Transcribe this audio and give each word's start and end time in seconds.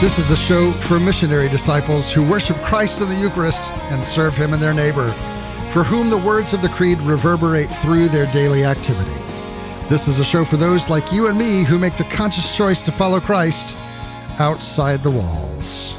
This 0.00 0.18
is 0.18 0.30
a 0.30 0.36
show 0.36 0.72
for 0.72 0.98
missionary 0.98 1.50
disciples 1.50 2.10
who 2.10 2.26
worship 2.26 2.56
Christ 2.62 3.02
in 3.02 3.10
the 3.10 3.14
Eucharist 3.14 3.76
and 3.90 4.02
serve 4.02 4.34
Him 4.34 4.54
and 4.54 4.62
their 4.62 4.72
neighbor, 4.72 5.12
for 5.68 5.84
whom 5.84 6.08
the 6.08 6.16
words 6.16 6.54
of 6.54 6.62
the 6.62 6.70
Creed 6.70 6.98
reverberate 7.00 7.68
through 7.82 8.08
their 8.08 8.24
daily 8.32 8.64
activity. 8.64 9.10
This 9.90 10.08
is 10.08 10.18
a 10.18 10.24
show 10.24 10.42
for 10.42 10.56
those 10.56 10.88
like 10.88 11.12
you 11.12 11.28
and 11.28 11.36
me 11.36 11.64
who 11.64 11.78
make 11.78 11.98
the 11.98 12.04
conscious 12.04 12.56
choice 12.56 12.80
to 12.80 12.90
follow 12.90 13.20
Christ 13.20 13.76
outside 14.38 15.02
the 15.02 15.10
walls. 15.10 15.94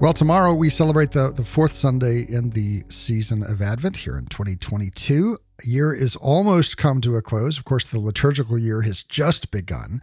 Well, 0.00 0.12
tomorrow 0.12 0.54
we 0.54 0.70
celebrate 0.70 1.10
the, 1.10 1.32
the 1.34 1.44
fourth 1.44 1.72
Sunday 1.72 2.24
in 2.28 2.50
the 2.50 2.84
season 2.88 3.42
of 3.42 3.60
Advent 3.60 3.96
here 3.96 4.16
in 4.16 4.26
2022. 4.26 5.38
A 5.64 5.68
year 5.68 5.92
is 5.92 6.14
almost 6.14 6.76
come 6.76 7.00
to 7.00 7.16
a 7.16 7.22
close. 7.22 7.58
Of 7.58 7.64
course, 7.64 7.86
the 7.86 7.98
liturgical 7.98 8.58
year 8.58 8.82
has 8.82 9.02
just 9.02 9.50
begun. 9.50 10.00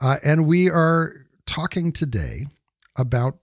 Uh, 0.00 0.16
and 0.24 0.46
we 0.46 0.70
are 0.70 1.26
talking 1.46 1.92
today 1.92 2.46
about 2.96 3.38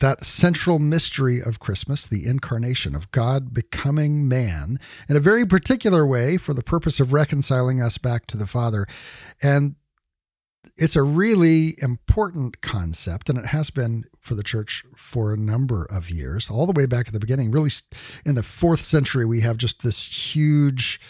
that 0.00 0.24
central 0.24 0.80
mystery 0.80 1.40
of 1.40 1.60
Christmas, 1.60 2.06
the 2.06 2.26
incarnation 2.26 2.96
of 2.96 3.10
God 3.12 3.54
becoming 3.54 4.26
man 4.26 4.78
in 5.08 5.16
a 5.16 5.20
very 5.20 5.46
particular 5.46 6.04
way 6.04 6.36
for 6.36 6.54
the 6.54 6.62
purpose 6.62 6.98
of 6.98 7.12
reconciling 7.12 7.80
us 7.80 7.98
back 7.98 8.26
to 8.26 8.36
the 8.36 8.46
Father. 8.46 8.86
And 9.40 9.76
it's 10.76 10.96
a 10.96 11.02
really 11.02 11.74
important 11.80 12.60
concept, 12.62 13.28
and 13.28 13.38
it 13.38 13.46
has 13.46 13.70
been 13.70 14.04
for 14.18 14.34
the 14.34 14.42
church 14.42 14.84
for 14.96 15.32
a 15.32 15.36
number 15.36 15.84
of 15.84 16.10
years, 16.10 16.50
all 16.50 16.66
the 16.66 16.72
way 16.72 16.86
back 16.86 17.06
at 17.06 17.12
the 17.12 17.20
beginning. 17.20 17.50
Really, 17.50 17.70
in 18.24 18.34
the 18.34 18.42
fourth 18.42 18.80
century, 18.80 19.24
we 19.24 19.40
have 19.40 19.56
just 19.56 19.82
this 19.82 20.34
huge. 20.34 21.00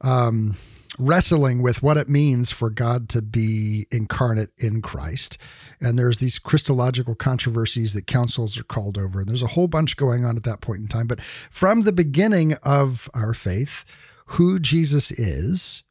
Um, 0.00 0.56
wrestling 0.98 1.62
with 1.62 1.82
what 1.82 1.96
it 1.96 2.08
means 2.08 2.50
for 2.50 2.70
God 2.70 3.08
to 3.10 3.22
be 3.22 3.86
incarnate 3.90 4.50
in 4.58 4.80
Christ. 4.80 5.38
And 5.80 5.98
there's 5.98 6.18
these 6.18 6.38
Christological 6.38 7.14
controversies 7.14 7.92
that 7.94 8.06
councils 8.06 8.58
are 8.58 8.64
called 8.64 8.98
over. 8.98 9.20
And 9.20 9.28
there's 9.28 9.42
a 9.42 9.48
whole 9.48 9.68
bunch 9.68 9.96
going 9.96 10.24
on 10.24 10.36
at 10.36 10.44
that 10.44 10.60
point 10.60 10.80
in 10.80 10.88
time. 10.88 11.06
But 11.06 11.20
from 11.20 11.82
the 11.82 11.92
beginning 11.92 12.54
of 12.62 13.08
our 13.14 13.34
faith, 13.34 13.84
who 14.26 14.58
Jesus 14.58 15.10
is, 15.10 15.82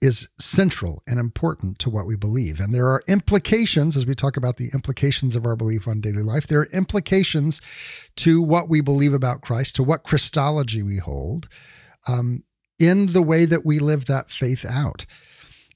is 0.00 0.28
central 0.38 1.02
and 1.06 1.18
important 1.18 1.78
to 1.80 1.90
what 1.90 2.06
we 2.06 2.16
believe. 2.16 2.60
And 2.60 2.72
there 2.74 2.86
are 2.86 3.02
implications, 3.08 3.96
as 3.96 4.06
we 4.06 4.14
talk 4.14 4.36
about 4.36 4.56
the 4.56 4.70
implications 4.72 5.34
of 5.34 5.44
our 5.44 5.56
belief 5.56 5.88
on 5.88 6.00
daily 6.00 6.22
life, 6.22 6.46
there 6.46 6.60
are 6.60 6.68
implications 6.72 7.60
to 8.16 8.40
what 8.40 8.68
we 8.68 8.80
believe 8.80 9.12
about 9.12 9.42
Christ, 9.42 9.74
to 9.76 9.82
what 9.82 10.04
Christology 10.04 10.82
we 10.82 10.98
hold. 10.98 11.48
Um, 12.06 12.44
in 12.78 13.12
the 13.12 13.22
way 13.22 13.44
that 13.44 13.64
we 13.64 13.78
live 13.78 14.06
that 14.06 14.30
faith 14.30 14.64
out. 14.64 15.06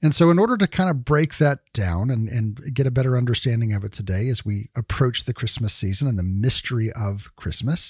And 0.01 0.13
so, 0.13 0.29
in 0.29 0.37
order 0.37 0.57
to 0.57 0.67
kind 0.67 0.89
of 0.89 1.05
break 1.05 1.37
that 1.37 1.59
down 1.71 2.09
and, 2.09 2.27
and 2.27 2.59
get 2.73 2.85
a 2.85 2.91
better 2.91 3.17
understanding 3.17 3.71
of 3.71 3.85
it 3.85 3.93
today 3.93 4.27
as 4.27 4.43
we 4.43 4.69
approach 4.75 5.23
the 5.23 5.33
Christmas 5.33 5.73
season 5.73 6.09
and 6.09 6.19
the 6.19 6.23
mystery 6.23 6.91
of 6.91 7.33
Christmas, 7.37 7.89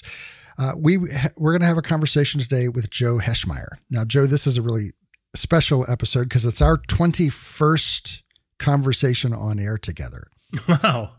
uh, 0.56 0.72
we, 0.76 0.96
we're 0.96 1.52
going 1.52 1.60
to 1.60 1.66
have 1.66 1.76
a 1.76 1.82
conversation 1.82 2.40
today 2.40 2.68
with 2.68 2.88
Joe 2.88 3.18
Heschmeyer. 3.18 3.78
Now, 3.90 4.04
Joe, 4.04 4.26
this 4.26 4.46
is 4.46 4.56
a 4.56 4.62
really 4.62 4.92
special 5.34 5.84
episode 5.90 6.28
because 6.28 6.44
it's 6.44 6.62
our 6.62 6.78
21st 6.78 8.22
conversation 8.58 9.32
on 9.34 9.58
air 9.58 9.76
together. 9.76 10.28
Wow. 10.68 11.14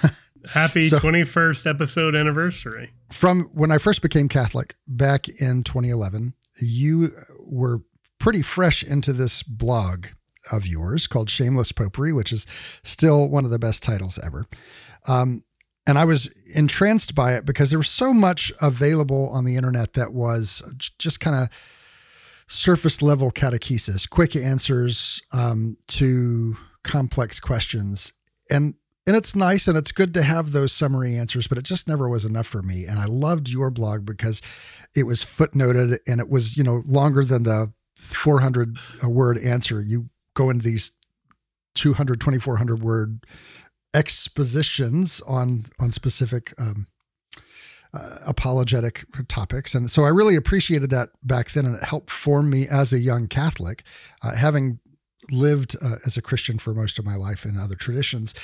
Happy 0.52 0.88
so, 0.88 0.98
21st 0.98 1.68
episode 1.68 2.16
anniversary. 2.16 2.90
From 3.12 3.50
when 3.52 3.70
I 3.70 3.76
first 3.76 4.00
became 4.00 4.28
Catholic 4.28 4.76
back 4.86 5.28
in 5.28 5.62
2011, 5.62 6.32
you 6.60 7.12
were 7.48 7.82
pretty 8.18 8.42
fresh 8.42 8.82
into 8.82 9.12
this 9.12 9.42
blog 9.42 10.06
of 10.52 10.66
yours 10.66 11.06
called 11.06 11.30
Shameless 11.30 11.72
Popery, 11.72 12.12
which 12.12 12.32
is 12.32 12.46
still 12.82 13.28
one 13.28 13.44
of 13.44 13.50
the 13.50 13.58
best 13.58 13.82
titles 13.82 14.18
ever. 14.22 14.46
Um, 15.06 15.44
and 15.86 15.98
I 15.98 16.04
was 16.04 16.26
entranced 16.54 17.14
by 17.14 17.34
it 17.34 17.46
because 17.46 17.70
there 17.70 17.78
was 17.78 17.88
so 17.88 18.12
much 18.12 18.52
available 18.60 19.30
on 19.30 19.44
the 19.44 19.56
internet 19.56 19.94
that 19.94 20.12
was 20.12 20.62
just 20.98 21.20
kind 21.20 21.36
of 21.36 21.48
surface 22.46 23.00
level 23.00 23.30
catechesis, 23.30 24.08
quick 24.08 24.36
answers 24.36 25.22
um, 25.32 25.76
to 25.88 26.56
complex 26.82 27.40
questions. 27.40 28.12
And 28.50 28.74
and 29.08 29.16
it's 29.16 29.34
nice 29.34 29.66
and 29.66 29.78
it's 29.78 29.90
good 29.90 30.12
to 30.12 30.22
have 30.22 30.52
those 30.52 30.70
summary 30.70 31.16
answers, 31.16 31.46
but 31.46 31.56
it 31.56 31.64
just 31.64 31.88
never 31.88 32.10
was 32.10 32.26
enough 32.26 32.46
for 32.46 32.60
me. 32.60 32.84
And 32.84 32.98
I 32.98 33.06
loved 33.06 33.48
your 33.48 33.70
blog 33.70 34.04
because 34.04 34.42
it 34.94 35.04
was 35.04 35.24
footnoted 35.24 35.98
and 36.06 36.20
it 36.20 36.28
was, 36.28 36.58
you 36.58 36.62
know, 36.62 36.82
longer 36.86 37.24
than 37.24 37.44
the 37.44 37.72
400 37.96 38.76
word 39.02 39.38
answer. 39.38 39.80
You 39.80 40.10
go 40.34 40.50
into 40.50 40.62
these 40.62 40.90
200, 41.74 42.20
2400 42.20 42.82
word 42.82 43.24
expositions 43.94 45.22
on, 45.22 45.64
on 45.80 45.90
specific, 45.90 46.52
um, 46.60 46.86
uh, 47.94 48.18
apologetic 48.26 49.06
topics. 49.26 49.74
And 49.74 49.90
so 49.90 50.04
I 50.04 50.08
really 50.08 50.36
appreciated 50.36 50.90
that 50.90 51.08
back 51.22 51.52
then. 51.52 51.64
And 51.64 51.76
it 51.76 51.84
helped 51.84 52.10
form 52.10 52.50
me 52.50 52.68
as 52.68 52.92
a 52.92 52.98
young 52.98 53.26
Catholic, 53.26 53.84
uh, 54.20 54.34
having 54.34 54.80
lived 55.30 55.76
uh, 55.82 55.96
as 56.06 56.16
a 56.16 56.22
Christian 56.22 56.58
for 56.58 56.74
most 56.74 56.98
of 56.98 57.04
my 57.04 57.16
life 57.16 57.44
in 57.44 57.58
other 57.58 57.74
traditions. 57.74 58.34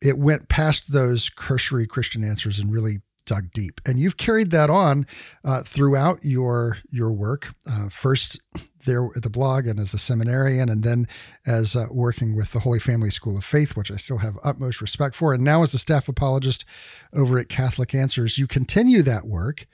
It 0.00 0.18
went 0.18 0.48
past 0.48 0.92
those 0.92 1.28
cursory 1.30 1.86
Christian 1.86 2.24
answers 2.24 2.58
and 2.58 2.72
really 2.72 2.98
dug 3.26 3.50
deep. 3.52 3.80
And 3.86 3.98
you've 3.98 4.16
carried 4.16 4.50
that 4.50 4.70
on 4.70 5.06
uh, 5.44 5.62
throughout 5.62 6.18
your 6.22 6.78
your 6.90 7.12
work. 7.12 7.54
Uh, 7.70 7.88
first 7.88 8.40
there 8.84 9.08
at 9.16 9.22
the 9.22 9.30
blog 9.30 9.66
and 9.66 9.78
as 9.78 9.94
a 9.94 9.98
seminarian, 9.98 10.68
and 10.68 10.82
then 10.82 11.06
as 11.46 11.76
uh, 11.76 11.86
working 11.90 12.36
with 12.36 12.52
the 12.52 12.60
Holy 12.60 12.80
Family 12.80 13.10
School 13.10 13.38
of 13.38 13.44
Faith, 13.44 13.76
which 13.76 13.92
I 13.92 13.96
still 13.96 14.18
have 14.18 14.38
utmost 14.42 14.80
respect 14.80 15.14
for, 15.14 15.32
and 15.32 15.44
now 15.44 15.62
as 15.62 15.72
a 15.72 15.78
staff 15.78 16.08
apologist 16.08 16.64
over 17.14 17.38
at 17.38 17.48
Catholic 17.48 17.94
Answers. 17.94 18.38
You 18.38 18.46
continue 18.46 19.02
that 19.02 19.26
work, 19.26 19.66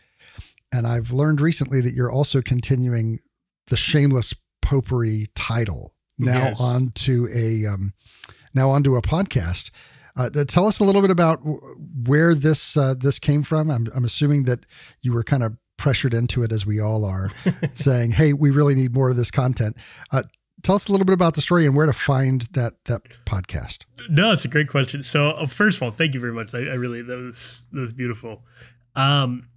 and 0.72 0.86
I've 0.86 1.10
learned 1.10 1.40
recently 1.40 1.80
that 1.80 1.94
you're 1.94 2.12
also 2.12 2.42
continuing 2.42 3.20
the 3.68 3.76
Shameless 3.76 4.34
Popery 4.60 5.28
title 5.34 5.94
now 6.18 6.48
yes. 6.48 6.60
onto 6.60 7.28
a 7.34 7.66
um, 7.66 7.92
now 8.54 8.70
onto 8.70 8.96
a 8.96 9.02
podcast. 9.02 9.70
Uh, 10.16 10.28
tell 10.44 10.66
us 10.66 10.80
a 10.80 10.84
little 10.84 11.00
bit 11.00 11.12
about 11.12 11.40
where 12.06 12.34
this 12.34 12.76
uh, 12.76 12.94
this 12.98 13.18
came 13.18 13.42
from. 13.42 13.70
I'm, 13.70 13.86
I'm 13.94 14.04
assuming 14.04 14.44
that 14.44 14.66
you 15.00 15.12
were 15.12 15.22
kind 15.22 15.44
of 15.44 15.56
pressured 15.76 16.12
into 16.12 16.42
it, 16.42 16.50
as 16.50 16.66
we 16.66 16.80
all 16.80 17.04
are, 17.04 17.30
saying, 17.72 18.12
"Hey, 18.12 18.32
we 18.32 18.50
really 18.50 18.74
need 18.74 18.92
more 18.92 19.10
of 19.10 19.16
this 19.16 19.30
content." 19.30 19.76
Uh, 20.10 20.24
tell 20.62 20.74
us 20.74 20.88
a 20.88 20.92
little 20.92 21.04
bit 21.04 21.14
about 21.14 21.34
the 21.34 21.40
story 21.40 21.66
and 21.66 21.76
where 21.76 21.86
to 21.86 21.92
find 21.92 22.42
that 22.52 22.84
that 22.86 23.02
podcast. 23.24 23.84
No, 24.10 24.32
it's 24.32 24.44
a 24.44 24.48
great 24.48 24.68
question. 24.68 25.02
So, 25.02 25.30
uh, 25.30 25.46
first 25.46 25.76
of 25.76 25.84
all, 25.84 25.90
thank 25.92 26.14
you 26.14 26.20
very 26.20 26.32
much. 26.32 26.54
I, 26.54 26.58
I 26.58 26.74
really 26.74 27.02
that 27.02 27.16
was 27.16 27.62
that 27.72 27.80
was 27.80 27.92
beautiful. 27.92 28.42
Um, 28.96 29.48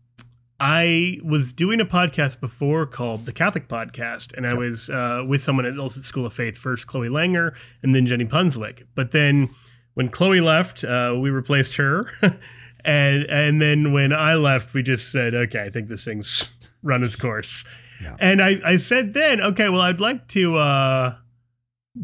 I 0.64 1.18
was 1.24 1.54
doing 1.54 1.82
a 1.82 1.86
podcast 1.86 2.40
before 2.40 2.86
called 2.86 3.26
the 3.26 3.32
Catholic 3.32 3.68
Podcast, 3.68 4.32
and 4.38 4.46
I 4.46 4.54
was 4.54 4.92
uh, 4.92 5.24
with 5.28 5.42
someone 5.42 5.66
at 5.66 5.74
Illicit 5.74 6.04
School 6.04 6.24
of 6.24 6.34
Faith, 6.34 6.56
first 6.56 6.86
Chloe 6.86 7.10
Langr, 7.10 7.56
and 7.82 7.96
then 7.96 8.06
Jenny 8.06 8.26
Punslick. 8.26 8.84
But 8.94 9.10
then 9.10 9.50
when 9.96 10.10
Chloe 10.10 10.40
left, 10.40 10.84
uh, 10.84 11.18
we 11.20 11.32
replaced 11.32 11.78
her, 11.78 12.12
and 12.86 13.24
and 13.24 13.60
then 13.60 13.92
when 13.92 14.14
I 14.14 14.36
left, 14.36 14.76
we 14.76 14.84
just 14.84 15.12
said, 15.12 15.34
okay, 15.34 15.64
I 15.64 15.72
think 15.72 15.88
this 15.88 16.06
thing's 16.06 16.52
run 16.84 17.02
its 17.02 17.16
course. 17.16 17.66
Yeah. 18.00 18.18
And 18.20 18.40
I, 18.40 18.62
I 18.64 18.78
said 18.78 19.16
then, 19.16 19.42
okay, 19.42 19.68
well, 19.68 19.82
I'd 19.82 20.00
like 20.00 20.28
to 20.30 20.58
uh, 20.58 21.16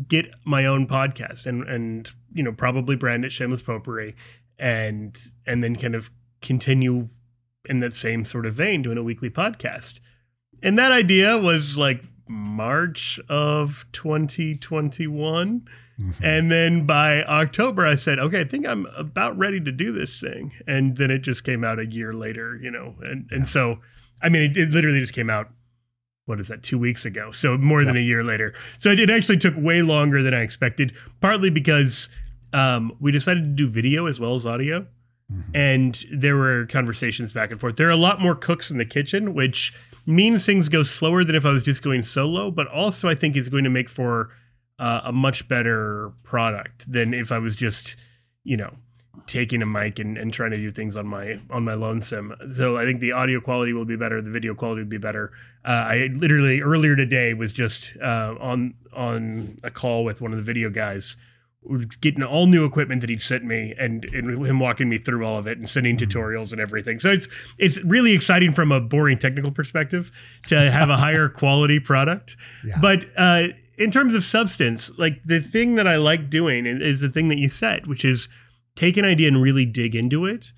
get 0.07 0.31
my 0.45 0.65
own 0.65 0.87
podcast 0.87 1.45
and 1.45 1.61
and 1.69 2.11
you 2.33 2.41
know 2.41 2.53
probably 2.53 2.95
brand 2.95 3.23
it 3.23 3.31
Shameless 3.31 3.61
Popery, 3.61 4.15
and 4.57 5.15
and 5.45 5.63
then 5.63 5.75
kind 5.75 5.93
of 5.93 6.09
continue 6.41 7.09
in 7.69 7.79
that 7.79 7.93
same 7.93 8.25
sort 8.25 8.45
of 8.45 8.53
vein 8.53 8.81
doing 8.81 8.97
a 8.97 9.03
weekly 9.03 9.29
podcast. 9.29 9.99
And 10.63 10.77
that 10.79 10.91
idea 10.91 11.37
was 11.37 11.77
like 11.77 12.03
March 12.27 13.19
of 13.29 13.85
2021 13.91 15.67
Mm-hmm. 15.99 16.25
And 16.25 16.51
then 16.51 16.85
by 16.85 17.23
October, 17.23 17.85
I 17.85 17.95
said, 17.95 18.19
okay, 18.19 18.41
I 18.41 18.43
think 18.43 18.67
I'm 18.67 18.85
about 18.95 19.37
ready 19.37 19.59
to 19.59 19.71
do 19.71 19.91
this 19.91 20.19
thing. 20.19 20.51
And 20.67 20.97
then 20.97 21.09
it 21.09 21.19
just 21.19 21.43
came 21.43 21.63
out 21.63 21.79
a 21.79 21.85
year 21.85 22.13
later, 22.13 22.59
you 22.61 22.69
know. 22.69 22.95
And, 23.01 23.27
yeah. 23.31 23.37
and 23.37 23.47
so, 23.47 23.79
I 24.21 24.29
mean, 24.29 24.43
it, 24.43 24.57
it, 24.57 24.69
literally 24.69 24.99
just 24.99 25.13
came 25.13 25.29
out, 25.29 25.49
what 26.25 26.39
is 26.39 26.49
that, 26.49 26.61
two 26.61 26.77
weeks 26.77 27.05
ago? 27.05 27.31
So 27.31 27.57
more 27.57 27.83
than 27.83 27.97
a 27.97 28.01
year 28.01 28.23
later. 28.23 28.53
So 28.77 28.91
it, 28.91 28.99
it, 28.99 29.09
actually 29.09 29.37
took 29.37 29.55
way 29.57 29.81
longer 29.81 30.21
than 30.21 30.33
I 30.33 30.41
expected, 30.41 30.93
partly 31.19 31.49
because 31.49 32.09
um, 32.53 32.95
we 32.99 33.11
decided 33.11 33.43
to 33.43 33.63
do 33.63 33.67
video 33.67 34.05
as 34.05 34.19
well 34.19 34.35
as 34.35 34.45
audio. 34.45 34.85
Mm-hmm. 35.31 35.55
And 35.55 36.05
there 36.11 36.35
were 36.35 36.65
conversations 36.67 37.33
back 37.33 37.51
and 37.51 37.59
forth. 37.59 37.75
There 37.75 37.87
are 37.87 37.91
a 37.91 37.97
lot 37.97 38.21
more 38.21 38.35
cooks 38.35 38.71
in 38.71 38.77
the 38.77 38.85
kitchen, 38.85 39.33
which 39.33 39.73
means 40.05 40.45
things 40.45 40.69
go 40.69 40.83
slower 40.83 41.23
than 41.23 41.35
if 41.35 41.45
I 41.45 41.51
was 41.51 41.63
just 41.63 41.81
going 41.81 42.03
solo, 42.03 42.49
but 42.49 42.67
also 42.67 43.09
I 43.09 43.15
think 43.15 43.35
is 43.35 43.49
going 43.49 43.65
to 43.65 43.69
make 43.69 43.89
for 43.89 44.29
uh, 44.79 45.01
a 45.03 45.11
much 45.11 45.47
better 45.47 46.13
product 46.23 46.89
than 46.91 47.13
if 47.13 47.31
I 47.31 47.39
was 47.39 47.55
just, 47.55 47.97
you 48.43 48.55
know, 48.55 48.73
taking 49.25 49.61
a 49.61 49.65
mic 49.65 49.99
and, 49.99 50.17
and 50.17 50.31
trying 50.31 50.51
to 50.51 50.57
do 50.57 50.71
things 50.71 50.95
on 50.95 51.07
my 51.07 51.39
on 51.49 51.65
my 51.65 51.73
lonesome. 51.73 52.33
So 52.53 52.77
I 52.77 52.85
think 52.85 53.01
the 53.01 53.11
audio 53.11 53.41
quality 53.41 53.73
will 53.73 53.85
be 53.85 53.97
better, 53.97 54.21
the 54.21 54.31
video 54.31 54.53
quality 54.53 54.83
will 54.83 54.89
be 54.89 54.97
better. 54.97 55.31
Uh, 55.65 55.85
I 55.89 56.09
literally 56.13 56.61
earlier 56.61 56.95
today 56.95 57.33
was 57.33 57.51
just 57.51 57.97
uh, 58.01 58.35
on 58.39 58.75
on 58.93 59.57
a 59.63 59.71
call 59.71 60.05
with 60.05 60.21
one 60.21 60.31
of 60.31 60.37
the 60.37 60.43
video 60.43 60.69
guys 60.69 61.17
getting 62.01 62.23
all 62.23 62.45
new 62.47 62.65
equipment 62.65 63.01
that 63.01 63.09
he'd 63.09 63.21
sent 63.21 63.43
me 63.43 63.73
and, 63.77 64.05
and 64.05 64.45
him 64.45 64.59
walking 64.59 64.89
me 64.89 64.97
through 64.97 65.25
all 65.25 65.37
of 65.37 65.47
it 65.47 65.57
and 65.57 65.67
sending 65.67 65.97
Mm-hmm. 65.97 66.19
tutorials 66.19 66.51
and 66.51 66.61
everything. 66.61 66.99
So 66.99 67.11
it's 67.11 67.27
it's 67.57 67.77
really 67.83 68.11
exciting 68.11 68.51
from 68.51 68.71
a 68.71 68.79
boring 68.79 69.17
technical 69.17 69.51
perspective 69.51 70.11
to 70.47 70.71
have 70.71 70.89
a 70.89 70.97
higher 71.05 71.29
quality 71.29 71.79
product. 71.79 72.35
Yeah. 72.63 72.75
But 72.81 73.05
uh, 73.17 73.47
in 73.77 73.91
terms 73.91 74.15
of 74.15 74.23
substance, 74.23 74.91
like 74.97 75.23
the 75.23 75.39
thing 75.39 75.75
that 75.75 75.87
I 75.87 75.95
like 75.97 76.29
doing 76.29 76.65
is 76.65 77.01
the 77.01 77.09
thing 77.09 77.27
that 77.29 77.37
you 77.37 77.47
said, 77.49 77.87
which 77.87 78.03
is 78.03 78.27
take 78.75 78.97
an 78.97 79.05
idea 79.05 79.27
and 79.27 79.41
really 79.41 79.65
dig 79.65 79.95
into 79.95 80.25
it 80.25 80.51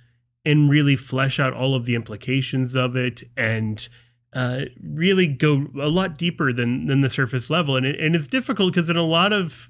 and 0.45 0.69
really 0.69 0.95
flesh 0.95 1.39
out 1.39 1.53
all 1.53 1.75
of 1.75 1.85
the 1.85 1.95
implications 1.95 2.75
of 2.75 2.95
it 2.95 3.23
and 3.35 3.87
uh, 4.33 4.61
really 4.81 5.27
go 5.27 5.67
a 5.81 5.89
lot 5.89 6.17
deeper 6.17 6.53
than 6.53 6.85
than 6.87 7.01
the 7.01 7.09
surface 7.09 7.49
level. 7.49 7.75
And 7.75 7.85
it, 7.85 7.99
and 7.99 8.15
it's 8.15 8.27
difficult 8.27 8.73
because 8.73 8.89
in 8.89 8.97
a 8.97 9.03
lot 9.03 9.33
of 9.33 9.69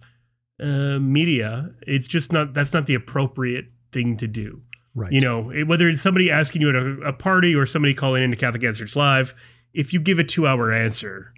uh, 0.62 1.00
media, 1.00 1.70
it's 1.88 2.08
just 2.08 2.32
not 2.32 2.54
that's 2.54 2.74
not 2.74 2.86
the 2.86 2.96
appropriate 2.96 3.66
thing 3.92 4.18
to 4.18 4.28
do. 4.28 4.62
right. 4.96 5.12
You 5.12 5.22
know, 5.22 5.52
whether 5.66 5.88
it's 5.90 6.02
somebody 6.02 6.30
asking 6.32 6.62
you 6.62 6.70
at 6.70 6.76
a, 6.76 7.10
a 7.10 7.14
party 7.14 7.56
or 7.56 7.66
somebody 7.66 7.94
calling 7.94 8.24
into 8.24 8.38
Catholic 8.38 8.64
Answers 8.64 8.96
Live, 8.96 9.34
if 9.74 9.94
you 9.94 10.00
give 10.00 10.20
a 10.20 10.24
two 10.24 10.48
hour 10.48 10.72
answer, 10.72 11.34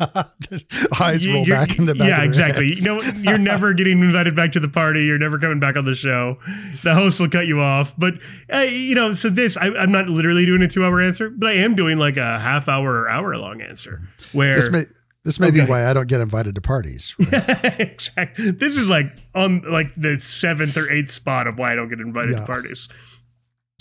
Eyes 1.00 1.26
roll 1.26 1.44
you're- 1.46 1.50
back 1.50 1.78
in 1.78 1.86
the 1.86 1.94
back. 1.94 2.08
Yeah, 2.08 2.22
exactly. 2.24 2.68
heads. 2.68 2.80
You 2.84 2.86
know, 2.96 3.00
you're 3.22 3.38
never 3.52 3.72
getting 3.74 4.00
invited 4.00 4.34
back 4.34 4.52
to 4.52 4.60
the 4.60 4.68
party. 4.68 5.04
You're 5.04 5.18
never 5.18 5.38
coming 5.38 5.60
back 5.60 5.76
on 5.76 5.84
the 5.84 5.94
show. 5.94 6.38
The 6.82 6.94
host 6.94 7.20
will 7.20 7.28
cut 7.28 7.46
you 7.46 7.60
off. 7.60 7.94
But 7.96 8.14
uh, 8.52 8.58
you 8.60 8.94
know, 8.96 9.12
so 9.12 9.28
this 9.30 9.56
I, 9.56 9.66
I'm 9.68 9.92
not 9.92 10.08
literally 10.08 10.46
doing 10.46 10.62
a 10.62 10.68
two 10.68 10.84
hour 10.84 11.00
answer, 11.00 11.30
but 11.30 11.48
I 11.50 11.54
am 11.54 11.76
doing 11.76 11.98
like 11.98 12.16
a 12.16 12.38
half 12.40 12.68
hour 12.68 13.02
or 13.02 13.08
hour 13.08 13.36
long 13.36 13.60
answer 13.62 14.00
where 14.32 14.70
may 14.70 14.82
this 15.24 15.40
may 15.40 15.50
be 15.50 15.60
why 15.62 15.86
I 15.88 15.92
don't 15.94 16.08
get 16.08 16.20
invited 16.20 16.54
to 16.54 16.60
parties. 16.60 17.14
right? 17.32 17.80
exactly. 17.80 18.50
This 18.50 18.76
is 18.76 18.88
like 18.88 19.06
on 19.34 19.62
like 19.70 19.92
the 19.96 20.18
seventh 20.18 20.76
or 20.76 20.90
eighth 20.90 21.10
spot 21.12 21.46
of 21.46 21.58
why 21.58 21.72
I 21.72 21.74
don't 21.74 21.88
get 21.88 22.00
invited 22.00 22.32
Yeah. 22.32 22.40
to 22.40 22.46
parties. 22.46 22.88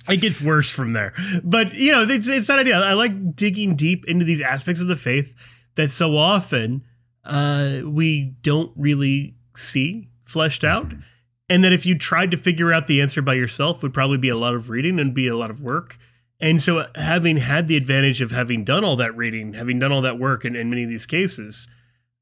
It 0.10 0.18
gets 0.18 0.42
worse 0.42 0.70
from 0.70 0.94
there. 0.94 1.14
But 1.44 1.74
you 1.76 1.92
know, 1.92 2.04
it's 2.04 2.28
it's 2.28 2.48
that 2.48 2.60
idea. 2.60 2.78
I 2.80 2.94
like 2.94 3.36
digging 3.36 3.76
deep 3.76 4.06
into 4.08 4.26
these 4.26 4.42
aspects 4.42 4.82
of 4.82 4.88
the 4.88 4.96
faith 4.96 5.34
that 5.76 5.90
so 5.90 6.18
often 6.18 6.84
uh, 7.24 7.80
we 7.86 8.36
don't 8.42 8.72
really 8.76 9.36
see 9.56 10.10
fleshed 10.26 10.64
out. 10.64 10.88
And 11.50 11.64
that 11.64 11.74
if 11.74 11.86
you 11.86 11.98
tried 11.98 12.32
to 12.32 12.38
figure 12.38 12.74
out 12.74 12.88
the 12.88 13.02
answer 13.02 13.22
by 13.22 13.34
yourself 13.34 13.84
would 13.84 13.94
probably 13.94 14.18
be 14.18 14.30
a 14.30 14.36
lot 14.38 14.56
of 14.56 14.70
reading 14.70 15.00
and 15.00 15.14
be 15.14 15.28
a 15.28 15.36
lot 15.38 15.52
of 15.52 15.62
work. 15.62 15.98
And 16.44 16.62
so 16.62 16.86
having 16.96 17.38
had 17.38 17.70
the 17.70 17.78
advantage 17.78 18.22
of 18.22 18.32
having 18.32 18.66
done 18.66 18.84
all 18.84 18.98
that 18.98 19.16
reading, 19.16 19.54
having 19.54 19.80
done 19.80 19.94
all 19.94 20.02
that 20.02 20.20
work 20.20 20.44
in, 20.44 20.58
in 20.58 20.70
many 20.70 20.84
of 20.84 20.90
these 20.90 21.06
cases, 21.06 21.70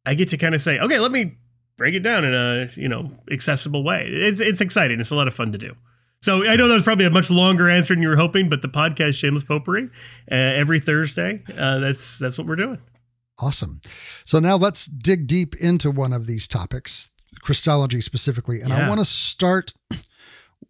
I 0.06 0.14
get 0.14 0.30
to 0.30 0.38
kind 0.38 0.54
of 0.54 0.62
say, 0.62 0.78
okay, 0.78 1.00
let 1.00 1.12
me 1.12 1.40
break 1.76 1.96
it 1.96 2.02
down 2.02 2.24
in 2.24 2.36
a 2.36 2.70
you 2.76 2.88
know 2.88 3.10
accessible 3.32 3.84
way. 3.84 4.06
It's 4.08 4.40
it's 4.40 4.62
exciting. 4.62 5.00
It's 5.00 5.10
a 5.10 5.16
lot 5.16 5.28
of 5.28 5.34
fun 5.34 5.52
to 5.54 5.58
do. 5.58 5.76
So 6.22 6.48
I 6.48 6.56
know 6.56 6.68
that 6.68 6.76
was 6.76 6.84
probably 6.84 7.06
a 7.06 7.10
much 7.10 7.32
longer 7.32 7.68
answer 7.68 7.96
than 7.96 8.04
you 8.04 8.10
were 8.10 8.16
hoping, 8.16 8.48
but 8.48 8.62
the 8.62 8.70
podcast 8.70 9.16
Shameless 9.16 9.44
Popery 9.44 9.90
uh, 10.32 10.36
every 10.36 10.80
Thursday. 10.80 11.42
Uh, 11.58 11.80
that's 11.80 12.20
that's 12.20 12.38
what 12.38 12.46
we're 12.46 12.56
doing. 12.56 12.80
Awesome. 13.40 13.82
So 14.24 14.38
now 14.38 14.56
let's 14.56 14.86
dig 14.86 15.26
deep 15.26 15.56
into 15.56 15.90
one 15.90 16.14
of 16.14 16.28
these 16.28 16.48
topics, 16.48 17.10
Christology 17.42 18.02
specifically. 18.02 18.62
And 18.62 18.72
I 18.72 18.88
want 18.88 19.00
to 19.00 19.06
start 19.06 19.74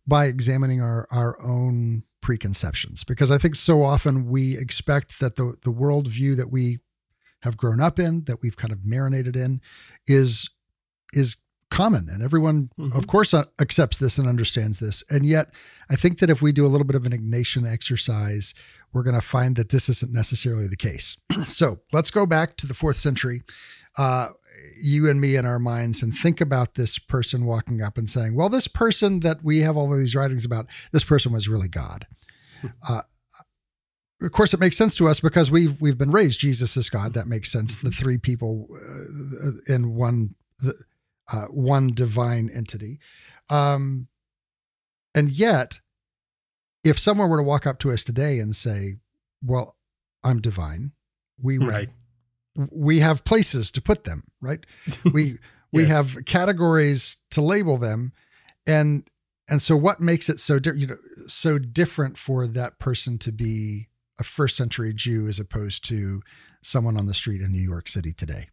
by 0.08 0.28
examining 0.28 0.80
our, 0.82 1.06
our 1.12 1.38
own 1.44 2.04
preconceptions. 2.22 3.04
Because 3.04 3.32
I 3.32 3.38
think 3.38 3.56
so 3.56 3.84
often 3.84 4.28
we 4.30 4.58
expect 4.58 5.20
that 5.20 5.36
the, 5.36 5.56
the 5.64 5.72
worldview 5.72 6.36
that 6.38 6.52
we 6.52 6.80
have 7.44 7.58
grown 7.58 7.80
up 7.82 7.98
in, 8.00 8.24
that 8.26 8.42
we've 8.42 8.56
kind 8.58 8.72
of 8.72 8.86
marinated 8.86 9.36
in, 9.36 9.62
is 10.08 10.50
is 11.14 11.38
common. 11.70 12.08
And 12.10 12.22
everyone 12.22 12.70
Mhm. 12.78 12.96
of 12.96 13.08
course 13.08 13.34
uh, 13.34 13.46
accepts 13.60 13.98
this 13.98 14.18
and 14.18 14.28
understands 14.28 14.80
this. 14.80 15.04
And 15.10 15.26
yet 15.26 15.54
i 15.90 15.96
think 15.96 16.20
that 16.20 16.30
if 16.30 16.42
we 16.42 16.52
do 16.52 16.66
a 16.66 16.68
little 16.70 16.86
bit 16.86 16.96
of 16.96 17.06
an 17.06 17.12
ignatian 17.12 17.66
exercise 17.70 18.54
we're 18.94 19.04
going 19.04 19.16
to 19.16 19.26
find 19.26 19.56
that 19.56 19.70
this 19.70 19.88
isn't 19.88 20.12
necessarily 20.12 20.68
the 20.68 20.76
case. 20.76 21.18
So 21.48 21.80
let's 21.94 22.12
go 22.12 22.26
back 22.26 22.58
to 22.58 22.68
the 22.68 22.74
fourth 22.74 22.98
century 22.98 23.42
uh, 23.98 24.30
you 24.82 25.10
and 25.10 25.20
me 25.20 25.36
in 25.36 25.46
our 25.46 25.60
minds 25.60 26.02
and 26.02 26.16
think 26.16 26.40
about 26.42 26.76
this 26.76 26.98
person 26.98 27.46
walking 27.46 27.82
up 27.82 27.98
and 27.98 28.10
saying 28.10 28.36
well 28.36 28.50
this 28.50 28.68
person 28.68 29.20
that 29.22 29.44
we 29.44 29.60
have 29.60 29.76
all 29.78 29.92
of 29.92 30.00
these 30.00 30.16
writings 30.16 30.46
about 30.46 30.66
this 30.92 31.04
person 31.04 31.32
was 31.32 31.48
really 31.48 31.68
god 31.68 32.06
uh, 32.88 33.02
of 34.22 34.32
course, 34.32 34.54
it 34.54 34.60
makes 34.60 34.78
sense 34.78 34.96
to 34.96 35.08
us 35.08 35.20
because 35.20 35.50
we've 35.50 35.80
we've 35.82 35.98
been 35.98 36.12
raised. 36.12 36.40
Jesus 36.40 36.78
is 36.78 36.90
God. 36.90 37.14
That 37.14 37.28
makes 37.28 37.52
sense. 37.52 37.78
The 37.78 37.90
three 37.90 38.18
people 38.18 38.68
uh, 38.72 39.74
in 39.74 39.96
one 39.96 40.36
uh, 41.34 41.46
one 41.46 41.88
divine 41.88 42.50
entity, 42.54 43.00
um, 43.50 44.08
and 45.16 45.32
yet, 45.32 45.80
if 46.84 47.00
someone 47.00 47.30
were 47.30 47.38
to 47.38 47.44
walk 47.44 47.66
up 47.66 47.80
to 47.80 47.92
us 47.92 48.04
today 48.04 48.40
and 48.40 48.56
say, 48.56 48.98
"Well, 49.44 49.76
I'm 50.24 50.40
divine," 50.40 50.92
we 51.42 51.58
would 51.58 51.68
Right. 51.68 51.90
We 52.56 53.00
have 53.00 53.24
places 53.24 53.72
to 53.72 53.82
put 53.82 54.04
them. 54.04 54.24
Right? 54.42 54.66
We 55.14 55.38
we 55.72 55.84
Yeah. 55.84 55.90
have 55.90 56.26
categories 56.26 57.18
to 57.32 57.42
label 57.42 57.78
them, 57.78 58.12
and 58.68 59.10
and 59.50 59.62
so 59.62 59.76
what 59.76 60.00
makes 60.00 60.30
it 60.30 60.40
so 60.40 60.60
di- 60.60 60.78
you 60.78 60.88
know 60.88 60.98
so 61.28 61.58
different 61.58 62.18
for 62.18 62.48
that 62.48 62.80
person 62.80 63.18
to 63.20 63.32
be 63.32 63.88
a 64.20 64.24
first 64.24 64.56
century 64.56 64.94
Jew 64.94 65.28
as 65.28 65.40
opposed 65.40 65.88
to 65.90 66.22
someone 66.62 66.98
on 66.98 67.06
the 67.06 67.14
street 67.14 67.42
in 67.42 67.52
New 67.52 67.62
York 67.62 67.88
City 67.88 68.14
today? 68.14 68.50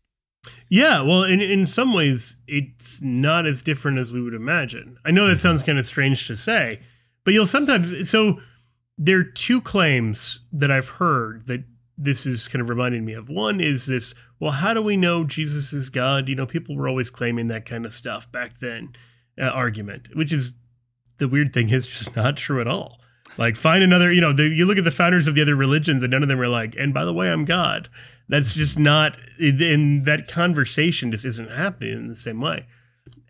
Yeah, 0.69 1.03
well, 1.03 1.25
in 1.25 1.41
in 1.41 1.67
some 1.67 1.93
ways, 1.93 2.37
it's 2.47 3.03
not 3.03 3.47
as 3.47 3.63
different 3.63 3.99
as 3.99 4.13
we 4.13 4.23
would 4.23 4.35
imagine. 4.35 4.97
I 5.05 5.11
know 5.11 5.27
that 5.27 5.35
mm-hmm. 5.35 5.41
sounds 5.41 5.63
kind 5.63 5.79
of 5.79 5.85
strange 5.87 6.27
to 6.29 6.37
say, 6.37 6.81
but 7.25 7.35
you'll 7.35 7.47
sometimes. 7.47 8.09
So 8.09 8.41
there 8.97 9.19
are 9.19 9.25
two 9.25 9.61
claims 9.61 10.41
that 10.53 10.71
I've 10.71 10.89
heard 10.89 11.47
that 11.47 11.65
this 11.99 12.25
is 12.25 12.47
kind 12.49 12.63
of 12.63 12.69
reminding 12.71 13.05
me 13.05 13.13
of. 13.13 13.29
One 13.29 13.61
is 13.61 13.87
this: 13.87 14.15
well, 14.39 14.53
how 14.53 14.73
do 14.73 14.81
we 14.81 14.97
know 14.97 15.25
Jesus 15.25 15.73
is 15.73 15.91
God? 15.91 16.29
You 16.29 16.37
know, 16.37 16.47
people 16.47 16.77
were 16.77 16.89
always 16.89 17.11
claiming 17.11 17.49
that 17.49 17.67
kind 17.67 17.85
of 17.85 17.93
stuff 17.93 18.31
back 18.31 18.61
then. 18.61 18.95
Uh, 19.41 19.45
argument, 19.45 20.09
which 20.17 20.33
is 20.33 20.53
the 21.19 21.29
weird 21.29 21.53
thing, 21.53 21.71
is 21.71 21.87
just 21.87 22.17
not 22.17 22.37
true 22.37 22.61
at 22.61 22.67
all. 22.67 23.01
Like, 23.37 23.57
find 23.57 23.83
another. 23.83 24.13
You 24.13 24.21
know, 24.21 24.33
the, 24.33 24.45
you 24.45 24.65
look 24.65 24.79
at 24.79 24.85
the 24.85 24.91
founders 24.91 25.27
of 25.27 25.35
the 25.35 25.43
other 25.43 25.57
religions, 25.57 26.03
and 26.03 26.11
none 26.11 26.23
of 26.23 26.29
them 26.29 26.41
are 26.41 26.49
like, 26.49 26.75
and 26.77 26.95
by 26.95 27.05
the 27.05 27.13
way, 27.13 27.31
I'm 27.31 27.45
God. 27.45 27.89
That's 28.29 28.55
just 28.55 28.79
not, 28.79 29.17
in 29.39 30.03
that 30.05 30.29
conversation 30.29 31.11
just 31.11 31.25
isn't 31.25 31.51
happening 31.51 31.95
in 31.95 32.09
the 32.09 32.17
same 32.17 32.41
way. 32.41 32.67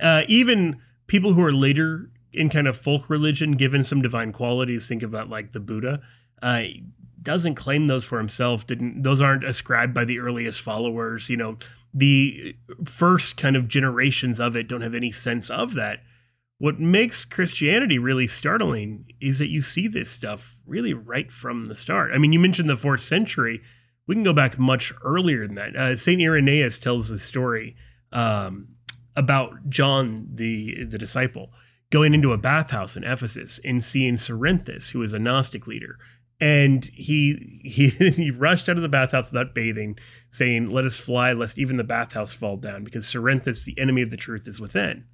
Uh, 0.01 0.23
even 0.27 0.81
people 1.07 1.35
who 1.35 1.45
are 1.45 1.53
later 1.53 2.11
in 2.33 2.49
kind 2.49 2.67
of 2.67 2.77
folk 2.77 3.09
religion, 3.09 3.53
given 3.53 3.85
some 3.85 4.03
divine 4.03 4.33
qualities, 4.33 4.87
think 4.87 5.03
about 5.03 5.29
like 5.29 5.53
the 5.53 5.61
Buddha, 5.61 6.01
uh, 6.43 6.63
doesn't 7.23 7.55
claim 7.55 7.87
those 7.87 8.05
for 8.05 8.19
himself. 8.19 8.67
Didn't 8.67 9.03
those 9.03 9.21
aren't 9.21 9.45
ascribed 9.45 9.95
by 9.95 10.05
the 10.05 10.19
earliest 10.19 10.61
followers? 10.61 11.29
You 11.29 11.37
know, 11.37 11.59
the 11.93 12.57
first 12.85 13.37
kind 13.37 13.57
of 13.57 13.69
generations 13.69 14.41
of 14.41 14.57
it 14.57 14.69
don't 14.69 14.83
have 14.83 14.95
any 14.95 15.11
sense 15.11 15.51
of 15.51 15.75
that. 15.75 16.01
What 16.59 16.81
makes 16.81 17.25
Christianity 17.25 17.99
really 17.99 18.27
startling 18.27 19.07
is 19.21 19.39
that 19.39 19.49
you 19.49 19.63
see 19.63 19.87
this 19.87 20.11
stuff 20.11 20.57
really 20.67 20.93
right 20.93 21.31
from 21.31 21.67
the 21.67 21.77
start. 21.77 22.11
I 22.13 22.19
mean, 22.19 22.33
you 22.33 22.41
mentioned 22.41 22.69
the 22.69 22.77
fourth 22.77 23.01
century 23.01 23.63
we 24.09 24.15
can 24.15 24.25
go 24.25 24.33
back 24.33 24.59
much 24.59 24.93
earlier 25.05 25.47
than 25.47 25.55
that. 25.57 25.77
Uh, 25.77 25.95
Saint 25.95 26.21
Irenaeus 26.21 26.79
tells 26.79 27.09
the 27.09 27.19
story 27.19 27.77
um, 28.11 28.69
about 29.15 29.69
John 29.69 30.31
the 30.35 30.85
the 30.85 30.99
disciple 30.99 31.53
going 31.91 32.15
into 32.15 32.33
a 32.33 32.39
bathhouse 32.39 32.97
in 32.97 33.05
Ephesus 33.05 33.61
and 33.65 33.85
seeing 33.85 34.17
Cerinthus, 34.17 34.91
who 34.91 34.99
was 34.99 35.13
a 35.13 35.19
Gnostic 35.19 35.67
leader, 35.67 35.99
and 36.41 36.85
he 36.87 37.61
he 37.65 37.89
he 38.11 38.31
rushed 38.31 38.69
out 38.69 38.77
of 38.77 38.83
the 38.83 38.89
bathhouse 38.89 39.31
without 39.33 39.55
bathing, 39.55 39.99
saying, 40.31 40.71
"Let 40.71 40.85
us 40.85 40.97
fly, 40.97 41.33
lest 41.33 41.59
even 41.59 41.77
the 41.77 41.85
bathhouse 41.85 42.33
fall 42.33 42.57
down, 42.57 42.85
because 42.85 43.07
Cerinthus, 43.07 43.65
the 43.65 43.79
enemy 43.79 44.03
of 44.03 44.11
the 44.11 44.17
truth, 44.17 44.47
is 44.47 44.61
within." 44.61 45.05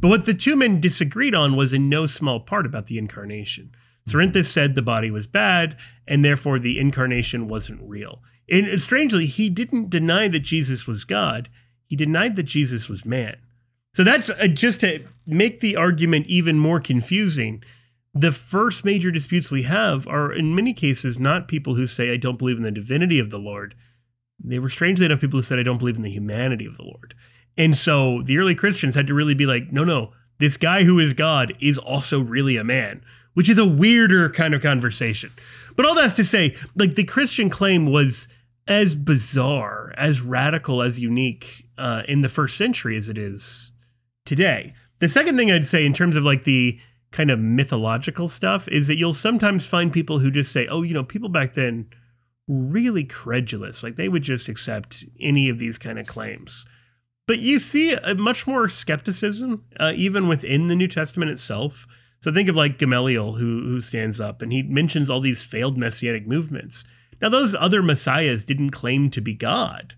But 0.00 0.08
what 0.08 0.26
the 0.26 0.34
two 0.34 0.56
men 0.56 0.80
disagreed 0.80 1.34
on 1.34 1.56
was 1.56 1.72
in 1.72 1.88
no 1.88 2.06
small 2.06 2.40
part 2.40 2.66
about 2.66 2.86
the 2.86 2.98
incarnation. 2.98 3.70
Cerinthus 4.08 4.46
said 4.46 4.74
the 4.74 4.82
body 4.82 5.10
was 5.10 5.26
bad, 5.26 5.76
and 6.06 6.24
therefore 6.24 6.58
the 6.58 6.78
incarnation 6.78 7.48
wasn't 7.48 7.80
real. 7.82 8.22
And 8.50 8.80
strangely, 8.80 9.26
he 9.26 9.48
didn't 9.48 9.90
deny 9.90 10.28
that 10.28 10.40
Jesus 10.40 10.86
was 10.86 11.04
God. 11.04 11.48
He 11.86 11.96
denied 11.96 12.36
that 12.36 12.44
Jesus 12.44 12.88
was 12.88 13.04
man. 13.04 13.36
So 13.94 14.04
that's 14.04 14.30
uh, 14.30 14.46
just 14.48 14.80
to 14.80 15.04
make 15.26 15.60
the 15.60 15.76
argument 15.76 16.26
even 16.28 16.58
more 16.58 16.80
confusing. 16.80 17.62
The 18.18 18.32
first 18.32 18.82
major 18.82 19.10
disputes 19.10 19.50
we 19.50 19.64
have 19.64 20.08
are, 20.08 20.32
in 20.32 20.54
many 20.54 20.72
cases, 20.72 21.18
not 21.18 21.48
people 21.48 21.74
who 21.74 21.86
say, 21.86 22.10
I 22.10 22.16
don't 22.16 22.38
believe 22.38 22.56
in 22.56 22.62
the 22.62 22.70
divinity 22.70 23.18
of 23.18 23.28
the 23.28 23.38
Lord. 23.38 23.74
They 24.42 24.58
were 24.58 24.70
strangely 24.70 25.04
enough 25.04 25.20
people 25.20 25.38
who 25.38 25.42
said, 25.42 25.58
I 25.58 25.62
don't 25.62 25.76
believe 25.76 25.96
in 25.96 26.02
the 26.02 26.10
humanity 26.10 26.64
of 26.64 26.78
the 26.78 26.84
Lord. 26.84 27.14
And 27.58 27.76
so 27.76 28.22
the 28.22 28.38
early 28.38 28.54
Christians 28.54 28.94
had 28.94 29.06
to 29.08 29.14
really 29.14 29.34
be 29.34 29.44
like, 29.44 29.70
no, 29.70 29.84
no, 29.84 30.12
this 30.38 30.56
guy 30.56 30.84
who 30.84 30.98
is 30.98 31.12
God 31.12 31.52
is 31.60 31.76
also 31.76 32.20
really 32.20 32.56
a 32.56 32.64
man, 32.64 33.04
which 33.34 33.50
is 33.50 33.58
a 33.58 33.66
weirder 33.66 34.30
kind 34.30 34.54
of 34.54 34.62
conversation. 34.62 35.30
But 35.76 35.84
all 35.84 35.94
that's 35.94 36.14
to 36.14 36.24
say, 36.24 36.56
like 36.74 36.94
the 36.94 37.04
Christian 37.04 37.50
claim 37.50 37.92
was 37.92 38.28
as 38.66 38.94
bizarre, 38.94 39.92
as 39.98 40.22
radical, 40.22 40.80
as 40.80 40.98
unique 40.98 41.66
uh, 41.76 42.02
in 42.08 42.22
the 42.22 42.30
first 42.30 42.56
century 42.56 42.96
as 42.96 43.10
it 43.10 43.18
is 43.18 43.72
today. 44.24 44.72
The 45.00 45.08
second 45.08 45.36
thing 45.36 45.50
I'd 45.50 45.66
say 45.66 45.84
in 45.84 45.92
terms 45.92 46.16
of 46.16 46.24
like 46.24 46.44
the 46.44 46.80
kind 47.16 47.30
of 47.30 47.40
mythological 47.40 48.28
stuff 48.28 48.68
is 48.68 48.88
that 48.88 48.98
you'll 48.98 49.14
sometimes 49.14 49.64
find 49.64 49.90
people 49.90 50.18
who 50.18 50.30
just 50.30 50.52
say, 50.52 50.66
"Oh, 50.66 50.82
you 50.82 50.92
know, 50.92 51.02
people 51.02 51.30
back 51.30 51.54
then 51.54 51.86
really 52.46 53.04
credulous. 53.04 53.82
Like 53.82 53.96
they 53.96 54.08
would 54.08 54.22
just 54.22 54.50
accept 54.50 55.02
any 55.18 55.48
of 55.48 55.58
these 55.58 55.78
kind 55.78 55.98
of 55.98 56.06
claims." 56.06 56.66
But 57.26 57.38
you 57.38 57.58
see 57.58 57.94
a 57.94 58.14
much 58.14 58.46
more 58.46 58.68
skepticism 58.68 59.64
uh, 59.80 59.92
even 59.96 60.28
within 60.28 60.66
the 60.66 60.76
New 60.76 60.88
Testament 60.88 61.30
itself. 61.30 61.86
So 62.20 62.30
think 62.30 62.50
of 62.50 62.56
like 62.56 62.78
Gamaliel 62.78 63.32
who 63.32 63.62
who 63.62 63.80
stands 63.80 64.20
up 64.20 64.42
and 64.42 64.52
he 64.52 64.62
mentions 64.62 65.08
all 65.08 65.20
these 65.20 65.42
failed 65.42 65.78
messianic 65.78 66.26
movements. 66.26 66.84
Now 67.22 67.30
those 67.30 67.54
other 67.54 67.82
messiahs 67.82 68.44
didn't 68.44 68.70
claim 68.70 69.08
to 69.10 69.22
be 69.22 69.32
God. 69.32 69.94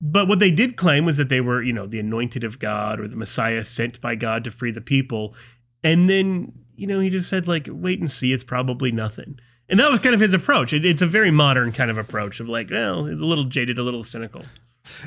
But 0.00 0.28
what 0.28 0.38
they 0.38 0.50
did 0.50 0.76
claim 0.76 1.04
was 1.04 1.16
that 1.16 1.28
they 1.28 1.40
were, 1.40 1.62
you 1.62 1.72
know, 1.72 1.86
the 1.86 1.98
anointed 1.98 2.44
of 2.44 2.58
God 2.58 3.00
or 3.00 3.08
the 3.08 3.16
Messiah 3.16 3.64
sent 3.64 4.00
by 4.00 4.14
God 4.14 4.44
to 4.44 4.50
free 4.50 4.70
the 4.70 4.80
people. 4.80 5.34
And 5.82 6.08
then, 6.08 6.52
you 6.76 6.86
know, 6.86 7.00
he 7.00 7.10
just 7.10 7.28
said, 7.28 7.48
like, 7.48 7.68
wait 7.70 8.00
and 8.00 8.10
see, 8.10 8.32
it's 8.32 8.44
probably 8.44 8.90
nothing. 8.92 9.38
And 9.68 9.78
that 9.80 9.90
was 9.90 10.00
kind 10.00 10.14
of 10.14 10.20
his 10.20 10.34
approach. 10.34 10.72
It, 10.72 10.84
it's 10.84 11.02
a 11.02 11.06
very 11.06 11.30
modern 11.30 11.72
kind 11.72 11.90
of 11.90 11.98
approach 11.98 12.40
of 12.40 12.48
like, 12.48 12.70
well, 12.70 13.00
a 13.06 13.12
little 13.12 13.44
jaded, 13.44 13.78
a 13.78 13.82
little 13.82 14.02
cynical. 14.02 14.44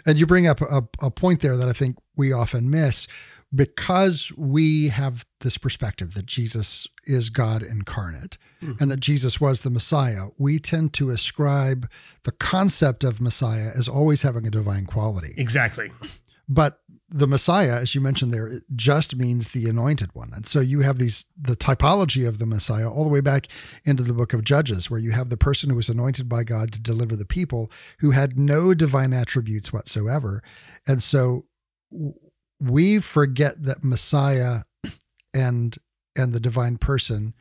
And 0.06 0.20
you 0.20 0.28
bring 0.28 0.48
up 0.48 0.62
a, 0.62 0.84
a 1.02 1.10
point 1.10 1.42
there 1.42 1.58
that 1.58 1.68
I 1.68 1.74
think 1.74 1.98
we 2.16 2.32
often 2.32 2.70
miss 2.70 3.08
because 3.54 4.32
we 4.38 4.90
have 4.90 5.26
this 5.42 5.58
perspective 5.58 6.14
that 6.14 6.26
Jesus 6.26 6.88
is 7.06 7.30
God 7.30 7.62
incarnate 7.62 8.38
mm-hmm. 8.62 8.82
and 8.82 8.90
that 8.90 9.00
Jesus 9.00 9.42
was 9.42 9.62
the 9.62 9.70
Messiah, 9.70 10.28
we 10.38 10.58
tend 10.58 10.94
to 10.94 11.10
ascribe 11.10 11.90
the 12.24 12.32
concept 12.32 13.04
of 13.04 13.20
Messiah 13.20 13.70
as 13.78 13.88
always 13.88 14.22
having 14.22 14.48
a 14.48 14.52
divine 14.52 14.86
quality. 14.86 15.34
Exactly. 15.38 15.92
But 16.48 16.81
the 17.14 17.28
Messiah, 17.28 17.74
as 17.74 17.94
you 17.94 18.00
mentioned 18.00 18.34
there, 18.34 18.48
it 18.48 18.64
just 18.74 19.18
means 19.18 19.50
the 19.50 19.68
anointed 19.68 20.16
one. 20.16 20.32
And 20.34 20.46
so 20.46 20.62
you 20.62 20.80
have 20.80 20.98
these 20.98 21.26
the 21.38 21.58
typology 21.58 22.26
of 22.26 22.40
the 22.40 22.46
Messiah 22.46 22.90
all 22.90 23.04
the 23.04 23.10
way 23.10 23.20
back 23.20 23.48
into 23.84 24.02
the 24.02 24.14
book 24.14 24.34
of 24.34 24.46
Judges, 24.46 24.90
where 24.90 25.00
you 25.00 25.12
have 25.12 25.30
the 25.30 25.38
person 25.38 25.70
who 25.70 25.76
was 25.76 25.90
anointed 25.90 26.30
by 26.30 26.44
God 26.44 26.72
to 26.72 26.80
deliver 26.80 27.18
the 27.18 27.26
people 27.26 27.70
who 28.00 28.12
had 28.12 28.40
no 28.40 28.74
divine 28.74 29.12
attributes 29.12 29.74
whatsoever. 29.74 30.42
And 30.88 31.04
so 31.04 31.46
we 32.62 33.00
forget 33.00 33.62
that 33.62 33.84
Messiah 33.84 34.60
and 35.34 35.78
and 36.16 36.32
the 36.32 36.40
divine 36.40 36.78
person 36.78 37.34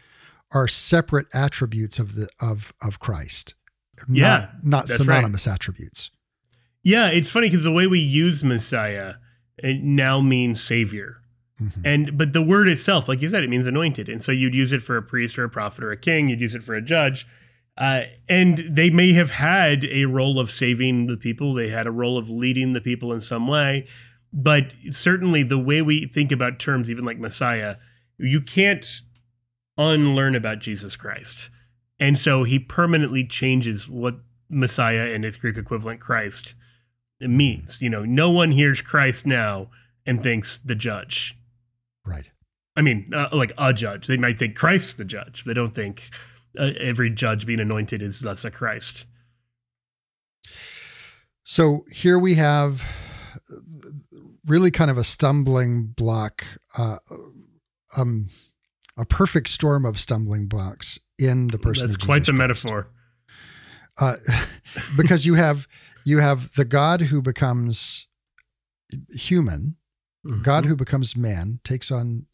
are 0.53 0.67
separate 0.67 1.29
attributes 1.33 2.01
of 2.01 2.17
the 2.17 2.29
of 2.41 2.75
of 2.83 2.99
Christ. 2.99 3.55
Yeah, 4.09 4.49
not, 4.63 4.89
not 4.89 4.89
synonymous 4.89 5.47
right. 5.47 5.55
attributes. 5.55 6.11
Yeah, 6.83 7.09
it's 7.09 7.31
funny 7.31 7.49
because 7.49 7.63
the 7.63 7.71
way 7.71 7.87
we 7.87 8.01
use 8.01 8.43
Messiah 8.43 9.15
it 9.63 9.83
now 9.83 10.21
means 10.21 10.63
savior. 10.63 11.21
Mm-hmm. 11.61 11.81
And 11.85 12.19
but 12.19 12.33
the 12.33 12.43
word 12.43 12.69
itself, 12.69 13.09
like 13.09 13.21
you 13.21 13.29
said, 13.29 13.45
it 13.45 13.51
means 13.51 13.67
anointed. 13.67 14.09
And 14.09 14.23
so 14.23 14.33
you'd 14.33 14.55
use 14.55 14.73
it 14.73 14.83
for 14.83 14.97
a 14.97 15.03
priest 15.03 15.39
or 15.39 15.45
a 15.45 15.51
prophet 15.51 15.85
or 15.85 15.93
a 15.93 15.97
king, 15.97 16.29
you'd 16.29 16.41
use 16.41 16.55
it 16.55 16.63
for 16.63 16.75
a 16.75 16.83
judge. 16.83 17.27
Uh, 17.77 18.03
and 18.29 18.63
they 18.69 18.91
may 18.91 19.13
have 19.15 19.31
had 19.31 19.85
a 19.85 20.05
role 20.05 20.39
of 20.39 20.51
saving 20.51 21.07
the 21.07 21.17
people. 21.17 21.55
They 21.55 21.69
had 21.69 21.87
a 21.87 21.91
role 21.91 22.19
of 22.19 22.29
leading 22.29 22.73
the 22.73 22.81
people 22.81 23.13
in 23.13 23.21
some 23.21 23.47
way. 23.47 23.87
But 24.33 24.75
certainly, 24.91 25.43
the 25.43 25.59
way 25.59 25.83
we 25.83 26.07
think 26.07 26.31
about 26.31 26.59
terms, 26.59 26.91
even 26.91 27.05
like 27.05 27.19
Messiah, 27.19 27.77
you 28.19 28.41
can't 28.41 28.87
unlearn 29.77 30.35
about 30.35 30.59
Jesus 30.61 30.95
Christ. 30.95 31.51
And 31.99 32.19
so 32.19 32.45
he 32.45 32.59
permanently 32.59 33.27
changes 33.27 33.89
what 33.89 34.21
Messiah 34.49 35.11
and 35.13 35.25
its 35.25 35.37
Greek 35.37 35.57
equivalent 35.57 36.01
Christ 36.01 36.55
means. 37.29 37.81
You 37.81 37.91
know, 37.91 38.05
no 38.05 38.31
one 38.31 38.53
hears 38.53 38.81
Christ 38.83 39.27
now 39.27 39.69
and 40.07 40.23
thinks 40.23 40.59
the 40.65 40.75
judge. 40.75 41.37
Right. 42.07 42.31
I 42.77 42.83
mean, 42.83 43.11
uh, 43.15 43.29
like 43.33 43.53
a 43.59 43.73
judge. 43.73 44.07
They 44.07 44.17
might 44.17 44.39
think 44.39 44.57
Christ 44.57 44.97
the 44.97 45.05
judge. 45.05 45.45
They 45.45 45.55
don't 45.55 45.75
think 45.75 46.11
uh, 46.59 46.71
every 46.81 47.11
judge 47.11 47.47
being 47.47 47.61
anointed 47.61 48.03
is 48.03 48.21
thus 48.21 48.45
a 48.45 48.51
Christ. 48.51 49.07
So 51.45 51.85
here 51.93 52.19
we 52.19 52.35
have 52.35 52.85
really 54.47 54.71
kind 54.71 54.91
of 54.91 54.97
a 54.97 55.05
stumbling 55.05 55.87
block, 55.89 56.45
uh, 56.77 56.99
um, 57.97 58.31
a 58.97 59.05
perfect 59.05 59.49
storm 59.49 59.85
of 59.85 59.99
stumbling 59.99 60.47
blocks 60.47 60.99
in 61.19 61.49
the 61.49 61.59
person. 61.59 61.87
That's 61.87 61.97
quite 61.97 62.21
the 62.21 62.33
Christ. 62.33 62.39
metaphor. 62.39 62.89
Uh, 63.99 64.15
because 64.97 65.27
you 65.27 65.35
have 65.35 65.67
you 66.05 66.19
have 66.19 66.55
the 66.55 66.65
God 66.65 67.03
who 67.03 67.23
becomes 67.23 68.07
human, 69.11 69.77
mm-hmm. 70.27 70.43
God 70.43 70.67
who 70.67 70.77
becomes 70.77 71.17
man, 71.17 71.61
takes 71.65 71.91
on 71.91 72.27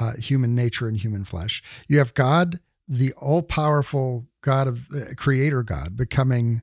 uh, 0.00 0.12
human 0.16 0.54
nature 0.54 0.88
and 0.88 0.98
human 0.98 1.24
flesh. 1.24 1.62
You 1.88 1.98
have 1.98 2.14
God, 2.14 2.60
the 2.88 3.12
all 3.16 3.42
powerful 3.42 4.26
God 4.42 4.66
of 4.66 4.86
uh, 4.94 5.14
Creator 5.16 5.62
God, 5.62 5.96
becoming 5.96 6.62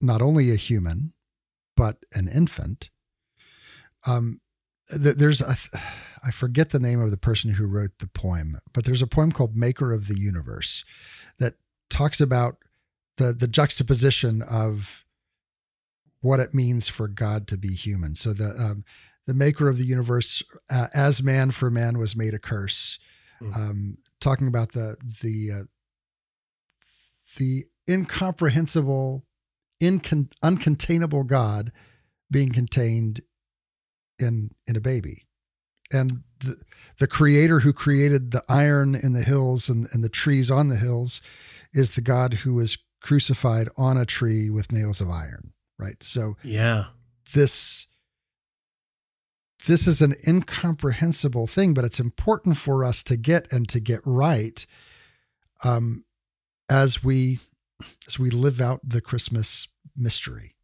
not 0.00 0.22
only 0.22 0.50
a 0.50 0.56
human 0.56 1.12
but 1.76 1.98
an 2.14 2.26
infant. 2.26 2.90
Um, 4.06 4.40
th- 4.90 5.16
there's 5.16 5.40
a, 5.40 5.56
I 6.24 6.30
forget 6.30 6.70
the 6.70 6.80
name 6.80 7.00
of 7.00 7.10
the 7.10 7.16
person 7.16 7.54
who 7.54 7.66
wrote 7.66 7.98
the 7.98 8.08
poem, 8.08 8.58
but 8.72 8.84
there's 8.84 9.02
a 9.02 9.06
poem 9.06 9.30
called 9.30 9.56
"Maker 9.56 9.92
of 9.92 10.08
the 10.08 10.18
Universe" 10.18 10.84
that 11.38 11.54
talks 11.90 12.20
about 12.20 12.56
the 13.16 13.32
the 13.32 13.48
juxtaposition 13.48 14.42
of 14.42 15.04
what 16.26 16.40
it 16.40 16.54
means 16.54 16.88
for 16.88 17.08
God 17.08 17.46
to 17.48 17.56
be 17.56 17.74
human. 17.74 18.14
So 18.14 18.32
the 18.32 18.54
um, 18.58 18.84
the 19.26 19.34
Maker 19.34 19.68
of 19.68 19.78
the 19.78 19.84
universe, 19.84 20.42
uh, 20.70 20.86
as 20.94 21.22
man 21.22 21.50
for 21.50 21.70
man, 21.70 21.98
was 21.98 22.16
made 22.16 22.34
a 22.34 22.38
curse. 22.38 22.98
Mm-hmm. 23.42 23.60
Um, 23.60 23.98
talking 24.20 24.46
about 24.46 24.72
the 24.72 24.96
the 25.22 25.60
uh, 25.60 25.64
the 27.38 27.64
incomprehensible, 27.88 29.26
incon- 29.82 30.32
uncontainable 30.42 31.26
God 31.26 31.72
being 32.30 32.52
contained 32.52 33.20
in 34.18 34.50
in 34.66 34.76
a 34.76 34.80
baby 34.80 35.26
and 35.92 36.22
the, 36.40 36.60
the 36.98 37.06
creator 37.06 37.60
who 37.60 37.72
created 37.72 38.30
the 38.30 38.42
iron 38.48 38.94
in 38.94 39.12
the 39.12 39.22
hills 39.22 39.68
and, 39.68 39.86
and 39.92 40.02
the 40.02 40.08
trees 40.08 40.50
on 40.50 40.68
the 40.68 40.76
hills 40.76 41.20
is 41.72 41.94
the 41.94 42.00
god 42.00 42.34
who 42.34 42.54
was 42.54 42.78
crucified 43.00 43.68
on 43.76 43.96
a 43.96 44.06
tree 44.06 44.50
with 44.50 44.72
nails 44.72 45.00
of 45.00 45.10
iron 45.10 45.52
right 45.78 46.02
so 46.02 46.34
yeah 46.42 46.86
this 47.34 47.86
this 49.66 49.86
is 49.86 50.00
an 50.00 50.14
incomprehensible 50.26 51.46
thing 51.46 51.74
but 51.74 51.84
it's 51.84 52.00
important 52.00 52.56
for 52.56 52.84
us 52.84 53.02
to 53.02 53.16
get 53.16 53.52
and 53.52 53.68
to 53.68 53.80
get 53.80 54.00
right 54.04 54.66
um 55.64 56.04
as 56.70 57.02
we 57.02 57.38
as 58.06 58.18
we 58.18 58.30
live 58.30 58.60
out 58.60 58.80
the 58.82 59.00
christmas 59.00 59.68
mystery 59.96 60.56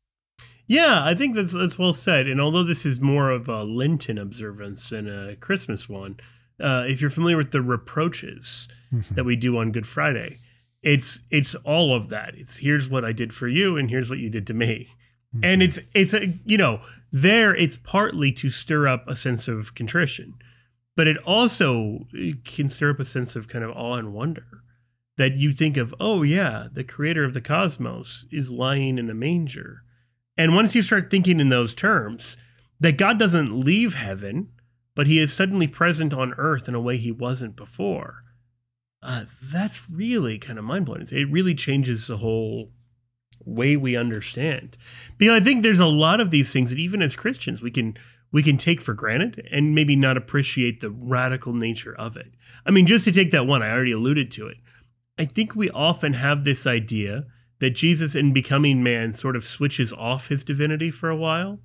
yeah, 0.67 1.05
I 1.05 1.15
think 1.15 1.35
that's 1.35 1.53
that's 1.53 1.79
well 1.79 1.93
said. 1.93 2.27
And 2.27 2.41
although 2.41 2.63
this 2.63 2.87
is 2.87 3.01
more 3.01 3.31
of 3.31 3.49
a 3.49 3.63
Lenten 3.63 4.17
observance 4.17 4.89
than 4.89 5.09
a 5.09 5.37
Christmas 5.37 5.87
one, 5.89 6.19
uh, 6.59 6.85
if 6.87 7.01
you're 7.01 7.11
familiar 7.11 7.37
with 7.37 7.51
the 7.51 7.61
reproaches 7.61 8.69
mm-hmm. 8.93 9.15
that 9.15 9.25
we 9.25 9.37
do 9.37 9.59
on 9.59 9.73
Good 9.73 9.87
Friday, 9.87 10.39
it's 10.83 11.21
it's 11.31 11.55
all 11.57 11.95
of 11.95 12.09
that. 12.09 12.35
It's 12.37 12.57
here's 12.59 12.89
what 12.89 13.05
I 13.05 13.13
did 13.13 13.35
for 13.35 13.49
you, 13.49 13.77
and 13.77 13.91
here's 13.91 14.09
what 14.09 14.19
you 14.19 14.31
did 14.31 14.47
to 14.47 14.55
me. 14.55 14.89
Mm-hmm. 15.35 15.45
And 15.45 15.63
it's 15.63 15.79
it's 15.95 16.15
a 16.15 16.39
you 16.45 16.59
know 16.59 16.81
there 17.11 17.55
it's 17.55 17.77
partly 17.77 18.33
to 18.33 18.51
stir 18.51 18.89
up 18.89 19.07
a 19.09 19.17
sense 19.17 19.49
of 19.49 19.75
contrition, 19.75 20.35
but 20.97 21.07
it 21.07 21.19
also 21.19 22.07
can 22.45 22.69
stir 22.69 22.91
up 22.91 23.01
a 23.01 23.05
sense 23.05 23.37
of 23.37 23.49
kind 23.49 23.65
of 23.65 23.71
awe 23.71 23.97
and 23.97 24.13
wonder 24.13 24.47
that 25.19 25.35
you 25.35 25.53
think 25.53 25.77
of 25.77 25.95
oh 26.01 26.23
yeah 26.23 26.69
the 26.73 26.85
creator 26.85 27.25
of 27.25 27.35
the 27.35 27.41
cosmos 27.41 28.27
is 28.31 28.51
lying 28.51 28.99
in 28.99 29.11
a 29.11 29.15
manger 29.15 29.83
and 30.37 30.55
once 30.55 30.75
you 30.75 30.83
start 30.83 31.11
thinking 31.11 31.41
in 31.41 31.51
those 31.51 31.75
terms, 31.75 32.37
that 32.81 32.97
God 32.97 33.19
doesn't 33.19 33.61
leave 33.61 33.95
heaven, 33.95 34.49
but 34.95 35.07
he 35.07 35.19
is 35.19 35.33
suddenly 35.33 35.67
present 35.67 36.15
on 36.15 36.35
earth 36.39 36.69
in 36.69 36.75
a 36.75 36.81
way 36.81 36.97
he 36.97 37.13
wasn't 37.13 37.57
before, 37.57 38.25
uh, 39.03 39.25
that's 39.43 39.89
really 39.91 40.39
kind 40.39 40.59
of 40.59 40.65
mind 40.65 40.87
blowing. 40.87 41.07
It 41.11 41.31
really 41.31 41.55
changes 41.55 42.07
the 42.07 42.19
whole 42.19 42.71
way 43.45 43.77
we 43.77 43.97
understand. 43.97 44.77
Because 45.19 45.41
I 45.41 45.45
think 45.45 45.63
there's 45.63 45.81
a 45.81 45.87
lot 45.87 46.21
of 46.21 46.31
these 46.31 46.53
things 46.53 46.71
that 46.71 46.79
even 46.79 47.03
as 47.03 47.17
Christians 47.17 47.63
we 47.63 47.71
can 47.71 47.97
we 48.33 48.43
can 48.43 48.57
take 48.57 48.81
for 48.81 48.95
granted 48.95 49.47
and 49.51 49.75
maybe 49.75 49.95
not 49.95 50.17
appreciate 50.17 50.81
the 50.81 50.91
radical 50.91 51.53
nature 51.53 51.95
of 51.95 52.17
it. 52.17 52.33
I 52.65 52.71
mean, 52.71 52.87
just 52.87 53.05
to 53.05 53.13
take 53.13 53.31
that 53.33 53.47
one, 53.47 53.63
I 53.63 53.71
already 53.71 53.93
alluded 53.93 54.31
to 54.33 54.47
it. 54.47 54.57
I 55.19 55.27
think 55.27 55.55
we 55.55 55.71
often 55.71 56.15
have 56.15 56.45
this 56.45 56.67
idea 56.67 57.27
that 57.61 57.71
Jesus, 57.71 58.15
in 58.15 58.33
becoming 58.33 58.83
man, 58.83 59.13
sort 59.13 59.37
of 59.37 59.45
switches 59.45 59.93
off 59.93 60.29
his 60.29 60.43
divinity 60.43 60.91
for 60.91 61.11
a 61.11 61.17
while. 61.17 61.61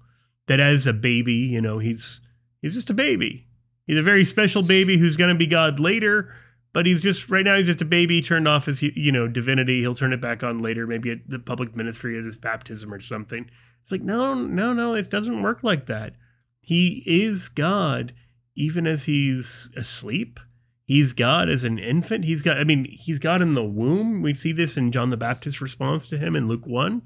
That 0.48 0.60
as 0.60 0.88
a 0.88 0.94
baby, 0.94 1.34
you 1.34 1.60
know, 1.60 1.80
he's 1.80 2.22
he's 2.62 2.74
just 2.74 2.90
a 2.90 2.94
baby. 2.94 3.48
He's 3.86 3.98
a 3.98 4.04
very 4.04 4.26
special 4.26 4.64
baby 4.64 4.98
who's 4.98 5.18
going 5.18 5.34
to 5.34 5.38
be 5.38 5.48
God 5.48 5.80
later, 5.80 6.34
but 6.78 6.86
he's 6.86 7.02
just 7.02 7.32
right 7.32 7.44
now 7.44 7.58
he's 7.58 7.66
just 7.66 7.82
a 7.82 7.86
baby 7.86 8.22
turned 8.22 8.48
off 8.48 8.68
his 8.68 8.84
you 8.84 9.12
know 9.12 9.28
divinity. 9.28 9.80
He'll 9.80 9.96
turn 9.96 10.14
it 10.14 10.22
back 10.22 10.44
on 10.44 10.62
later, 10.62 10.86
maybe 10.86 11.10
at 11.10 11.28
the 11.28 11.40
public 11.40 11.76
ministry 11.76 12.16
at 12.20 12.24
his 12.24 12.38
baptism 12.38 12.94
or 12.94 13.00
something. 13.00 13.50
It's 13.82 13.92
like 13.92 14.04
no, 14.04 14.36
no, 14.36 14.74
no, 14.74 14.94
it 14.94 15.10
doesn't 15.10 15.42
work 15.42 15.64
like 15.64 15.88
that. 15.88 16.14
He 16.60 17.02
is 17.08 17.50
God 17.50 18.14
even 18.56 18.86
as 18.86 19.06
he's 19.06 19.72
asleep. 19.76 20.40
He's 20.86 21.14
God 21.14 21.50
as 21.50 21.64
an 21.64 21.80
infant. 21.80 22.26
He's 22.26 22.44
God. 22.44 22.60
I 22.60 22.64
mean, 22.64 22.86
he's 22.92 23.18
God 23.18 23.42
in 23.42 23.56
the 23.56 23.64
womb. 23.64 24.22
We 24.22 24.36
see 24.36 24.52
this 24.52 24.78
in 24.78 24.92
John 24.92 25.10
the 25.10 25.18
Baptist's 25.18 25.60
response 25.60 26.06
to 26.10 26.20
him 26.20 26.36
in 26.36 26.48
Luke 26.48 26.68
one. 26.68 27.02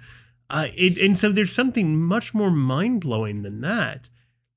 Uh, 0.50 0.68
it, 0.75 0.98
and 0.98 1.18
so 1.18 1.32
there's 1.32 1.56
something 1.56 1.98
much 1.98 2.34
more 2.34 2.51
mind 2.51 3.00
blowing 3.00 3.44
than 3.44 3.62
that 3.62 4.10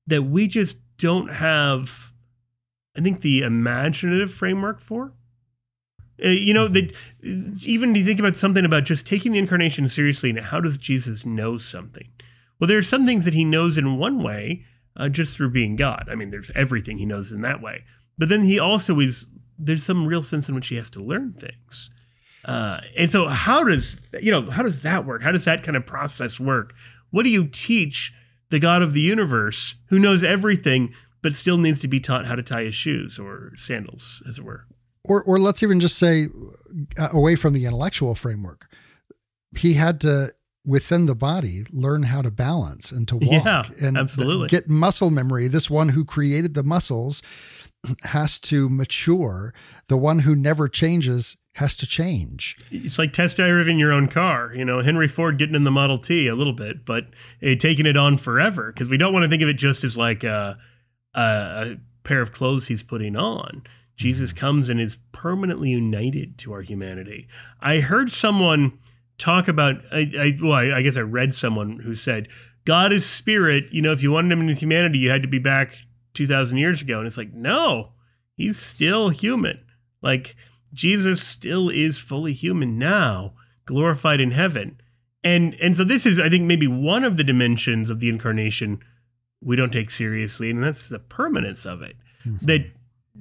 that 0.07 0.23
we 0.23 0.49
just 0.49 0.75
don't 0.97 1.31
have. 1.35 2.11
I 2.97 3.01
think 3.01 3.21
the 3.21 3.41
imaginative 3.41 4.31
framework 4.31 4.79
for. 4.79 5.13
Uh, 6.23 6.29
you 6.29 6.53
know 6.53 6.67
that 6.69 6.93
even 7.21 7.93
you 7.93 8.05
think 8.05 8.19
about 8.19 8.37
something 8.37 8.63
about 8.63 8.85
just 8.85 9.05
taking 9.05 9.33
the 9.33 9.39
incarnation 9.39 9.89
seriously 9.89 10.29
and 10.29 10.39
how 10.39 10.61
does 10.61 10.77
Jesus 10.77 11.25
know 11.25 11.57
something? 11.57 12.07
Well, 12.59 12.69
there 12.69 12.77
are 12.77 12.83
some 12.83 13.05
things 13.05 13.25
that 13.25 13.33
he 13.33 13.43
knows 13.43 13.77
in 13.77 13.97
one 13.97 14.23
way, 14.23 14.63
uh, 14.95 15.09
just 15.09 15.35
through 15.35 15.51
being 15.51 15.75
God. 15.75 16.07
I 16.09 16.15
mean, 16.15 16.31
there's 16.31 16.51
everything 16.55 16.97
he 16.97 17.05
knows 17.05 17.33
in 17.33 17.41
that 17.41 17.61
way. 17.61 17.83
But 18.17 18.29
then 18.29 18.45
he 18.45 18.59
also 18.59 18.99
is 18.99 19.27
there's 19.57 19.83
some 19.83 20.07
real 20.07 20.23
sense 20.23 20.47
in 20.49 20.55
which 20.55 20.67
he 20.67 20.75
has 20.75 20.89
to 20.91 21.03
learn 21.03 21.33
things. 21.33 21.89
Uh, 22.45 22.79
and 22.97 23.09
so, 23.09 23.27
how 23.27 23.63
does 23.63 23.99
you 24.21 24.31
know 24.31 24.49
how 24.49 24.63
does 24.63 24.81
that 24.81 25.05
work? 25.05 25.21
How 25.21 25.31
does 25.31 25.45
that 25.45 25.63
kind 25.63 25.75
of 25.75 25.85
process 25.85 26.39
work? 26.39 26.73
What 27.11 27.23
do 27.23 27.29
you 27.29 27.47
teach 27.47 28.13
the 28.49 28.59
God 28.59 28.81
of 28.81 28.93
the 28.93 29.01
universe 29.01 29.75
who 29.87 29.99
knows 29.99 30.23
everything 30.23 30.93
but 31.25 31.33
still 31.33 31.57
needs 31.57 31.79
to 31.79 31.87
be 31.87 31.99
taught 31.99 32.27
how 32.27 32.35
to 32.35 32.43
tie 32.43 32.65
his 32.65 32.75
shoes 32.75 33.17
or 33.17 33.51
sandals, 33.57 34.21
as 34.29 34.37
it 34.37 34.45
were? 34.45 34.67
Or, 35.03 35.23
or 35.23 35.39
let's 35.39 35.63
even 35.63 35.79
just 35.79 35.97
say, 35.97 36.27
uh, 36.99 37.09
away 37.11 37.35
from 37.35 37.53
the 37.53 37.65
intellectual 37.65 38.13
framework, 38.13 38.67
he 39.57 39.73
had 39.73 39.99
to 40.01 40.33
within 40.63 41.07
the 41.07 41.15
body 41.15 41.63
learn 41.71 42.03
how 42.03 42.21
to 42.21 42.29
balance 42.29 42.91
and 42.91 43.07
to 43.07 43.15
walk 43.15 43.43
Yeah, 43.43 43.63
and 43.81 43.97
absolutely. 43.97 44.49
get 44.49 44.69
muscle 44.69 45.09
memory. 45.09 45.47
This 45.47 45.67
one 45.67 45.89
who 45.89 46.05
created 46.05 46.53
the 46.53 46.61
muscles 46.61 47.23
has 48.03 48.37
to 48.41 48.69
mature. 48.69 49.51
The 49.87 49.97
one 49.97 50.19
who 50.19 50.35
never 50.35 50.69
changes 50.69 51.37
has 51.53 51.75
to 51.77 51.87
change. 51.87 52.55
It's 52.69 52.99
like 52.99 53.13
test 53.13 53.37
driving 53.37 53.79
your 53.79 53.91
own 53.91 54.09
car. 54.09 54.53
You 54.53 54.63
know, 54.65 54.83
Henry 54.83 55.07
Ford 55.07 55.39
getting 55.39 55.55
in 55.55 55.63
the 55.63 55.71
Model 55.71 55.97
T 55.97 56.27
a 56.27 56.35
little 56.35 56.53
bit, 56.53 56.85
but 56.85 57.05
uh, 57.41 57.55
taking 57.57 57.87
it 57.87 57.97
on 57.97 58.17
forever 58.17 58.71
because 58.71 58.89
we 58.89 58.97
don't 58.97 59.11
want 59.11 59.23
to 59.23 59.29
think 59.29 59.41
of 59.41 59.49
it 59.49 59.53
just 59.53 59.83
as 59.83 59.97
like 59.97 60.23
a, 60.23 60.59
a, 61.15 61.21
a 61.21 61.77
pair 62.03 62.21
of 62.21 62.31
clothes 62.31 62.67
he's 62.67 62.83
putting 62.83 63.15
on. 63.15 63.63
Jesus 63.95 64.31
mm-hmm. 64.31 64.39
comes 64.39 64.69
and 64.69 64.79
is 64.79 64.99
permanently 65.11 65.69
united 65.69 66.37
to 66.39 66.53
our 66.53 66.61
humanity. 66.61 67.27
I 67.61 67.79
heard 67.79 68.11
someone 68.11 68.77
talk 69.17 69.47
about. 69.47 69.75
I, 69.91 70.11
I 70.19 70.37
well, 70.41 70.53
I, 70.53 70.77
I 70.77 70.81
guess 70.81 70.97
I 70.97 71.01
read 71.01 71.33
someone 71.33 71.79
who 71.79 71.95
said 71.95 72.27
God 72.65 72.91
is 72.91 73.05
spirit. 73.05 73.71
You 73.71 73.81
know, 73.81 73.93
if 73.93 74.03
you 74.03 74.11
wanted 74.11 74.31
him 74.33 74.41
in 74.41 74.49
his 74.49 74.61
humanity, 74.61 74.99
you 74.99 75.09
had 75.09 75.21
to 75.21 75.27
be 75.27 75.39
back 75.39 75.77
two 76.13 76.27
thousand 76.27 76.57
years 76.57 76.81
ago. 76.81 76.97
And 76.97 77.07
it's 77.07 77.17
like, 77.17 77.33
no, 77.33 77.93
he's 78.35 78.59
still 78.59 79.09
human. 79.09 79.63
Like 80.01 80.35
Jesus 80.73 81.25
still 81.25 81.69
is 81.69 81.97
fully 81.97 82.33
human 82.33 82.77
now, 82.77 83.33
glorified 83.65 84.19
in 84.19 84.31
heaven. 84.31 84.81
And 85.23 85.55
and 85.61 85.77
so 85.77 85.83
this 85.83 86.05
is, 86.05 86.19
I 86.19 86.29
think, 86.29 86.43
maybe 86.43 86.67
one 86.67 87.03
of 87.03 87.17
the 87.17 87.23
dimensions 87.23 87.89
of 87.89 88.01
the 88.01 88.09
incarnation 88.09 88.81
we 89.41 89.55
don't 89.55 89.71
take 89.73 89.89
seriously, 89.91 90.49
and 90.49 90.63
that's 90.63 90.89
the 90.89 90.99
permanence 90.99 91.65
of 91.65 91.81
it. 91.81 91.95
That 92.41 92.65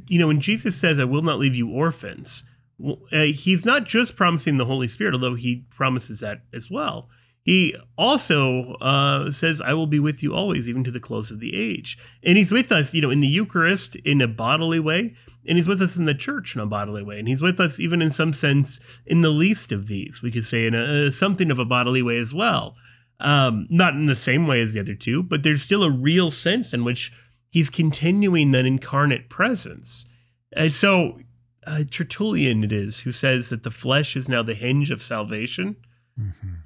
you 0.09 0.19
know, 0.19 0.27
when 0.27 0.41
Jesus 0.41 0.77
says, 0.77 0.99
"I 0.99 1.05
will 1.05 1.23
not 1.23 1.39
leave 1.39 1.55
you 1.55 1.69
orphans," 1.69 2.45
well, 2.79 3.01
uh, 3.13 3.25
he's 3.25 3.65
not 3.65 3.85
just 3.85 4.17
promising 4.17 4.57
the 4.57 4.65
Holy 4.65 4.89
Spirit, 4.89 5.15
although 5.15 5.35
he 5.35 5.65
promises 5.71 6.21
that 6.21 6.43
as 6.53 6.71
well. 6.71 7.09
He 7.43 7.77
also 7.99 8.75
uh, 8.77 9.31
says, 9.31 9.61
"I 9.61 9.75
will 9.75 9.87
be 9.87 9.99
with 9.99 10.23
you 10.23 10.35
always, 10.35 10.69
even 10.69 10.83
to 10.85 10.91
the 10.91 11.01
close 11.01 11.31
of 11.31 11.41
the 11.41 11.55
age." 11.55 11.99
And 12.23 12.39
he's 12.39 12.51
with 12.51 12.73
us, 12.73 12.95
you 12.95 13.03
know, 13.03 13.11
in 13.11 13.21
the 13.21 13.29
Eucharist 13.29 13.97
in 13.97 14.23
a 14.23 14.27
bodily 14.29 14.81
way, 14.81 15.15
and 15.47 15.59
he's 15.59 15.69
with 15.69 15.83
us 15.83 15.97
in 15.97 16.07
the 16.07 16.15
church 16.15 16.55
in 16.55 16.63
a 16.63 16.67
bodily 16.67 17.03
way, 17.03 17.19
and 17.19 17.29
he's 17.29 17.43
with 17.43 17.61
us 17.61 17.79
even 17.79 18.01
in 18.01 18.11
some 18.11 18.33
sense 18.33 18.81
in 19.05 19.21
the 19.21 19.29
least 19.29 19.73
of 19.73 19.89
these. 19.89 20.23
We 20.23 20.31
could 20.31 20.47
say 20.47 20.67
in 20.67 20.75
a, 20.75 21.13
something 21.13 21.51
of 21.51 21.59
a 21.59 21.67
bodily 21.67 22.01
way 22.01 22.17
as 22.19 22.33
well. 22.33 22.77
Um, 23.21 23.67
not 23.71 23.95
in 23.95 24.07
the 24.07 24.15
same 24.15 24.47
way 24.47 24.61
as 24.61 24.73
the 24.73 24.81
other 24.81 24.95
two, 24.95 25.23
but 25.23 25.43
there's 25.43 25.63
still 25.63 25.85
a 25.85 25.91
real 25.91 26.31
sense 26.31 26.75
in 26.75 26.85
which 26.85 27.13
he's 27.51 27.71
continuing 27.71 28.51
that 28.51 28.67
incarnate 28.67 29.31
presence. 29.31 30.07
And 30.53 30.73
so, 30.73 31.21
uh, 31.67 31.85
Tertullian 31.91 32.65
it 32.65 32.73
is 32.73 33.01
who 33.01 33.13
says 33.13 33.51
that 33.51 33.63
the 33.63 33.71
flesh 33.71 34.17
is 34.17 34.29
now 34.29 34.43
the 34.43 34.55
hinge 34.55 34.91
of 34.91 35.01
salvation. 35.01 35.77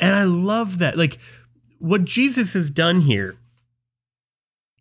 And 0.01 0.15
I 0.17 0.25
love 0.25 0.79
that. 0.79 0.97
Like, 0.97 1.19
what 1.79 2.05
Jesus 2.05 2.55
has 2.55 2.71
done 2.71 3.03
here 3.03 3.37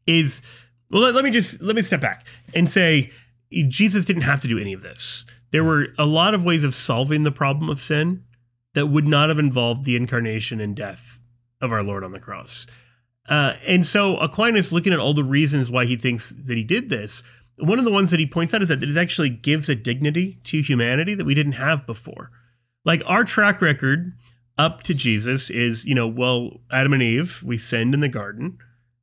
is, 0.08 0.42
well, 0.90 1.04
let, 1.04 1.16
let 1.16 1.24
me 1.24 1.32
just, 1.32 1.62
let 1.62 1.76
me 1.76 1.82
step 1.82 2.02
back 2.02 2.26
and 2.54 2.70
say, 2.70 3.12
Jesus 3.52 4.06
didn't 4.06 4.24
have 4.24 4.42
to 4.42 4.48
do 4.48 4.58
any 4.58 4.74
of 4.74 4.82
this. 4.82 5.26
There 5.52 5.64
were 5.64 5.88
a 5.98 6.06
lot 6.06 6.34
of 6.34 6.46
ways 6.46 6.64
of 6.64 6.74
solving 6.74 7.24
the 7.24 7.32
problem 7.32 7.70
of 7.70 7.80
sin 7.80 8.24
that 8.74 8.88
would 8.88 9.08
not 9.08 9.30
have 9.30 9.40
involved 9.40 9.86
the 9.86 9.96
incarnation 9.96 10.60
and 10.60 10.76
death 10.76 11.20
of 11.62 11.72
our 11.72 11.84
Lord 11.84 12.04
on 12.04 12.12
the 12.12 12.20
cross. 12.20 12.68
Uh, 13.28 13.54
and 13.66 13.86
so 13.86 14.18
Aquinas, 14.18 14.72
looking 14.72 14.94
at 14.94 15.00
all 15.00 15.14
the 15.14 15.24
reasons 15.24 15.70
why 15.70 15.86
he 15.86 15.98
thinks 15.98 16.30
that 16.30 16.56
he 16.56 16.64
did 16.64 16.90
this, 16.90 17.24
one 17.58 17.80
of 17.80 17.86
the 17.86 17.92
ones 17.92 18.12
that 18.12 18.20
he 18.20 18.28
points 18.28 18.54
out 18.54 18.62
is 18.62 18.70
that 18.70 18.84
it 18.84 18.98
actually 18.98 19.30
gives 19.30 19.68
a 19.68 19.76
dignity 19.76 20.40
to 20.44 20.62
humanity 20.62 21.16
that 21.16 21.26
we 21.26 21.34
didn't 21.34 21.54
have 21.54 21.86
before. 21.86 22.32
Like 22.86 23.02
our 23.06 23.24
track 23.24 23.62
record 23.62 24.14
up 24.58 24.82
to 24.84 24.94
Jesus 24.94 25.50
is, 25.50 25.84
you 25.86 25.94
know, 25.96 26.08
well, 26.08 26.62
Adam 26.72 26.94
and 26.94 27.04
Eve, 27.04 27.44
we 27.46 27.58
sinned 27.58 27.94
in 27.94 28.00
the 28.00 28.08
garden, 28.08 28.58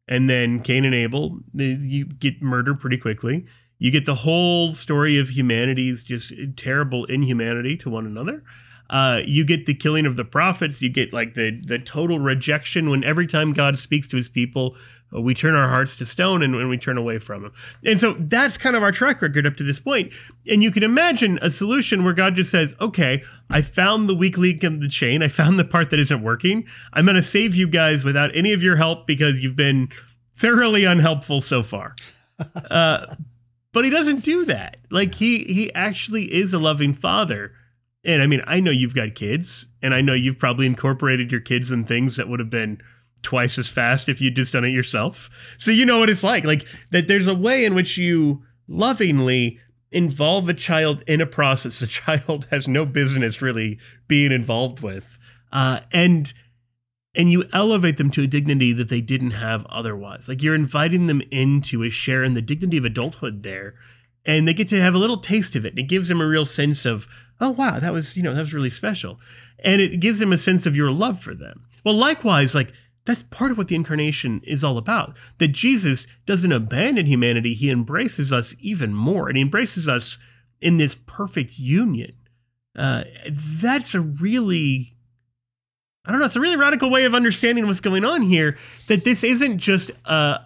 and 0.08 0.28
then 0.28 0.60
Cain 0.60 0.84
and 0.84 0.94
Abel, 0.94 1.40
you 1.54 2.06
get 2.06 2.42
murdered 2.42 2.80
pretty 2.80 2.96
quickly. 2.96 3.44
You 3.78 3.90
get 3.90 4.06
the 4.06 4.14
whole 4.14 4.72
story 4.72 5.18
of 5.18 5.30
humanity's 5.30 6.02
just 6.02 6.32
terrible 6.56 7.04
inhumanity 7.06 7.76
to 7.78 7.90
one 7.90 8.06
another. 8.06 8.42
Uh, 8.90 9.20
you 9.24 9.44
get 9.44 9.66
the 9.66 9.74
killing 9.74 10.06
of 10.06 10.16
the 10.16 10.24
prophets. 10.24 10.82
You 10.82 10.88
get 10.88 11.12
like 11.12 11.34
the 11.34 11.60
the 11.64 11.78
total 11.78 12.18
rejection 12.18 12.90
when 12.90 13.02
every 13.04 13.26
time 13.26 13.52
God 13.52 13.78
speaks 13.78 14.06
to 14.08 14.16
His 14.16 14.28
people, 14.28 14.76
uh, 15.14 15.20
we 15.20 15.34
turn 15.34 15.54
our 15.54 15.68
hearts 15.68 15.96
to 15.96 16.06
stone 16.06 16.42
and, 16.42 16.54
and 16.54 16.68
we 16.68 16.76
turn 16.76 16.98
away 16.98 17.18
from 17.18 17.44
Him. 17.44 17.52
And 17.84 17.98
so 17.98 18.14
that's 18.18 18.58
kind 18.58 18.76
of 18.76 18.82
our 18.82 18.92
track 18.92 19.22
record 19.22 19.46
up 19.46 19.56
to 19.56 19.64
this 19.64 19.80
point. 19.80 20.12
And 20.48 20.62
you 20.62 20.70
can 20.70 20.82
imagine 20.82 21.38
a 21.40 21.50
solution 21.50 22.04
where 22.04 22.14
God 22.14 22.34
just 22.34 22.50
says, 22.50 22.74
"Okay, 22.80 23.22
I 23.48 23.62
found 23.62 24.08
the 24.08 24.14
weak 24.14 24.36
link 24.36 24.62
in 24.62 24.80
the 24.80 24.88
chain. 24.88 25.22
I 25.22 25.28
found 25.28 25.58
the 25.58 25.64
part 25.64 25.90
that 25.90 26.00
isn't 26.00 26.22
working. 26.22 26.66
I'm 26.92 27.06
going 27.06 27.16
to 27.16 27.22
save 27.22 27.54
you 27.54 27.66
guys 27.66 28.04
without 28.04 28.36
any 28.36 28.52
of 28.52 28.62
your 28.62 28.76
help 28.76 29.06
because 29.06 29.40
you've 29.40 29.56
been 29.56 29.88
thoroughly 30.34 30.84
unhelpful 30.84 31.40
so 31.40 31.62
far." 31.62 31.96
Uh, 32.70 33.06
but 33.72 33.84
he 33.84 33.90
doesn't 33.90 34.22
do 34.24 34.44
that. 34.46 34.76
Like 34.90 35.14
he 35.14 35.44
he 35.44 35.72
actually 35.74 36.32
is 36.32 36.54
a 36.54 36.58
loving 36.58 36.94
father. 36.94 37.52
And 38.04 38.22
I 38.22 38.26
mean, 38.26 38.42
I 38.46 38.60
know 38.60 38.70
you've 38.70 38.94
got 38.94 39.14
kids, 39.14 39.66
and 39.82 39.94
I 39.94 40.00
know 40.00 40.12
you've 40.12 40.38
probably 40.38 40.66
incorporated 40.66 41.32
your 41.32 41.40
kids 41.40 41.70
in 41.70 41.84
things 41.84 42.16
that 42.16 42.28
would 42.28 42.40
have 42.40 42.50
been 42.50 42.80
twice 43.22 43.58
as 43.58 43.66
fast 43.66 44.08
if 44.08 44.20
you'd 44.20 44.36
just 44.36 44.52
done 44.52 44.64
it 44.64 44.70
yourself. 44.70 45.30
So 45.58 45.70
you 45.70 45.86
know 45.86 45.98
what 45.98 46.10
it's 46.10 46.22
like. 46.22 46.44
Like 46.44 46.66
that 46.90 47.08
there's 47.08 47.26
a 47.26 47.34
way 47.34 47.64
in 47.64 47.74
which 47.74 47.96
you 47.96 48.42
lovingly 48.68 49.58
involve 49.90 50.48
a 50.48 50.54
child 50.54 51.02
in 51.06 51.20
a 51.20 51.26
process 51.26 51.78
the 51.80 51.86
child 51.86 52.46
has 52.50 52.68
no 52.68 52.84
business 52.84 53.40
really 53.42 53.78
being 54.06 54.30
involved 54.32 54.80
with. 54.82 55.18
Uh, 55.52 55.80
and 55.92 56.32
and 57.16 57.30
you 57.30 57.44
elevate 57.52 57.96
them 57.96 58.10
to 58.10 58.24
a 58.24 58.26
dignity 58.26 58.72
that 58.72 58.88
they 58.88 59.00
didn't 59.00 59.30
have 59.30 59.64
otherwise. 59.66 60.28
Like 60.28 60.42
you're 60.42 60.54
inviting 60.54 61.06
them 61.06 61.22
into 61.30 61.84
a 61.84 61.90
share 61.90 62.24
in 62.24 62.34
the 62.34 62.42
dignity 62.42 62.76
of 62.76 62.84
adulthood 62.84 63.44
there, 63.44 63.74
and 64.26 64.48
they 64.48 64.54
get 64.54 64.68
to 64.68 64.80
have 64.80 64.96
a 64.96 64.98
little 64.98 65.18
taste 65.18 65.54
of 65.54 65.64
it. 65.64 65.70
And 65.70 65.78
It 65.78 65.88
gives 65.88 66.08
them 66.08 66.20
a 66.20 66.26
real 66.26 66.44
sense 66.44 66.84
of, 66.84 67.06
oh 67.40 67.50
wow, 67.50 67.78
that 67.78 67.92
was 67.92 68.16
you 68.16 68.22
know 68.22 68.34
that 68.34 68.40
was 68.40 68.54
really 68.54 68.70
special, 68.70 69.20
and 69.60 69.80
it 69.80 70.00
gives 70.00 70.18
them 70.18 70.32
a 70.32 70.38
sense 70.38 70.66
of 70.66 70.76
your 70.76 70.90
love 70.90 71.20
for 71.20 71.34
them. 71.34 71.66
Well, 71.84 71.94
likewise, 71.94 72.54
like 72.54 72.72
that's 73.04 73.22
part 73.24 73.50
of 73.50 73.58
what 73.58 73.68
the 73.68 73.74
incarnation 73.74 74.40
is 74.44 74.64
all 74.64 74.78
about. 74.78 75.16
That 75.38 75.48
Jesus 75.48 76.06
doesn't 76.26 76.52
abandon 76.52 77.06
humanity; 77.06 77.54
he 77.54 77.70
embraces 77.70 78.32
us 78.32 78.54
even 78.60 78.94
more, 78.94 79.28
and 79.28 79.36
he 79.36 79.42
embraces 79.42 79.88
us 79.88 80.18
in 80.60 80.76
this 80.76 80.96
perfect 81.06 81.58
union. 81.58 82.14
Uh, 82.76 83.04
that's 83.30 83.94
a 83.94 84.00
really 84.00 84.94
I 86.04 86.10
don't 86.10 86.20
know. 86.20 86.26
It's 86.26 86.36
a 86.36 86.40
really 86.40 86.56
radical 86.56 86.90
way 86.90 87.04
of 87.04 87.14
understanding 87.14 87.66
what's 87.66 87.80
going 87.80 88.04
on 88.04 88.22
here. 88.22 88.58
That 88.88 89.04
this 89.04 89.24
isn't 89.24 89.58
just 89.58 89.90
uh, 90.04 90.38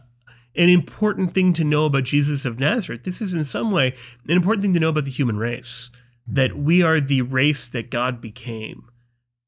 an 0.55 0.69
important 0.69 1.33
thing 1.33 1.53
to 1.55 1.65
know 1.65 1.85
about 1.85 2.05
Jesus 2.05 2.45
of 2.45 2.61
Nazareth. 2.61 3.03
This 3.03 3.21
is, 3.21 3.35
in 3.35 3.45
some 3.45 3.73
way, 3.73 3.95
an 4.29 4.37
important 4.37 4.63
thing 4.63 4.75
to 4.75 4.81
know 4.81 4.91
about 4.91 5.05
the 5.05 5.11
human 5.11 5.37
race. 5.37 5.91
That 6.31 6.57
we 6.57 6.83
are 6.83 7.01
the 7.01 7.23
race 7.23 7.69
that 7.69 7.91
God 7.91 8.21
became. 8.21 8.85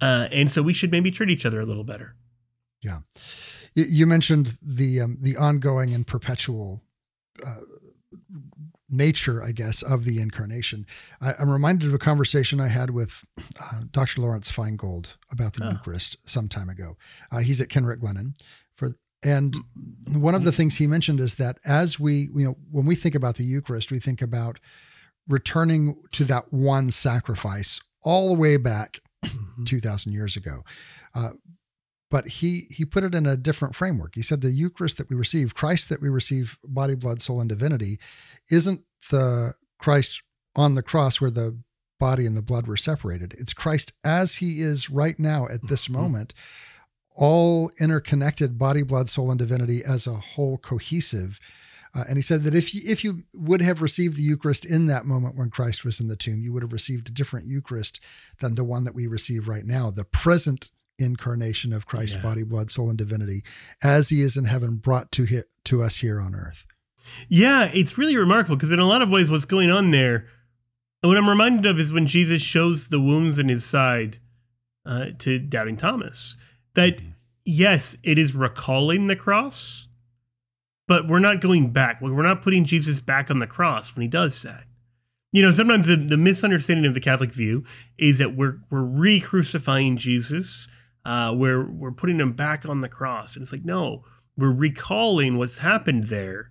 Uh, 0.00 0.28
and 0.32 0.50
so 0.50 0.62
we 0.62 0.72
should 0.72 0.90
maybe 0.90 1.10
treat 1.10 1.28
each 1.30 1.44
other 1.44 1.60
a 1.60 1.66
little 1.66 1.84
better. 1.84 2.14
Yeah. 2.82 3.00
You- 3.74 4.06
mentioned 4.06 4.56
the 4.62 5.00
um, 5.02 5.18
the 5.20 5.36
ongoing 5.36 5.92
and 5.94 6.06
perpetual 6.06 6.82
uh, 7.46 7.56
nature, 8.88 9.42
I 9.42 9.52
guess, 9.52 9.82
of 9.82 10.04
the 10.04 10.20
incarnation. 10.20 10.86
I, 11.20 11.34
I'm 11.38 11.50
reminded 11.50 11.88
of 11.88 11.94
a 11.94 11.98
conversation 11.98 12.60
I 12.60 12.68
had 12.68 12.90
with 12.90 13.24
uh, 13.60 13.82
Dr. 13.90 14.20
Lawrence 14.22 14.50
Feingold 14.50 15.16
about 15.30 15.52
the 15.54 15.64
Ah. 15.66 15.70
Eucharist 15.72 16.16
some 16.28 16.48
time 16.48 16.68
ago. 16.68 16.96
Uh, 17.30 17.38
he's 17.38 17.60
at 17.60 17.68
Kenrick 17.68 18.00
Glennon. 18.00 18.34
For 18.74 18.96
And 19.22 19.54
one 20.08 20.34
of 20.34 20.44
the 20.44 20.52
things 20.52 20.76
he 20.76 20.86
mentioned 20.88 21.20
is 21.20 21.36
that 21.36 21.58
as 21.64 22.00
we, 22.00 22.28
you 22.34 22.44
know, 22.46 22.56
when 22.70 22.86
we 22.86 22.94
think 22.96 23.14
about 23.14 23.36
the 23.36 23.44
Eucharist, 23.44 23.92
we 23.92 24.00
think 24.00 24.20
about 24.22 24.58
returning 25.30 25.96
to 26.12 26.24
that 26.24 26.52
one 26.52 26.90
sacrifice 26.90 27.80
all 28.02 28.34
the 28.34 28.40
way 28.40 28.56
back 28.56 28.98
mm-hmm. 29.24 29.64
2000 29.64 30.12
years 30.12 30.36
ago. 30.36 30.64
Uh, 31.14 31.30
but 32.10 32.26
he 32.26 32.66
he 32.70 32.84
put 32.84 33.04
it 33.04 33.14
in 33.14 33.24
a 33.24 33.36
different 33.36 33.74
framework. 33.74 34.16
He 34.16 34.22
said 34.22 34.40
the 34.40 34.50
Eucharist 34.50 34.98
that 34.98 35.08
we 35.08 35.16
receive, 35.16 35.54
Christ 35.54 35.88
that 35.90 36.02
we 36.02 36.08
receive, 36.08 36.58
body, 36.64 36.96
blood, 36.96 37.22
soul, 37.22 37.40
and 37.40 37.48
divinity, 37.48 37.98
isn't 38.50 38.82
the 39.10 39.54
Christ 39.78 40.22
on 40.56 40.74
the 40.74 40.82
cross 40.82 41.20
where 41.20 41.30
the 41.30 41.58
body 42.00 42.26
and 42.26 42.36
the 42.36 42.42
blood 42.42 42.66
were 42.66 42.76
separated. 42.76 43.34
It's 43.38 43.54
Christ 43.54 43.92
as 44.04 44.36
he 44.36 44.60
is 44.60 44.90
right 44.90 45.18
now 45.18 45.46
at 45.46 45.68
this 45.68 45.84
mm-hmm. 45.84 46.00
moment, 46.00 46.34
all 47.14 47.70
interconnected 47.78 48.58
body, 48.58 48.82
blood, 48.82 49.08
soul, 49.08 49.30
and 49.30 49.38
divinity 49.38 49.82
as 49.86 50.06
a 50.06 50.14
whole 50.14 50.58
cohesive. 50.58 51.38
Uh, 51.94 52.04
and 52.08 52.16
he 52.16 52.22
said 52.22 52.44
that 52.44 52.54
if 52.54 52.74
you, 52.74 52.80
if 52.84 53.02
you 53.02 53.24
would 53.34 53.60
have 53.60 53.82
received 53.82 54.16
the 54.16 54.22
Eucharist 54.22 54.64
in 54.64 54.86
that 54.86 55.04
moment 55.04 55.36
when 55.36 55.50
Christ 55.50 55.84
was 55.84 56.00
in 56.00 56.08
the 56.08 56.16
tomb, 56.16 56.40
you 56.40 56.52
would 56.52 56.62
have 56.62 56.72
received 56.72 57.08
a 57.08 57.12
different 57.12 57.46
Eucharist 57.46 58.00
than 58.38 58.54
the 58.54 58.64
one 58.64 58.84
that 58.84 58.94
we 58.94 59.06
receive 59.06 59.48
right 59.48 59.64
now. 59.64 59.90
The 59.90 60.04
present 60.04 60.70
incarnation 60.98 61.72
of 61.72 61.86
Christ's 61.86 62.16
yeah. 62.16 62.22
body, 62.22 62.44
blood, 62.44 62.70
soul, 62.70 62.90
and 62.90 62.98
divinity 62.98 63.42
as 63.82 64.10
he 64.10 64.20
is 64.20 64.36
in 64.36 64.44
heaven 64.44 64.76
brought 64.76 65.10
to, 65.12 65.24
hit, 65.24 65.46
to 65.64 65.82
us 65.82 65.96
here 65.96 66.20
on 66.20 66.34
earth. 66.34 66.66
Yeah, 67.28 67.70
it's 67.72 67.98
really 67.98 68.16
remarkable 68.16 68.56
because 68.56 68.72
in 68.72 68.78
a 68.78 68.86
lot 68.86 69.02
of 69.02 69.10
ways, 69.10 69.30
what's 69.30 69.44
going 69.44 69.70
on 69.70 69.90
there, 69.90 70.26
what 71.00 71.16
I'm 71.16 71.28
reminded 71.28 71.66
of 71.66 71.80
is 71.80 71.92
when 71.92 72.06
Jesus 72.06 72.42
shows 72.42 72.88
the 72.88 73.00
wounds 73.00 73.38
in 73.38 73.48
his 73.48 73.64
side 73.64 74.18
uh, 74.84 75.06
to 75.18 75.38
doubting 75.38 75.76
Thomas. 75.76 76.36
That, 76.74 76.98
mm-hmm. 76.98 77.08
yes, 77.44 77.96
it 78.02 78.18
is 78.18 78.34
recalling 78.34 79.06
the 79.06 79.16
cross, 79.16 79.88
but 80.90 81.06
we're 81.06 81.20
not 81.20 81.40
going 81.40 81.72
back. 81.72 82.02
We're 82.02 82.22
not 82.22 82.42
putting 82.42 82.64
Jesus 82.64 82.98
back 82.98 83.30
on 83.30 83.38
the 83.38 83.46
cross 83.46 83.94
when 83.94 84.02
he 84.02 84.08
does 84.08 84.42
that. 84.42 84.64
You 85.30 85.42
know, 85.42 85.52
sometimes 85.52 85.86
the, 85.86 85.94
the 85.94 86.16
misunderstanding 86.16 86.84
of 86.84 86.94
the 86.94 87.00
Catholic 87.00 87.32
view 87.32 87.64
is 87.96 88.18
that 88.18 88.36
we're 88.36 88.58
we're 88.68 88.82
re-crucifying 88.82 89.96
Jesus 89.96 90.66
uh, 91.04 91.32
we're 91.34 91.64
we're 91.64 91.92
putting 91.92 92.20
him 92.20 92.32
back 92.32 92.68
on 92.68 92.80
the 92.80 92.88
cross. 92.88 93.34
And 93.34 93.42
it's 93.42 93.52
like, 93.52 93.64
no, 93.64 94.04
we're 94.36 94.52
recalling 94.52 95.38
what's 95.38 95.58
happened 95.58 96.04
there 96.08 96.50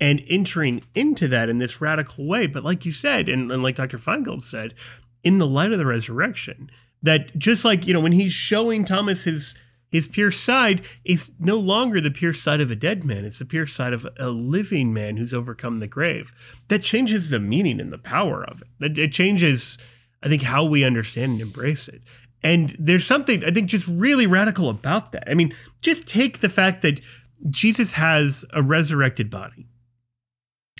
and 0.00 0.22
entering 0.28 0.82
into 0.94 1.28
that 1.28 1.48
in 1.48 1.58
this 1.58 1.80
radical 1.80 2.26
way. 2.26 2.46
But 2.46 2.64
like 2.64 2.84
you 2.84 2.92
said, 2.92 3.28
and, 3.28 3.50
and 3.50 3.62
like 3.62 3.76
Dr. 3.76 3.98
Feingold 3.98 4.42
said, 4.42 4.74
in 5.22 5.38
the 5.38 5.46
light 5.46 5.72
of 5.72 5.78
the 5.78 5.86
resurrection, 5.86 6.70
that 7.02 7.36
just 7.38 7.64
like, 7.64 7.86
you 7.86 7.94
know, 7.94 8.00
when 8.00 8.12
he's 8.12 8.32
showing 8.32 8.84
Thomas 8.84 9.24
his 9.24 9.54
his 9.96 10.08
pierced 10.08 10.44
side 10.44 10.82
is 11.06 11.30
no 11.38 11.56
longer 11.56 12.02
the 12.02 12.10
pierced 12.10 12.44
side 12.44 12.60
of 12.60 12.70
a 12.70 12.76
dead 12.76 13.02
man. 13.02 13.24
It's 13.24 13.38
the 13.38 13.46
pierced 13.46 13.74
side 13.74 13.94
of 13.94 14.06
a 14.18 14.28
living 14.28 14.92
man 14.92 15.16
who's 15.16 15.32
overcome 15.32 15.80
the 15.80 15.86
grave. 15.86 16.34
That 16.68 16.82
changes 16.82 17.30
the 17.30 17.40
meaning 17.40 17.80
and 17.80 17.90
the 17.90 17.96
power 17.96 18.44
of 18.44 18.60
it. 18.60 18.68
That 18.78 18.98
it 18.98 19.12
changes, 19.12 19.78
I 20.22 20.28
think, 20.28 20.42
how 20.42 20.66
we 20.66 20.84
understand 20.84 21.32
and 21.32 21.40
embrace 21.40 21.88
it. 21.88 22.02
And 22.42 22.76
there's 22.78 23.06
something 23.06 23.42
I 23.42 23.50
think 23.50 23.70
just 23.70 23.88
really 23.88 24.26
radical 24.26 24.68
about 24.68 25.12
that. 25.12 25.24
I 25.30 25.32
mean, 25.32 25.54
just 25.80 26.06
take 26.06 26.40
the 26.40 26.50
fact 26.50 26.82
that 26.82 27.00
Jesus 27.48 27.92
has 27.92 28.44
a 28.52 28.62
resurrected 28.62 29.30
body. 29.30 29.66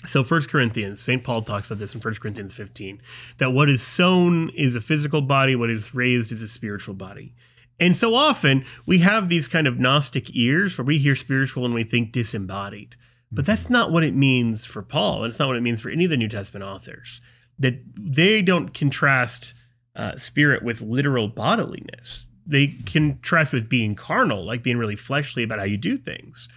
So 0.05 0.23
First 0.23 0.49
Corinthians, 0.49 1.01
St. 1.01 1.23
Paul 1.23 1.41
talks 1.41 1.65
about 1.65 1.79
this 1.79 1.95
in 1.95 2.01
First 2.01 2.21
Corinthians 2.21 2.53
15, 2.53 3.01
that 3.39 3.51
what 3.51 3.67
is 3.67 3.81
sown 3.81 4.49
is 4.49 4.75
a 4.75 4.81
physical 4.81 5.23
body, 5.23 5.55
what 5.55 5.71
is 5.71 5.95
raised 5.95 6.31
is 6.31 6.43
a 6.43 6.47
spiritual 6.47 6.93
body. 6.93 7.33
And 7.79 7.95
so 7.95 8.15
often 8.15 8.65
we 8.85 8.99
have 8.99 9.29
these 9.29 9.47
kind 9.47 9.67
of 9.67 9.79
Gnostic 9.79 10.35
ears 10.35 10.77
where 10.77 10.85
we 10.85 10.97
hear 10.97 11.15
spiritual 11.15 11.65
and 11.65 11.73
we 11.73 11.83
think 11.83 12.11
disembodied. 12.11 12.95
But 13.31 13.45
that's 13.45 13.65
mm-hmm. 13.65 13.73
not 13.73 13.91
what 13.91 14.03
it 14.03 14.15
means 14.15 14.65
for 14.65 14.81
Paul, 14.81 15.23
and 15.23 15.31
it's 15.31 15.39
not 15.39 15.47
what 15.47 15.57
it 15.57 15.63
means 15.63 15.81
for 15.81 15.89
any 15.89 16.05
of 16.05 16.09
the 16.09 16.17
New 16.17 16.29
Testament 16.29 16.63
authors. 16.63 17.21
That 17.59 17.79
they 17.95 18.41
don't 18.41 18.73
contrast 18.73 19.53
uh, 19.95 20.15
spirit 20.17 20.63
with 20.63 20.81
literal 20.81 21.29
bodiliness. 21.29 22.25
They 22.45 22.67
contrast 22.67 23.51
with 23.51 23.67
being 23.67 23.95
carnal, 23.95 24.45
like 24.45 24.63
being 24.63 24.77
really 24.77 24.95
fleshly 24.95 25.43
about 25.43 25.59
how 25.59 25.65
you 25.65 25.77
do 25.77 25.97
things. 25.97 26.47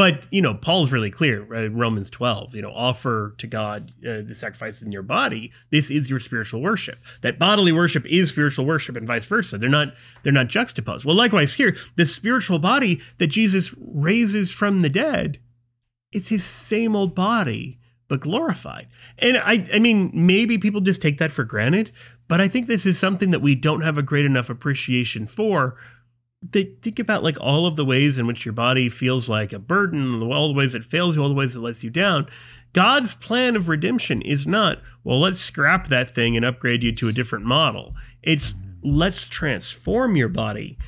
But 0.00 0.24
you 0.30 0.40
know, 0.40 0.54
Paul's 0.54 0.92
really 0.92 1.10
clear. 1.10 1.42
Right? 1.42 1.70
Romans 1.70 2.08
twelve, 2.08 2.54
you 2.54 2.62
know, 2.62 2.72
offer 2.72 3.34
to 3.36 3.46
God 3.46 3.92
uh, 4.00 4.22
the 4.22 4.34
sacrifice 4.34 4.80
in 4.80 4.92
your 4.92 5.02
body. 5.02 5.52
This 5.70 5.90
is 5.90 6.08
your 6.08 6.20
spiritual 6.20 6.62
worship. 6.62 6.98
That 7.20 7.38
bodily 7.38 7.70
worship 7.70 8.06
is 8.06 8.30
spiritual 8.30 8.64
worship, 8.64 8.96
and 8.96 9.06
vice 9.06 9.26
versa. 9.26 9.58
They're 9.58 9.68
not 9.68 9.88
they're 10.22 10.32
not 10.32 10.48
juxtaposed. 10.48 11.04
Well, 11.04 11.14
likewise 11.14 11.52
here, 11.52 11.76
the 11.96 12.06
spiritual 12.06 12.58
body 12.58 13.02
that 13.18 13.26
Jesus 13.26 13.74
raises 13.78 14.50
from 14.50 14.80
the 14.80 14.88
dead, 14.88 15.38
it's 16.12 16.30
his 16.30 16.44
same 16.44 16.96
old 16.96 17.14
body 17.14 17.78
but 18.08 18.20
glorified. 18.20 18.88
And 19.18 19.36
I, 19.36 19.66
I 19.72 19.80
mean, 19.80 20.10
maybe 20.14 20.56
people 20.56 20.80
just 20.80 21.02
take 21.02 21.18
that 21.18 21.30
for 21.30 21.44
granted, 21.44 21.92
but 22.26 22.40
I 22.40 22.48
think 22.48 22.68
this 22.68 22.86
is 22.86 22.98
something 22.98 23.32
that 23.32 23.42
we 23.42 23.54
don't 23.54 23.82
have 23.82 23.98
a 23.98 24.02
great 24.02 24.24
enough 24.24 24.48
appreciation 24.48 25.26
for. 25.26 25.76
They 26.42 26.64
think 26.82 26.98
about 26.98 27.22
like 27.22 27.38
all 27.40 27.66
of 27.66 27.76
the 27.76 27.84
ways 27.84 28.18
in 28.18 28.26
which 28.26 28.46
your 28.46 28.54
body 28.54 28.88
feels 28.88 29.28
like 29.28 29.52
a 29.52 29.58
burden, 29.58 30.22
all 30.22 30.48
the 30.48 30.54
ways 30.54 30.74
it 30.74 30.84
fails 30.84 31.16
you, 31.16 31.22
all 31.22 31.28
the 31.28 31.34
ways 31.34 31.54
it 31.54 31.60
lets 31.60 31.84
you 31.84 31.90
down. 31.90 32.26
God's 32.72 33.14
plan 33.14 33.56
of 33.56 33.68
redemption 33.68 34.22
is 34.22 34.46
not, 34.46 34.80
well, 35.04 35.20
let's 35.20 35.38
scrap 35.40 35.88
that 35.88 36.10
thing 36.10 36.36
and 36.36 36.44
upgrade 36.44 36.84
you 36.84 36.92
to 36.92 37.08
a 37.08 37.12
different 37.12 37.44
model. 37.44 37.94
It's 38.22 38.54
let's 38.82 39.28
transform 39.28 40.16
your 40.16 40.28
body 40.28 40.78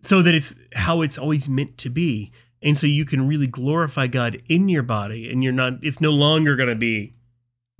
so 0.00 0.20
that 0.20 0.34
it's 0.34 0.54
how 0.74 1.00
it's 1.00 1.16
always 1.16 1.48
meant 1.48 1.78
to 1.78 1.88
be 1.88 2.30
and 2.62 2.78
so 2.78 2.86
you 2.86 3.04
can 3.04 3.26
really 3.26 3.46
glorify 3.46 4.06
God 4.06 4.42
in 4.48 4.68
your 4.68 4.82
body 4.82 5.30
and 5.30 5.42
you're 5.42 5.52
not 5.52 5.74
it's 5.82 6.00
no 6.00 6.10
longer 6.10 6.56
going 6.56 6.68
to 6.68 6.74
be 6.74 7.14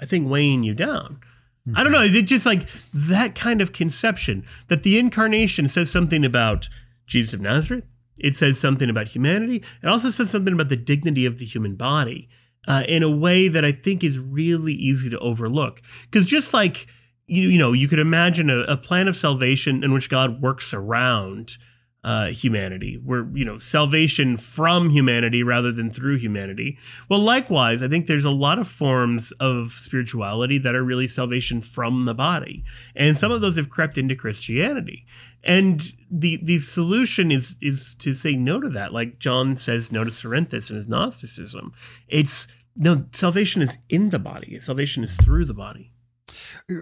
I 0.00 0.06
think 0.06 0.28
weighing 0.28 0.62
you 0.62 0.74
down. 0.74 1.18
Mm-hmm. 1.66 1.78
I 1.78 1.82
don't 1.82 1.92
know, 1.92 2.02
is 2.02 2.14
it 2.14 2.22
just 2.22 2.46
like 2.46 2.68
that 2.92 3.34
kind 3.34 3.60
of 3.60 3.72
conception 3.72 4.44
that 4.68 4.82
the 4.82 4.98
incarnation 4.98 5.68
says 5.68 5.90
something 5.90 6.24
about 6.24 6.68
Jesus 7.06 7.34
of 7.34 7.40
Nazareth? 7.40 7.94
It 8.18 8.36
says 8.36 8.58
something 8.58 8.88
about 8.88 9.08
humanity. 9.08 9.62
It 9.82 9.88
also 9.88 10.10
says 10.10 10.30
something 10.30 10.54
about 10.54 10.68
the 10.68 10.76
dignity 10.76 11.26
of 11.26 11.38
the 11.38 11.44
human 11.44 11.74
body 11.74 12.28
uh, 12.68 12.84
in 12.88 13.02
a 13.02 13.10
way 13.10 13.48
that 13.48 13.64
I 13.64 13.72
think 13.72 14.04
is 14.04 14.18
really 14.18 14.72
easy 14.72 15.10
to 15.10 15.18
overlook. 15.18 15.82
Because 16.04 16.24
just 16.26 16.54
like 16.54 16.86
you, 17.26 17.48
you 17.48 17.58
know, 17.58 17.72
you 17.72 17.88
could 17.88 17.98
imagine 17.98 18.50
a, 18.50 18.60
a 18.60 18.76
plan 18.76 19.08
of 19.08 19.16
salvation 19.16 19.82
in 19.82 19.92
which 19.92 20.10
God 20.10 20.42
works 20.42 20.74
around 20.74 21.56
uh, 22.02 22.26
humanity. 22.26 23.00
We're, 23.02 23.26
you 23.34 23.46
know, 23.46 23.56
salvation 23.56 24.36
from 24.36 24.90
humanity 24.90 25.42
rather 25.42 25.72
than 25.72 25.90
through 25.90 26.18
humanity. 26.18 26.78
Well, 27.08 27.20
likewise, 27.20 27.82
I 27.82 27.88
think 27.88 28.06
there's 28.06 28.26
a 28.26 28.30
lot 28.30 28.58
of 28.58 28.68
forms 28.68 29.32
of 29.40 29.72
spirituality 29.72 30.58
that 30.58 30.74
are 30.74 30.84
really 30.84 31.08
salvation 31.08 31.62
from 31.62 32.04
the 32.04 32.12
body. 32.12 32.62
And 32.94 33.16
some 33.16 33.32
of 33.32 33.40
those 33.40 33.56
have 33.56 33.70
crept 33.70 33.96
into 33.96 34.14
Christianity. 34.14 35.06
And 35.42 35.92
the 36.20 36.38
the 36.42 36.58
solution 36.58 37.30
is 37.30 37.56
is 37.60 37.94
to 37.96 38.14
say 38.14 38.34
no 38.34 38.60
to 38.60 38.68
that. 38.70 38.92
Like 38.92 39.18
John 39.18 39.56
says 39.56 39.90
no 39.90 40.04
to 40.04 40.10
Cerinthus 40.10 40.70
and 40.70 40.78
his 40.78 40.88
Gnosticism. 40.88 41.72
It's 42.08 42.46
no 42.76 43.04
salvation 43.12 43.62
is 43.62 43.76
in 43.88 44.10
the 44.10 44.18
body. 44.18 44.58
Salvation 44.58 45.04
is 45.04 45.16
through 45.16 45.44
the 45.44 45.54
body 45.54 45.92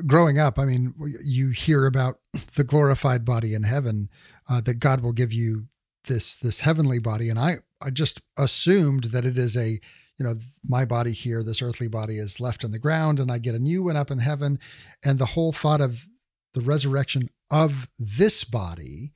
growing 0.06 0.38
up, 0.38 0.58
I 0.58 0.64
mean, 0.64 0.94
you 1.24 1.50
hear 1.50 1.86
about 1.86 2.18
the 2.56 2.64
glorified 2.64 3.24
body 3.24 3.54
in 3.54 3.64
heaven, 3.64 4.08
uh, 4.48 4.60
that 4.62 4.74
God 4.74 5.00
will 5.00 5.12
give 5.12 5.32
you 5.32 5.66
this 6.04 6.36
this 6.36 6.60
heavenly 6.60 6.98
body, 6.98 7.28
and 7.28 7.38
I 7.38 7.58
I 7.80 7.90
just 7.90 8.20
assumed 8.36 9.04
that 9.04 9.24
it 9.24 9.38
is 9.38 9.56
a 9.56 9.80
you 10.18 10.24
know 10.24 10.34
my 10.64 10.84
body 10.84 11.12
here, 11.12 11.42
this 11.42 11.62
earthly 11.62 11.88
body 11.88 12.16
is 12.16 12.40
left 12.40 12.64
on 12.64 12.72
the 12.72 12.78
ground, 12.78 13.20
and 13.20 13.30
I 13.30 13.38
get 13.38 13.54
a 13.54 13.60
new 13.60 13.84
one 13.84 13.96
up 13.96 14.10
in 14.10 14.18
heaven, 14.18 14.58
and 15.04 15.18
the 15.18 15.26
whole 15.26 15.52
thought 15.52 15.80
of 15.80 16.06
the 16.54 16.60
resurrection 16.60 17.30
of 17.50 17.88
this 17.98 18.44
body 18.44 19.12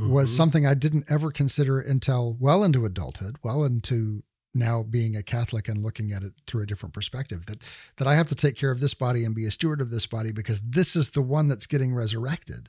mm-hmm. 0.00 0.10
was 0.10 0.34
something 0.34 0.66
I 0.66 0.74
didn't 0.74 1.10
ever 1.10 1.30
consider 1.30 1.80
until 1.80 2.36
well 2.40 2.64
into 2.64 2.84
adulthood, 2.84 3.36
well 3.42 3.64
into 3.64 4.22
now 4.54 4.82
being 4.82 5.14
a 5.16 5.22
Catholic 5.22 5.68
and 5.68 5.82
looking 5.82 6.12
at 6.12 6.22
it 6.22 6.32
through 6.46 6.62
a 6.62 6.66
different 6.66 6.92
perspective 6.92 7.46
that 7.46 7.62
that 7.96 8.08
I 8.08 8.14
have 8.14 8.28
to 8.28 8.34
take 8.34 8.56
care 8.56 8.70
of 8.70 8.80
this 8.80 8.94
body 8.94 9.24
and 9.24 9.34
be 9.34 9.46
a 9.46 9.50
steward 9.50 9.80
of 9.80 9.90
this 9.90 10.06
body 10.06 10.32
because 10.32 10.60
this 10.60 10.96
is 10.96 11.10
the 11.10 11.22
one 11.22 11.48
that's 11.48 11.66
getting 11.66 11.94
resurrected. 11.94 12.68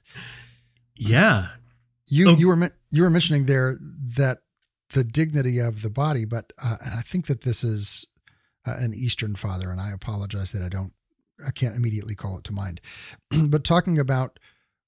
Yeah, 0.96 1.48
you 2.08 2.30
oh. 2.30 2.36
you 2.36 2.48
were 2.48 2.72
you 2.90 3.04
were 3.04 3.10
mentioning 3.10 3.46
there 3.46 3.78
that 4.18 4.40
the 4.94 5.04
dignity 5.04 5.60
of 5.60 5.82
the 5.82 5.90
body, 5.90 6.26
but 6.26 6.52
uh, 6.64 6.78
and 6.86 6.94
I 6.94 7.02
think 7.02 7.28
that 7.28 7.42
this 7.42 7.64
is 7.64 8.06
uh, 8.66 8.76
an 8.80 8.94
Eastern 8.94 9.36
father, 9.36 9.72
and 9.72 9.82
I 9.82 9.92
apologize 9.92 10.52
that 10.52 10.62
I 10.62 10.70
don't 10.70 10.94
I 11.46 11.52
can't 11.52 11.76
immediately 11.76 12.16
call 12.16 12.38
it 12.38 12.44
to 12.46 12.54
mind, 12.54 12.82
but 13.48 13.64
talking 13.64 13.98
about 13.98 14.38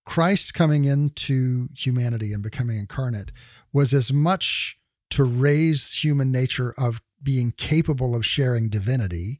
Christ 0.05 0.53
coming 0.53 0.85
into 0.85 1.69
humanity 1.75 2.33
and 2.33 2.43
becoming 2.43 2.77
incarnate 2.77 3.31
was 3.71 3.93
as 3.93 4.11
much 4.11 4.77
to 5.11 5.23
raise 5.23 6.03
human 6.03 6.31
nature 6.31 6.73
of 6.77 7.01
being 7.21 7.53
capable 7.55 8.15
of 8.15 8.25
sharing 8.25 8.69
divinity 8.69 9.39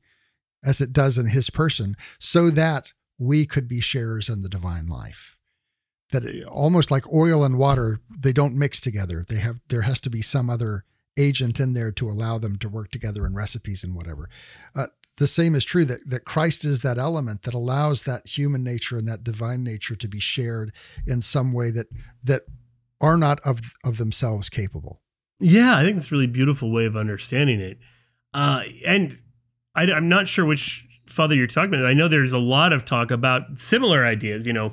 as 0.64 0.80
it 0.80 0.94
does 0.94 1.18
in 1.18 1.28
his 1.28 1.50
person, 1.50 1.98
so 2.20 2.50
that 2.50 2.94
we 3.20 3.46
could 3.46 3.68
be 3.68 3.82
sharers 3.82 4.30
in 4.30 4.42
the 4.42 4.50
divine 4.50 4.88
life 4.88 5.38
that 6.14 6.24
eh, 6.24 6.44
almost 6.50 6.90
like 6.90 7.12
oil 7.12 7.44
and 7.44 7.58
water, 7.58 8.00
they 8.10 8.32
don't 8.32 8.58
mix 8.58 8.80
together. 8.80 9.26
They 9.28 9.40
have 9.40 9.60
there 9.68 9.82
has 9.82 10.00
to 10.02 10.10
be 10.10 10.22
some 10.22 10.50
other 10.50 10.86
agent 11.18 11.60
in 11.60 11.74
there 11.74 11.92
to 11.92 12.10
allow 12.10 12.38
them 12.38 12.58
to 12.58 12.70
work 12.70 12.92
together 12.92 13.26
in 13.26 13.34
recipes 13.34 13.84
and 13.84 13.96
whatever. 13.96 14.30
Uh, 14.76 14.88
the 15.18 15.28
same 15.28 15.54
is 15.56 15.64
true 15.64 15.86
that, 15.86 16.10
that 16.10 16.26
Christ 16.26 16.66
is 16.66 16.80
that 16.80 16.98
element 16.98 17.44
that 17.44 17.54
allows 17.54 18.04
that 18.04 18.28
human 18.28 18.64
nature 18.64 18.98
and 18.98 19.08
that 19.08 19.24
divine 19.24 19.64
nature 19.64 19.96
to 19.96 20.08
be 20.08 20.20
shared 20.20 20.74
in 21.06 21.22
some 21.22 21.54
way 21.54 21.70
that 21.72 21.88
that 22.24 22.44
are 23.00 23.18
not 23.18 23.40
of 23.42 23.74
of 23.84 23.98
themselves 23.98 24.50
capable. 24.50 25.02
Yeah, 25.40 25.78
I 25.78 25.84
think 25.84 25.98
it's 25.98 26.12
a 26.12 26.16
really 26.16 26.28
beautiful 26.28 26.72
way 26.72 26.86
of 26.86 26.96
understanding 26.96 27.60
it. 27.60 27.78
Uh, 28.34 28.64
and 28.86 29.20
I, 29.76 29.92
I'm 29.92 30.10
not 30.10 30.28
sure 30.28 30.46
which 30.46 30.88
father 31.06 31.36
you're 31.36 31.48
talking 31.48 31.74
about. 31.74 31.86
I 31.86 31.94
know 31.94 32.08
there's 32.08 32.32
a 32.32 32.40
lot 32.40 32.74
of 32.74 32.86
talk 32.86 33.12
about 33.12 33.60
similar 33.60 34.06
ideas, 34.06 34.48
you 34.48 34.54
know, 34.54 34.72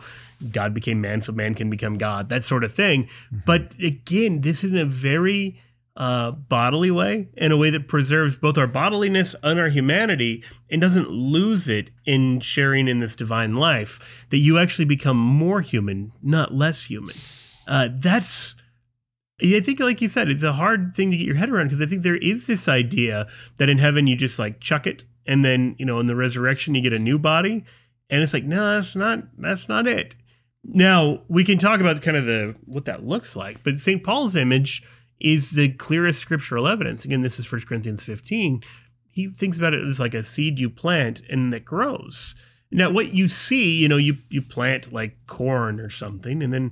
God 0.53 0.73
became 0.73 1.01
man 1.01 1.23
so 1.23 1.33
man 1.33 1.55
can 1.55 1.69
become 1.69 1.99
God, 1.99 2.29
that 2.29 2.45
sort 2.45 2.65
of 2.65 2.73
thing. 2.73 3.05
Mm-hmm. 3.05 3.39
But 3.45 3.73
again, 3.83 4.41
this 4.41 4.65
is 4.65 4.73
a 4.73 4.85
very 4.85 5.61
uh, 6.01 6.31
bodily 6.31 6.91
way, 6.91 7.29
in 7.37 7.53
a 7.53 7.59
way 7.59 7.69
that 7.69 7.87
preserves 7.87 8.35
both 8.35 8.57
our 8.57 8.67
bodiliness 8.67 9.35
and 9.43 9.61
our 9.61 9.69
humanity 9.69 10.43
and 10.71 10.81
doesn't 10.81 11.11
lose 11.11 11.69
it 11.69 11.91
in 12.07 12.41
sharing 12.41 12.89
in 12.89 12.99
this 13.01 13.15
divine 13.15 13.55
life, 13.55 14.25
that 14.31 14.39
you 14.39 14.59
actually 14.59 14.87
become 14.87 15.19
more 15.19 15.61
human, 15.61 16.11
not 16.23 16.55
less 16.55 16.87
human. 16.87 17.15
Uh, 17.69 17.89
that's 17.93 18.55
I 19.43 19.61
think, 19.61 19.81
like 19.81 20.01
you 20.01 20.09
said, 20.09 20.31
it's 20.31 20.43
a 20.43 20.55
hard 20.55 20.95
thing 20.95 21.11
to 21.11 21.19
get 21.19 21.27
your 21.27 21.37
head 21.37 21.51
around 21.51 21.67
because 21.67 21.83
I 21.83 21.87
think 21.87 22.03
there 22.03 22.17
is 22.17 22.47
this 22.47 22.67
idea 22.67 23.27
that 23.59 23.69
in 23.69 23.77
heaven 23.77 24.07
you 24.07 24.17
just 24.17 24.39
like 24.39 24.59
chuck 24.59 24.87
it, 24.87 25.05
and 25.27 25.45
then 25.45 25.77
you 25.79 25.85
know 25.85 26.01
in 26.01 26.07
the 26.07 26.17
resurrection 26.17 26.75
you 26.75 26.81
get 26.81 26.95
a 26.95 26.99
new 26.99 27.19
body, 27.19 27.65
and 28.09 28.23
it's 28.23 28.33
like 28.33 28.45
no, 28.45 28.77
that's 28.77 28.97
not 28.97 29.25
that's 29.39 29.69
not 29.69 29.87
it. 29.87 30.17
Now 30.65 31.25
we 31.29 31.45
can 31.45 31.59
talk 31.59 31.81
about 31.81 32.01
kind 32.01 32.17
of 32.17 32.25
the 32.25 32.55
what 32.65 32.87
that 32.87 33.05
looks 33.05 33.37
like, 33.37 33.63
but 33.63 33.79
St. 33.79 34.03
Paul's 34.03 34.35
image 34.35 34.83
is 35.21 35.51
the 35.51 35.69
clearest 35.69 36.21
scriptural 36.21 36.67
evidence. 36.67 37.05
Again, 37.05 37.21
this 37.21 37.39
is 37.39 37.51
1 37.51 37.63
Corinthians 37.63 38.03
15. 38.05 38.63
He 39.13 39.27
thinks 39.27 39.59
about 39.59 39.75
it 39.75 39.87
as 39.87 40.01
like 40.01 40.15
a 40.15 40.23
seed 40.23 40.59
you 40.59 40.71
plant 40.71 41.23
and 41.29 41.53
that 41.53 41.65
grows. 41.65 42.35
Now, 42.71 42.91
what 42.91 43.15
you 43.15 43.29
see, 43.29 43.77
you 43.77 43.89
know, 43.89 43.97
you 43.97 44.19
you 44.29 44.43
plant 44.43 44.93
like 44.93 45.17
corn 45.27 45.81
or 45.81 45.91
something, 45.91 46.43
and 46.43 46.53
then 46.53 46.71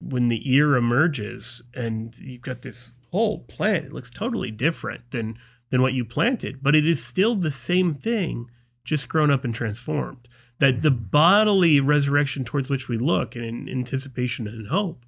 when 0.00 0.28
the 0.28 0.50
ear 0.50 0.76
emerges 0.76 1.62
and 1.74 2.16
you've 2.18 2.42
got 2.42 2.62
this 2.62 2.92
whole 3.10 3.40
plant, 3.40 3.86
it 3.86 3.92
looks 3.92 4.10
totally 4.10 4.50
different 4.50 5.10
than 5.10 5.36
than 5.70 5.82
what 5.82 5.94
you 5.94 6.04
planted, 6.04 6.62
but 6.62 6.76
it 6.76 6.86
is 6.86 7.04
still 7.04 7.34
the 7.34 7.50
same 7.50 7.94
thing, 7.94 8.48
just 8.84 9.08
grown 9.08 9.30
up 9.30 9.44
and 9.44 9.54
transformed. 9.54 10.28
That 10.58 10.82
the 10.82 10.90
mm-hmm. 10.90 11.04
bodily 11.06 11.80
resurrection 11.80 12.44
towards 12.44 12.70
which 12.70 12.88
we 12.88 12.96
look 12.96 13.34
in 13.34 13.68
anticipation 13.68 14.46
and 14.46 14.68
hope 14.68 15.04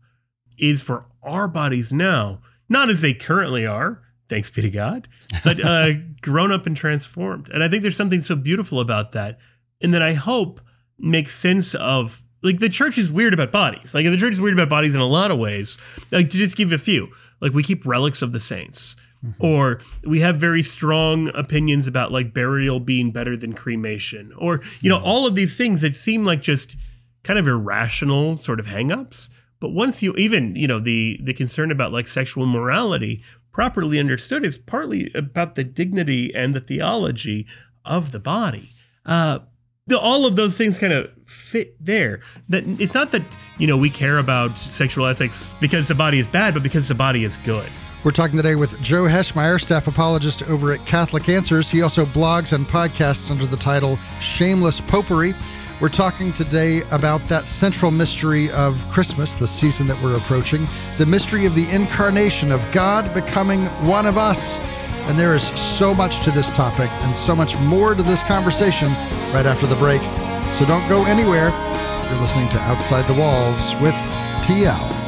is 0.59 0.83
for 0.83 1.07
our 1.22 1.46
bodies 1.46 1.92
now, 1.92 2.40
not 2.68 2.90
as 2.90 3.00
they 3.00 3.14
currently 3.14 3.66
are, 3.66 4.02
thanks 4.28 4.50
be 4.50 4.62
to 4.62 4.70
God, 4.70 5.09
but 5.44 5.64
uh, 5.64 5.88
grown 6.22 6.52
up 6.52 6.66
and 6.66 6.76
transformed. 6.76 7.48
And 7.48 7.62
I 7.62 7.68
think 7.68 7.83
there's 7.83 7.96
something 7.96 8.20
so 8.20 8.37
beautiful 8.37 8.81
about 8.81 9.12
that, 9.12 9.38
and 9.81 9.94
that 9.94 10.02
I 10.02 10.14
hope 10.14 10.61
makes 10.98 11.35
sense 11.35 11.74
of 11.74 12.22
like 12.42 12.59
the 12.59 12.68
church 12.68 12.98
is 12.98 13.11
weird 13.11 13.35
about 13.35 13.52
bodies. 13.52 13.94
Like 13.94 14.04
the 14.04 14.16
church 14.16 14.33
is 14.33 14.40
weird 14.40 14.54
about 14.54 14.68
bodies 14.68 14.94
in 14.94 15.00
a 15.00 15.07
lot 15.07 15.31
of 15.31 15.38
ways. 15.38 15.78
Like 16.11 16.31
to 16.31 16.37
just 16.37 16.57
give 16.57 16.72
a 16.72 16.78
few, 16.78 17.09
like 17.40 17.52
we 17.52 17.62
keep 17.62 17.87
relics 17.87 18.22
of 18.22 18.33
the 18.33 18.40
saints. 18.40 18.96
Mm-hmm. 19.24 19.44
Or 19.44 19.81
we 20.04 20.20
have 20.20 20.37
very 20.37 20.62
strong 20.62 21.33
opinions 21.35 21.88
about 21.88 22.12
like 22.12 22.33
burial 22.33 22.78
being 22.78 23.11
better 23.11 23.37
than 23.37 23.52
cremation, 23.52 24.33
or 24.38 24.61
you 24.81 24.88
know, 24.88 25.00
all 25.00 25.26
of 25.26 25.35
these 25.35 25.57
things 25.57 25.81
that 25.81 25.96
seem 25.96 26.24
like 26.24 26.40
just 26.40 26.76
kind 27.24 27.37
of 27.37 27.48
irrational 27.48 28.37
sort 28.37 28.61
of 28.61 28.66
hangups. 28.66 29.28
But 29.61 29.71
once 29.71 30.03
you 30.03 30.14
even, 30.14 30.55
you 30.57 30.66
know, 30.66 30.81
the 30.81 31.18
the 31.23 31.35
concern 31.35 31.71
about 31.71 31.92
like 31.92 32.09
sexual 32.09 32.47
morality 32.47 33.23
properly 33.53 33.99
understood 33.99 34.44
is 34.44 34.57
partly 34.57 35.11
about 35.14 35.55
the 35.57 35.64
dignity 35.64 36.33
and 36.35 36.55
the 36.55 36.61
theology 36.61 37.47
of 37.85 38.12
the 38.12 38.21
body. 38.21 38.71
Uh, 39.05 39.40
the, 39.88 39.99
all 39.99 40.27
of 40.27 40.37
those 40.37 40.57
things 40.57 40.79
kind 40.79 40.92
of 40.92 41.11
fit 41.27 41.75
there. 41.85 42.21
That 42.49 42.64
it's 42.81 42.94
not 42.94 43.11
that 43.12 43.23
you 43.59 43.66
know 43.66 43.77
we 43.77 43.90
care 43.90 44.18
about 44.18 44.57
sexual 44.57 45.07
ethics 45.07 45.49
because 45.61 45.88
the 45.88 45.94
body 45.94 46.18
is 46.18 46.27
bad, 46.27 46.55
but 46.55 46.62
because 46.62 46.88
the 46.88 46.94
body 46.94 47.25
is 47.25 47.37
good. 47.38 47.68
We're 48.05 48.12
talking 48.12 48.37
today 48.37 48.55
with 48.55 48.81
Joe 48.81 49.05
Heschmeyer, 49.05 49.61
staff 49.61 49.88
apologist 49.88 50.49
over 50.49 50.73
at 50.73 50.87
Catholic 50.87 51.29
Answers. 51.29 51.68
He 51.68 51.83
also 51.83 52.05
blogs 52.07 52.53
and 52.53 52.64
podcasts 52.64 53.29
under 53.29 53.44
the 53.44 53.57
title 53.57 53.99
Shameless 54.21 54.81
Popery. 54.83 55.35
We're 55.81 55.88
talking 55.88 56.33
today 56.33 56.83
about 56.91 57.21
that 57.29 57.47
central 57.47 57.93
mystery 57.93 58.51
of 58.51 58.85
Christmas, 58.91 59.37
the 59.37 59.47
season 59.47 59.87
that 59.87 60.03
we're 60.03 60.17
approaching, 60.17 60.67
the 60.97 61.07
mystery 61.07 61.47
of 61.47 61.55
the 61.55 61.71
incarnation 61.71 62.51
of 62.51 62.67
God 62.73 63.14
becoming 63.14 63.67
one 63.87 64.05
of 64.05 64.19
us. 64.19 64.59
And 65.07 65.17
there 65.17 65.37
is 65.37 65.45
so 65.45 65.95
much 65.95 66.25
to 66.25 66.33
this 66.33 66.49
topic 66.49 66.91
and 66.91 67.14
so 67.14 67.37
much 67.37 67.57
more 67.61 67.95
to 67.95 68.03
this 68.03 68.25
conversation 68.25 68.88
right 69.33 69.47
after 69.47 69.69
the 69.69 69.77
break. 69.77 70.03
So 70.55 70.67
don't 70.67 70.87
go 70.88 71.05
anywhere. 71.05 71.51
You're 72.11 72.21
listening 72.23 72.49
to 72.49 72.59
Outside 72.59 73.07
the 73.07 73.14
Walls 73.14 73.81
with 73.81 73.95
TL. 74.43 75.08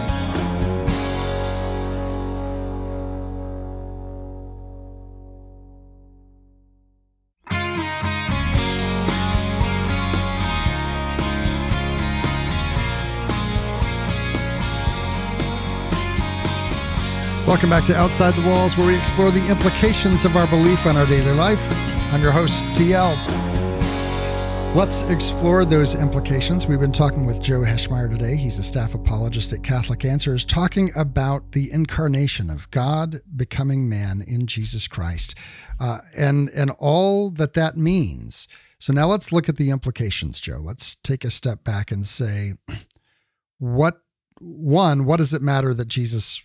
Welcome 17.50 17.70
back 17.70 17.84
to 17.86 17.96
Outside 17.96 18.34
the 18.34 18.48
Walls, 18.48 18.78
where 18.78 18.86
we 18.86 18.96
explore 18.96 19.32
the 19.32 19.44
implications 19.50 20.24
of 20.24 20.36
our 20.36 20.46
belief 20.46 20.86
on 20.86 20.96
our 20.96 21.04
daily 21.04 21.32
life. 21.32 21.60
I'm 22.12 22.22
your 22.22 22.30
host, 22.30 22.62
TL. 22.76 23.16
Let's 24.76 25.02
explore 25.10 25.64
those 25.64 25.96
implications. 25.96 26.68
We've 26.68 26.78
been 26.78 26.92
talking 26.92 27.26
with 27.26 27.42
Joe 27.42 27.62
Heschmeyer 27.62 28.08
today. 28.08 28.36
He's 28.36 28.58
a 28.58 28.62
staff 28.62 28.94
apologist 28.94 29.52
at 29.52 29.64
Catholic 29.64 30.04
Answers, 30.04 30.44
talking 30.44 30.92
about 30.94 31.50
the 31.50 31.72
incarnation 31.72 32.50
of 32.50 32.70
God 32.70 33.20
becoming 33.34 33.88
man 33.88 34.22
in 34.28 34.46
Jesus 34.46 34.86
Christ 34.86 35.34
uh, 35.80 36.02
and, 36.16 36.50
and 36.50 36.70
all 36.78 37.30
that 37.30 37.54
that 37.54 37.76
means. 37.76 38.46
So 38.78 38.92
now 38.92 39.08
let's 39.08 39.32
look 39.32 39.48
at 39.48 39.56
the 39.56 39.70
implications, 39.70 40.40
Joe. 40.40 40.60
Let's 40.62 40.94
take 40.94 41.24
a 41.24 41.32
step 41.32 41.64
back 41.64 41.90
and 41.90 42.06
say, 42.06 42.52
what, 43.58 44.02
one, 44.38 45.04
what 45.04 45.16
does 45.16 45.34
it 45.34 45.42
matter 45.42 45.74
that 45.74 45.88
Jesus 45.88 46.44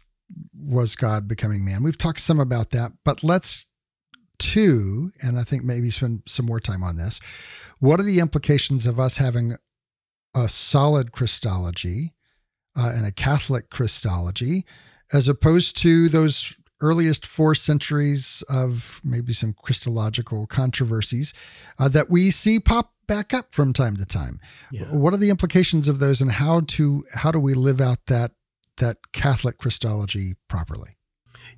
was 0.54 0.96
God 0.96 1.28
becoming 1.28 1.66
man? 1.66 1.84
We've 1.84 1.98
talked 1.98 2.20
some 2.20 2.40
about 2.40 2.72
that, 2.72 2.94
but 3.04 3.24
let's 3.24 3.68
two, 4.38 5.12
and 5.22 5.40
I 5.40 5.44
think 5.44 5.64
maybe 5.64 5.90
spend 5.90 6.24
some 6.26 6.46
more 6.46 6.60
time 6.60 6.84
on 6.84 6.98
this. 6.98 7.20
What 7.80 8.00
are 8.00 8.04
the 8.04 8.20
implications 8.20 8.86
of 8.86 9.00
us 9.00 9.18
having 9.18 9.56
a 10.36 10.50
solid 10.50 11.12
Christology 11.12 12.14
uh, 12.76 12.92
and 12.96 13.06
a 13.06 13.12
Catholic 13.12 13.70
Christology, 13.70 14.66
as 15.14 15.28
opposed 15.28 15.78
to 15.78 16.10
those 16.10 16.56
earliest 16.82 17.26
four 17.26 17.56
centuries 17.56 18.44
of 18.50 19.00
maybe 19.04 19.32
some 19.32 19.54
Christological 19.54 20.46
controversies 20.46 21.34
uh, 21.80 21.88
that 21.90 22.10
we 22.10 22.32
see 22.32 22.60
pop 22.60 22.94
back 23.08 23.34
up 23.34 23.56
from 23.56 23.72
time 23.72 23.96
to 23.98 24.06
time? 24.06 24.40
Yeah. 24.72 24.84
What 24.86 25.14
are 25.14 25.18
the 25.18 25.30
implications 25.30 25.88
of 25.88 26.00
those, 26.00 26.22
and 26.22 26.32
how 26.32 26.62
to 26.62 27.06
how 27.14 27.32
do 27.32 27.40
we 27.40 27.54
live 27.54 27.80
out 27.80 28.08
that 28.08 28.32
that 28.78 28.98
Catholic 29.14 29.58
Christology 29.58 30.36
properly? 30.48 30.98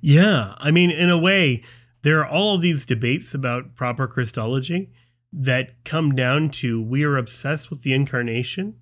Yeah, 0.00 0.54
I 0.58 0.70
mean, 0.70 0.90
in 0.90 1.10
a 1.10 1.18
way, 1.18 1.62
there 2.02 2.20
are 2.20 2.28
all 2.28 2.54
of 2.54 2.62
these 2.62 2.86
debates 2.86 3.34
about 3.34 3.74
proper 3.74 4.06
Christology 4.06 4.90
that 5.32 5.84
come 5.84 6.14
down 6.14 6.50
to 6.50 6.80
we 6.80 7.04
are 7.04 7.16
obsessed 7.16 7.70
with 7.70 7.82
the 7.82 7.92
incarnation 7.92 8.76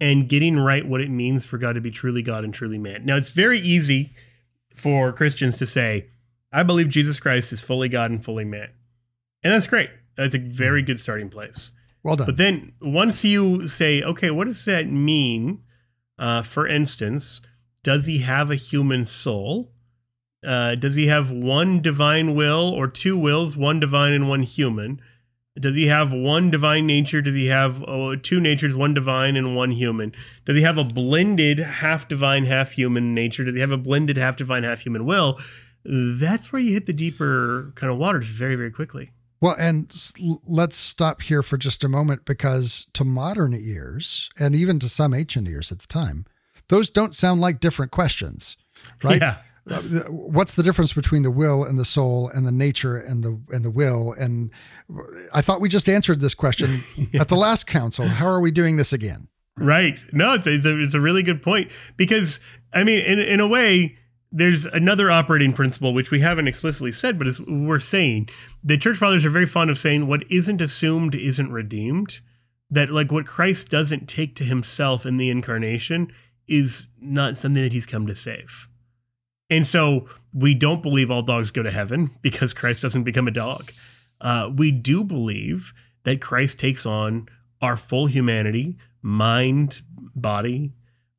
and 0.00 0.28
getting 0.28 0.58
right 0.58 0.86
what 0.86 1.00
it 1.00 1.10
means 1.10 1.46
for 1.46 1.56
God 1.56 1.74
to 1.74 1.80
be 1.80 1.90
truly 1.90 2.22
God 2.22 2.44
and 2.44 2.52
truly 2.52 2.78
man. 2.78 3.04
Now, 3.04 3.16
it's 3.16 3.30
very 3.30 3.60
easy 3.60 4.12
for 4.74 5.12
Christians 5.12 5.56
to 5.58 5.66
say, 5.66 6.08
I 6.52 6.62
believe 6.62 6.88
Jesus 6.88 7.20
Christ 7.20 7.52
is 7.52 7.60
fully 7.60 7.88
God 7.88 8.10
and 8.10 8.24
fully 8.24 8.44
man. 8.44 8.68
And 9.42 9.52
that's 9.52 9.66
great. 9.66 9.90
That's 10.16 10.34
a 10.34 10.38
very 10.38 10.80
mm-hmm. 10.80 10.86
good 10.86 11.00
starting 11.00 11.30
place. 11.30 11.70
Well 12.02 12.16
done. 12.16 12.26
But 12.26 12.36
then 12.36 12.74
once 12.80 13.24
you 13.24 13.66
say, 13.66 14.02
okay, 14.02 14.30
what 14.30 14.46
does 14.46 14.64
that 14.66 14.88
mean? 14.88 15.62
Uh, 16.18 16.42
for 16.42 16.66
instance, 16.66 17.40
does 17.82 18.06
he 18.06 18.18
have 18.18 18.50
a 18.50 18.56
human 18.56 19.04
soul? 19.04 19.72
Uh, 20.46 20.74
does 20.74 20.94
he 20.94 21.06
have 21.06 21.30
one 21.30 21.80
divine 21.80 22.34
will 22.34 22.70
or 22.70 22.86
two 22.86 23.16
wills, 23.16 23.56
one 23.56 23.80
divine 23.80 24.12
and 24.12 24.28
one 24.28 24.42
human? 24.42 25.00
Does 25.58 25.76
he 25.76 25.86
have 25.86 26.12
one 26.12 26.50
divine 26.50 26.86
nature? 26.86 27.22
Does 27.22 27.34
he 27.34 27.46
have 27.46 27.82
oh, 27.86 28.16
two 28.16 28.40
natures, 28.40 28.74
one 28.74 28.92
divine 28.92 29.36
and 29.36 29.54
one 29.54 29.70
human? 29.70 30.12
Does 30.44 30.56
he 30.56 30.62
have 30.62 30.78
a 30.78 30.84
blended 30.84 31.58
half 31.58 32.08
divine, 32.08 32.44
half 32.46 32.72
human 32.72 33.14
nature? 33.14 33.44
Does 33.44 33.54
he 33.54 33.60
have 33.60 33.70
a 33.70 33.78
blended 33.78 34.16
half 34.16 34.36
divine, 34.36 34.64
half 34.64 34.80
human 34.80 35.06
will? 35.06 35.38
That's 35.84 36.52
where 36.52 36.60
you 36.60 36.72
hit 36.72 36.86
the 36.86 36.92
deeper 36.92 37.72
kind 37.76 37.92
of 37.92 37.98
waters 37.98 38.26
very, 38.26 38.56
very 38.56 38.72
quickly. 38.72 39.12
Well, 39.40 39.56
and 39.58 39.94
let's 40.46 40.76
stop 40.76 41.22
here 41.22 41.42
for 41.42 41.58
just 41.58 41.84
a 41.84 41.88
moment 41.88 42.24
because 42.24 42.86
to 42.94 43.04
modern 43.04 43.52
ears, 43.54 44.30
and 44.38 44.54
even 44.54 44.78
to 44.78 44.88
some 44.88 45.12
ancient 45.12 45.48
ears 45.48 45.70
at 45.70 45.80
the 45.80 45.86
time, 45.86 46.24
those 46.68 46.90
don't 46.90 47.12
sound 47.12 47.40
like 47.40 47.60
different 47.60 47.92
questions, 47.92 48.56
right? 49.02 49.20
Yeah. 49.20 49.36
uh, 49.70 49.80
what's 50.10 50.52
the 50.52 50.62
difference 50.62 50.92
between 50.92 51.22
the 51.22 51.30
will 51.30 51.64
and 51.64 51.78
the 51.78 51.84
soul 51.84 52.28
and 52.34 52.46
the 52.46 52.52
nature 52.52 52.96
and 52.96 53.22
the 53.24 53.40
and 53.50 53.64
the 53.64 53.70
will 53.70 54.12
and 54.12 54.50
i 55.32 55.40
thought 55.40 55.58
we 55.58 55.70
just 55.70 55.88
answered 55.88 56.20
this 56.20 56.34
question 56.34 56.84
at 57.14 57.28
the 57.28 57.34
last 57.34 57.66
council 57.66 58.06
how 58.06 58.26
are 58.26 58.40
we 58.40 58.50
doing 58.50 58.76
this 58.76 58.92
again 58.92 59.26
right 59.56 59.98
no 60.12 60.34
it's, 60.34 60.46
it's, 60.46 60.66
a, 60.66 60.82
it's 60.82 60.92
a 60.92 61.00
really 61.00 61.22
good 61.22 61.42
point 61.42 61.70
because 61.96 62.40
i 62.74 62.84
mean 62.84 62.98
in, 63.00 63.18
in 63.18 63.40
a 63.40 63.46
way 63.46 63.96
there's 64.36 64.66
another 64.66 65.12
operating 65.12 65.52
principle 65.52 65.94
which 65.94 66.10
we 66.10 66.20
haven't 66.20 66.48
explicitly 66.48 66.90
said 66.90 67.18
but 67.18 67.28
as 67.28 67.40
we're 67.40 67.78
saying. 67.78 68.28
The 68.62 68.76
church 68.76 68.96
fathers 68.96 69.24
are 69.24 69.30
very 69.30 69.46
fond 69.46 69.70
of 69.70 69.78
saying 69.78 70.08
what 70.08 70.30
isn't 70.30 70.60
assumed 70.60 71.14
isn't 71.14 71.52
redeemed. 71.52 72.20
That 72.68 72.90
like 72.90 73.12
what 73.12 73.26
christ 73.26 73.68
doesn't 73.68 74.08
take 74.08 74.34
to 74.36 74.44
himself 74.44 75.06
in 75.06 75.16
the 75.16 75.30
incarnation 75.30 76.12
is 76.48 76.88
not 77.00 77.36
something 77.36 77.62
that 77.62 77.72
he's 77.72 77.86
come 77.86 78.06
to 78.08 78.14
save. 78.14 78.68
And 79.50 79.66
so 79.66 80.08
we 80.32 80.54
don't 80.54 80.82
believe 80.82 81.10
all 81.10 81.22
dogs 81.22 81.52
go 81.52 81.62
to 81.62 81.70
heaven 81.70 82.10
because 82.20 82.52
Christ 82.52 82.82
doesn't 82.82 83.04
become 83.04 83.28
a 83.28 83.30
dog. 83.30 83.72
Uh, 84.20 84.50
we 84.54 84.72
do 84.72 85.04
believe 85.04 85.72
that 86.02 86.20
Christ 86.20 86.58
takes 86.58 86.84
on 86.84 87.28
our 87.60 87.76
full 87.76 88.06
humanity, 88.06 88.76
mind, 89.00 89.82
body, 90.14 90.72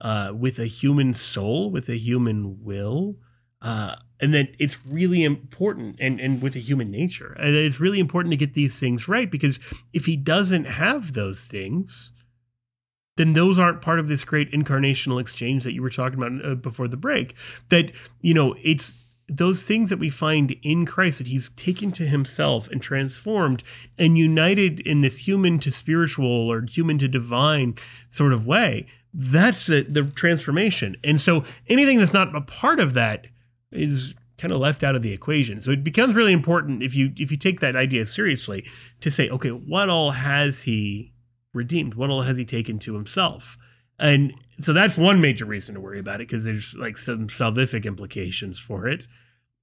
uh, 0.06 0.32
with 0.36 0.60
a 0.60 0.68
human 0.68 1.16
soul, 1.16 1.72
with 1.72 1.90
a 1.90 1.98
human 1.98 2.64
will, 2.64 3.16
uh, 3.64 3.96
and 4.20 4.36
that 4.36 4.50
it's 4.60 4.78
really 4.86 5.24
important, 5.24 5.96
and, 6.00 6.20
and 6.20 6.44
with 6.44 6.56
a 6.56 6.60
human 6.60 6.92
nature. 6.92 7.36
It's 7.40 7.80
really 7.80 8.00
important 8.00 8.32
to 8.32 8.38
get 8.38 8.54
these 8.54 8.80
things 8.80 9.08
right 9.08 9.32
because 9.32 9.60
if 9.94 10.06
he 10.06 10.16
doesn't 10.16 10.66
have 10.66 11.14
those 11.14 11.46
things, 11.46 12.12
then 13.18 13.34
those 13.34 13.58
aren't 13.58 13.82
part 13.82 14.00
of 14.00 14.08
this 14.08 14.24
great 14.24 14.52
incarnational 14.52 15.20
exchange 15.20 15.64
that 15.64 15.74
you 15.74 15.82
were 15.82 15.90
talking 15.90 16.22
about 16.22 16.46
uh, 16.46 16.54
before 16.54 16.88
the 16.88 16.98
break. 16.98 17.34
That, 17.70 17.92
you 18.22 18.36
know, 18.36 18.56
it's 18.62 18.94
those 19.28 19.64
things 19.64 19.90
that 19.90 19.98
we 19.98 20.12
find 20.12 20.56
in 20.62 20.86
Christ 20.86 21.18
that 21.18 21.26
he's 21.26 21.50
taken 21.56 21.92
to 21.94 22.06
himself 22.06 22.70
and 22.70 22.80
transformed 22.80 23.64
and 23.98 24.20
united 24.20 24.82
in 24.82 25.02
this 25.02 25.28
human 25.28 25.58
to 25.60 25.72
spiritual 25.72 26.28
or 26.52 26.64
human 26.70 27.00
to 27.00 27.08
divine 27.08 27.76
sort 28.12 28.34
of 28.34 28.46
way. 28.46 28.86
That's 29.18 29.68
the, 29.68 29.84
the 29.84 30.04
transformation. 30.04 30.98
And 31.02 31.22
so 31.22 31.46
anything 31.68 32.00
that's 32.00 32.14
not 32.14 32.36
a 32.36 32.42
part 32.42 32.82
of 32.82 32.94
that 32.96 33.28
is 33.72 34.14
kind 34.38 34.52
of 34.52 34.60
left 34.60 34.84
out 34.84 34.94
of 34.94 35.02
the 35.02 35.14
equation. 35.14 35.62
So 35.62 35.72
it 35.72 35.86
becomes 35.86 36.16
really 36.16 36.34
important 36.34 36.84
if 36.84 36.96
you 36.96 37.14
if 37.16 37.32
you 37.32 37.38
take 37.38 37.62
that 37.62 37.78
idea 37.78 38.06
seriously 38.06 38.66
to 39.00 39.10
say, 39.10 39.30
okay, 39.30 39.50
what 39.50 39.90
all 39.90 40.12
has 40.12 40.64
he 40.64 41.14
redeemed? 41.54 41.94
What 41.94 42.10
all 42.10 42.24
has 42.24 42.36
he 42.36 42.44
taken 42.44 42.78
to 42.80 42.94
himself? 42.94 43.58
And 43.98 44.34
so 44.60 44.74
that's 44.74 44.98
one 44.98 45.22
major 45.22 45.46
reason 45.46 45.76
to 45.76 45.82
worry 45.82 46.00
about 46.00 46.16
it 46.16 46.28
because 46.28 46.44
there's 46.44 46.76
like 46.76 46.98
some 46.98 47.28
salvific 47.28 47.86
implications 47.86 48.60
for 48.60 48.86
it. 48.86 49.08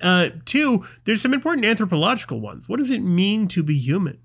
Uh, 0.00 0.30
two, 0.46 0.86
there's 1.04 1.20
some 1.20 1.34
important 1.34 1.66
anthropological 1.66 2.40
ones. 2.40 2.70
What 2.70 2.78
does 2.78 2.90
it 2.90 3.00
mean 3.00 3.48
to 3.48 3.62
be 3.62 3.76
human? 3.76 4.18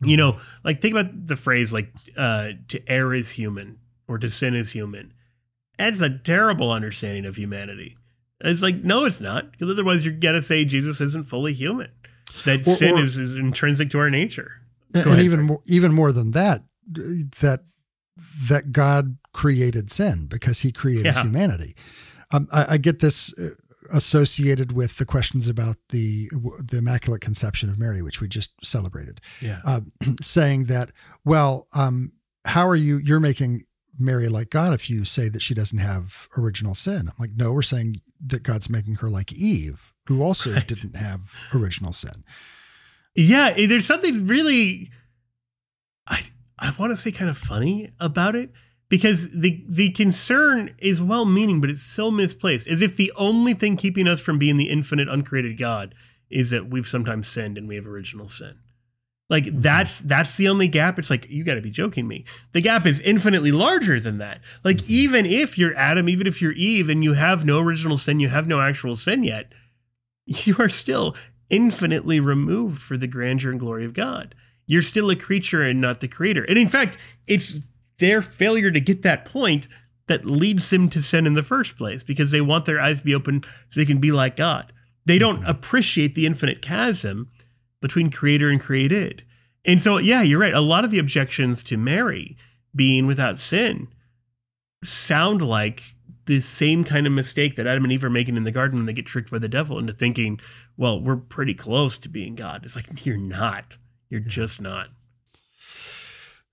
You 0.00 0.16
know, 0.16 0.38
like 0.64 0.80
think 0.80 0.96
about 0.96 1.26
the 1.26 1.36
phrase 1.36 1.70
like 1.72 1.92
uh, 2.16 2.48
to 2.68 2.90
err 2.90 3.12
is 3.12 3.30
human 3.30 3.78
or 4.12 4.18
to 4.18 4.30
sin 4.30 4.54
is 4.54 4.72
human. 4.72 5.12
That's 5.78 6.00
a 6.00 6.10
terrible 6.10 6.70
understanding 6.70 7.24
of 7.24 7.36
humanity. 7.36 7.96
It's 8.40 8.62
like, 8.62 8.82
no, 8.82 9.04
it's 9.04 9.20
not, 9.20 9.52
because 9.52 9.70
otherwise 9.70 10.04
you're 10.04 10.14
gonna 10.14 10.42
say 10.42 10.64
Jesus 10.64 11.00
isn't 11.00 11.24
fully 11.24 11.54
human. 11.54 11.90
That 12.44 12.66
or, 12.66 12.76
sin 12.76 12.98
or, 12.98 13.02
is, 13.02 13.18
is 13.18 13.36
intrinsic 13.36 13.90
to 13.90 13.98
our 13.98 14.10
nature 14.10 14.62
and, 14.94 15.06
and 15.06 15.22
even 15.22 15.42
more, 15.42 15.62
even 15.66 15.92
more 15.92 16.12
than 16.12 16.32
that, 16.32 16.64
that 16.86 17.60
that 18.48 18.72
God 18.72 19.16
created 19.32 19.90
sin 19.90 20.26
because 20.26 20.60
He 20.60 20.72
created 20.72 21.06
yeah. 21.06 21.22
humanity. 21.22 21.74
Um, 22.30 22.48
I, 22.52 22.74
I, 22.74 22.78
get 22.78 23.00
this 23.00 23.36
uh, 23.38 23.50
associated 23.92 24.72
with 24.72 24.96
the 24.96 25.04
questions 25.04 25.48
about 25.48 25.76
the 25.90 26.30
the 26.70 26.78
Immaculate 26.78 27.20
Conception 27.20 27.68
of 27.68 27.78
Mary, 27.78 28.02
which 28.02 28.20
we 28.20 28.28
just 28.28 28.52
celebrated. 28.64 29.20
Yeah, 29.40 29.60
uh, 29.64 29.80
saying 30.20 30.64
that, 30.64 30.92
well, 31.24 31.68
um, 31.74 32.12
how 32.44 32.66
are 32.66 32.76
you? 32.76 32.98
You're 32.98 33.20
making 33.20 33.64
Mary 34.02 34.28
like 34.28 34.50
God 34.50 34.74
if 34.74 34.90
you 34.90 35.04
say 35.04 35.28
that 35.28 35.42
she 35.42 35.54
doesn't 35.54 35.78
have 35.78 36.28
original 36.36 36.74
sin. 36.74 37.08
I'm 37.08 37.14
like, 37.18 37.32
no, 37.36 37.52
we're 37.52 37.62
saying 37.62 38.00
that 38.26 38.42
God's 38.42 38.68
making 38.68 38.96
her 38.96 39.10
like 39.10 39.32
Eve, 39.32 39.92
who 40.06 40.22
also 40.22 40.52
right. 40.52 40.66
didn't 40.66 40.96
have 40.96 41.34
original 41.54 41.92
sin. 41.92 42.24
Yeah, 43.14 43.54
eh, 43.56 43.66
there's 43.66 43.86
something 43.86 44.26
really 44.26 44.90
I 46.06 46.22
I 46.58 46.72
want 46.78 46.92
to 46.92 46.96
say 46.96 47.12
kind 47.12 47.30
of 47.30 47.38
funny 47.38 47.90
about 48.00 48.36
it 48.36 48.52
because 48.88 49.28
the 49.30 49.64
the 49.68 49.90
concern 49.90 50.74
is 50.78 51.02
well 51.02 51.24
meaning 51.24 51.62
but 51.62 51.70
it's 51.70 51.82
so 51.82 52.10
misplaced 52.10 52.68
as 52.68 52.82
if 52.82 52.94
the 52.96 53.10
only 53.16 53.54
thing 53.54 53.76
keeping 53.76 54.06
us 54.06 54.20
from 54.20 54.38
being 54.38 54.58
the 54.58 54.68
infinite 54.68 55.08
uncreated 55.08 55.56
god 55.56 55.94
is 56.30 56.50
that 56.50 56.68
we've 56.68 56.86
sometimes 56.86 57.26
sinned 57.26 57.56
and 57.56 57.66
we 57.66 57.74
have 57.74 57.86
original 57.86 58.28
sin 58.28 58.58
like 59.32 59.48
that's 59.60 59.98
that's 60.02 60.36
the 60.36 60.46
only 60.46 60.68
gap 60.68 60.96
it's 61.00 61.10
like 61.10 61.28
you 61.28 61.42
got 61.42 61.54
to 61.54 61.60
be 61.60 61.70
joking 61.70 62.06
me 62.06 62.24
the 62.52 62.60
gap 62.60 62.86
is 62.86 63.00
infinitely 63.00 63.50
larger 63.50 63.98
than 63.98 64.18
that 64.18 64.40
like 64.62 64.76
mm-hmm. 64.76 64.92
even 64.92 65.26
if 65.26 65.58
you're 65.58 65.76
adam 65.76 66.08
even 66.08 66.28
if 66.28 66.40
you're 66.40 66.52
eve 66.52 66.88
and 66.88 67.02
you 67.02 67.14
have 67.14 67.44
no 67.44 67.58
original 67.58 67.96
sin 67.96 68.20
you 68.20 68.28
have 68.28 68.46
no 68.46 68.60
actual 68.60 68.94
sin 68.94 69.24
yet 69.24 69.52
you 70.26 70.54
are 70.60 70.68
still 70.68 71.16
infinitely 71.52 72.18
removed 72.18 72.80
for 72.80 72.96
the 72.96 73.06
grandeur 73.06 73.50
and 73.50 73.60
glory 73.60 73.84
of 73.84 73.92
God. 73.92 74.34
You're 74.66 74.82
still 74.82 75.10
a 75.10 75.16
creature 75.16 75.62
and 75.62 75.80
not 75.80 76.00
the 76.00 76.08
creator. 76.08 76.44
And 76.44 76.58
in 76.58 76.68
fact, 76.68 76.96
it's 77.26 77.60
their 77.98 78.22
failure 78.22 78.70
to 78.70 78.80
get 78.80 79.02
that 79.02 79.26
point 79.26 79.68
that 80.08 80.24
leads 80.24 80.70
them 80.70 80.88
to 80.88 81.02
sin 81.02 81.26
in 81.26 81.34
the 81.34 81.42
first 81.42 81.76
place 81.76 82.02
because 82.02 82.30
they 82.30 82.40
want 82.40 82.64
their 82.64 82.80
eyes 82.80 82.98
to 82.98 83.04
be 83.04 83.14
open 83.14 83.44
so 83.68 83.78
they 83.78 83.86
can 83.86 83.98
be 83.98 84.10
like 84.10 84.36
God. 84.36 84.72
They 85.04 85.18
don't 85.18 85.40
mm-hmm. 85.40 85.50
appreciate 85.50 86.14
the 86.14 86.26
infinite 86.26 86.62
chasm 86.62 87.30
between 87.82 88.10
creator 88.10 88.48
and 88.48 88.60
created. 88.60 89.24
And 89.66 89.82
so, 89.82 89.98
yeah, 89.98 90.22
you're 90.22 90.40
right. 90.40 90.54
A 90.54 90.60
lot 90.60 90.84
of 90.84 90.90
the 90.90 90.98
objections 90.98 91.62
to 91.64 91.76
Mary 91.76 92.38
being 92.74 93.06
without 93.06 93.38
sin 93.38 93.88
sound 94.82 95.42
like 95.42 95.82
the 96.26 96.40
same 96.40 96.84
kind 96.84 97.06
of 97.06 97.12
mistake 97.12 97.56
that 97.56 97.66
Adam 97.66 97.84
and 97.84 97.92
Eve 97.92 98.04
are 98.04 98.10
making 98.10 98.36
in 98.36 98.44
the 98.44 98.50
garden 98.50 98.78
when 98.78 98.86
they 98.86 98.92
get 98.92 99.06
tricked 99.06 99.30
by 99.30 99.38
the 99.38 99.48
devil 99.48 99.78
into 99.78 99.92
thinking, 99.92 100.40
well, 100.76 101.00
we're 101.00 101.16
pretty 101.16 101.54
close 101.54 101.98
to 101.98 102.08
being 102.08 102.34
God. 102.34 102.64
It's 102.64 102.76
like, 102.76 103.04
you're 103.04 103.16
not. 103.16 103.76
You're 104.08 104.20
just 104.20 104.60
not. 104.60 104.88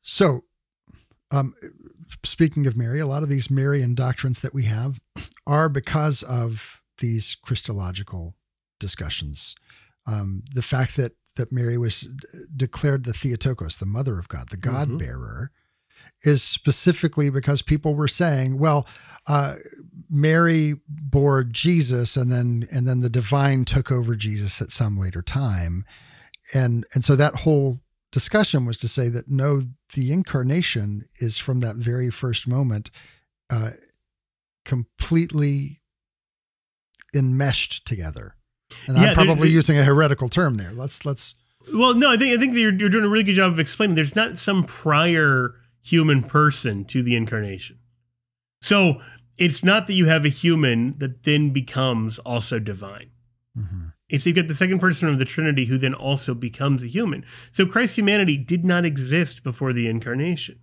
So, 0.02 0.42
um, 1.32 1.54
speaking 2.24 2.65
of 2.65 2.76
Mary, 2.76 3.00
a 3.00 3.06
lot 3.06 3.24
of 3.24 3.30
these 3.30 3.52
Marian 3.52 3.94
doctrines 3.94 4.39
that 4.42 4.54
we 4.54 4.63
have 4.63 5.00
are 5.46 5.70
because 5.70 6.24
of 6.24 6.82
these 6.98 7.36
Christological 7.36 8.36
discussions. 8.80 9.56
Um, 10.06 10.44
the 10.54 10.62
fact 10.62 10.96
that 10.98 11.14
that 11.36 11.52
Mary 11.52 11.78
was 11.78 12.08
declared 12.56 13.06
the 13.06 13.14
Theotokos, 13.14 13.78
the 13.78 13.86
mother 13.86 14.20
of 14.20 14.28
God, 14.28 14.50
the 14.50 14.58
God 14.58 14.90
mm-hmm. 14.90 14.98
bearer, 14.98 15.52
is 16.24 16.44
specifically 16.44 17.30
because 17.30 17.62
people 17.62 17.96
were 17.96 18.08
saying, 18.08 18.60
well, 18.60 18.88
uh, 19.28 19.56
Mary 20.10 20.74
bore 20.88 21.44
Jesus, 21.44 22.18
and 22.18 22.32
then 22.32 22.68
and 22.72 22.88
then 22.88 23.02
the 23.02 23.10
divine 23.10 23.64
took 23.64 23.92
over 23.92 24.16
Jesus 24.16 24.62
at 24.62 24.72
some 24.72 24.98
later 24.98 25.22
time, 25.22 25.86
and 26.54 26.86
and 26.94 27.06
so 27.06 27.16
that 27.16 27.36
whole 27.38 27.82
discussion 28.12 28.66
was 28.66 28.78
to 28.78 28.88
say 28.88 29.08
that 29.10 29.30
no, 29.30 29.62
the 29.94 30.12
incarnation 30.12 31.06
is 31.20 31.38
from 31.38 31.60
that 31.60 31.76
very 31.76 32.10
first 32.10 32.48
moment, 32.48 32.90
uh, 33.50 33.72
completely 34.66 35.82
enmeshed 37.14 37.86
together. 37.86 38.36
And 38.88 38.97
yeah, 38.97 39.09
I'm 39.09 39.15
probably 39.15 39.49
using 39.49 39.78
a 39.78 39.84
heretical 39.84 40.30
term 40.30 40.57
there. 40.57 40.72
Let's 40.72 41.05
let's. 41.05 41.36
Well, 41.74 41.93
no, 41.93 42.11
I 42.11 42.17
think 42.17 42.38
I 42.38 42.39
think 42.39 42.55
you're, 42.55 42.74
you're 42.74 42.89
doing 42.89 43.05
a 43.05 43.09
really 43.09 43.24
good 43.24 43.34
job 43.34 43.51
of 43.51 43.59
explaining. 43.59 43.95
There's 43.95 44.15
not 44.15 44.38
some 44.38 44.63
prior 44.63 45.55
human 45.82 46.24
person 46.24 46.86
to 46.86 47.03
the 47.03 47.15
incarnation. 47.15 47.80
So 48.61 49.01
it's 49.38 49.63
not 49.63 49.88
that 49.88 49.93
you 49.93 50.05
have 50.05 50.26
a 50.26 50.30
human 50.30 50.97
that 50.97 51.24
then 51.24 51.51
becomes 51.51 52.20
also 52.20 52.59
divine. 52.59 53.11
Mm-hmm. 53.57 53.88
It's 54.09 54.26
you've 54.26 54.36
got 54.36 54.47
the 54.47 54.55
second 54.55 54.80
person 54.80 55.07
of 55.07 55.20
the 55.20 55.26
Trinity 55.26 55.65
who 55.65 55.78
then 55.78 55.93
also 55.93 56.34
becomes 56.34 56.84
a 56.84 56.88
human. 56.88 57.24
So 57.51 57.65
Christ's 57.65 57.97
humanity 57.97 58.38
did 58.38 58.65
not 58.65 58.86
exist 58.86 59.43
before 59.43 59.72
the 59.72 59.88
incarnation. 59.88 60.59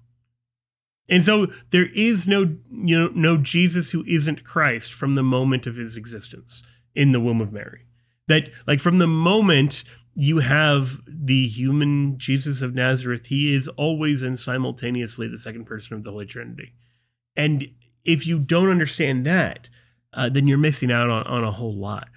And 1.08 1.22
so 1.22 1.46
there 1.70 1.86
is 1.94 2.26
no 2.26 2.56
you 2.70 2.98
know 2.98 3.10
no 3.14 3.36
Jesus 3.36 3.92
who 3.92 4.04
isn't 4.06 4.44
Christ 4.44 4.92
from 4.92 5.14
the 5.14 5.22
moment 5.22 5.66
of 5.66 5.76
his 5.76 5.96
existence 5.96 6.62
in 6.94 7.12
the 7.12 7.20
womb 7.20 7.40
of 7.40 7.52
Mary. 7.52 7.85
That 8.28 8.50
like 8.66 8.80
from 8.80 8.98
the 8.98 9.06
moment 9.06 9.84
you 10.16 10.38
have 10.38 11.02
the 11.06 11.46
human 11.46 12.18
Jesus 12.18 12.62
of 12.62 12.74
Nazareth, 12.74 13.26
he 13.26 13.54
is 13.54 13.68
always 13.68 14.22
and 14.22 14.40
simultaneously 14.40 15.28
the 15.28 15.38
second 15.38 15.66
person 15.66 15.96
of 15.96 16.04
the 16.04 16.10
Holy 16.10 16.26
Trinity. 16.26 16.72
And 17.36 17.68
if 18.04 18.26
you 18.26 18.38
don't 18.38 18.70
understand 18.70 19.26
that, 19.26 19.68
uh, 20.14 20.30
then 20.30 20.48
you're 20.48 20.58
missing 20.58 20.90
out 20.90 21.10
on, 21.10 21.24
on 21.24 21.44
a 21.44 21.52
whole 21.52 21.76
lot. 21.76 22.08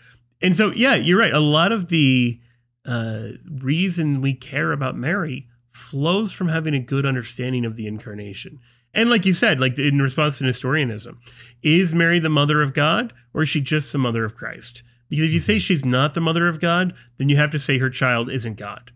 And 0.42 0.56
so, 0.56 0.72
yeah, 0.72 0.96
you're 0.96 1.20
right. 1.20 1.34
A 1.34 1.42
lot 1.42 1.74
of 1.74 1.90
the 1.90 2.40
uh, 2.86 3.30
reason 3.50 4.22
we 4.22 4.34
care 4.34 4.72
about 4.72 4.96
Mary 4.96 5.48
flows 5.74 6.32
from 6.32 6.48
having 6.48 6.74
a 6.74 6.80
good 6.80 7.06
understanding 7.06 7.66
of 7.66 7.76
the 7.76 7.88
incarnation. 7.88 8.60
And 8.94 9.10
like 9.10 9.26
you 9.26 9.34
said, 9.34 9.60
like 9.60 9.78
in 9.78 10.02
response 10.02 10.38
to 10.38 10.46
Nestorianism, 10.46 11.20
is 11.62 11.94
Mary 11.94 12.20
the 12.20 12.30
mother 12.30 12.62
of 12.62 12.74
God 12.74 13.14
or 13.34 13.44
is 13.44 13.50
she 13.50 13.62
just 13.62 13.92
the 13.92 13.98
mother 13.98 14.24
of 14.24 14.36
Christ? 14.36 14.84
Because 15.10 15.26
if 15.26 15.34
you 15.34 15.40
say 15.40 15.60
she's 15.60 15.84
not 15.84 16.14
the 16.14 16.22
mother 16.22 16.48
of 16.48 16.60
God, 16.60 16.94
then 17.18 17.30
you 17.30 17.38
have 17.38 17.52
to 17.52 17.60
say 17.60 17.78
her 17.78 17.90
child 17.90 18.30
isn't 18.30 18.58
God. 18.58 18.92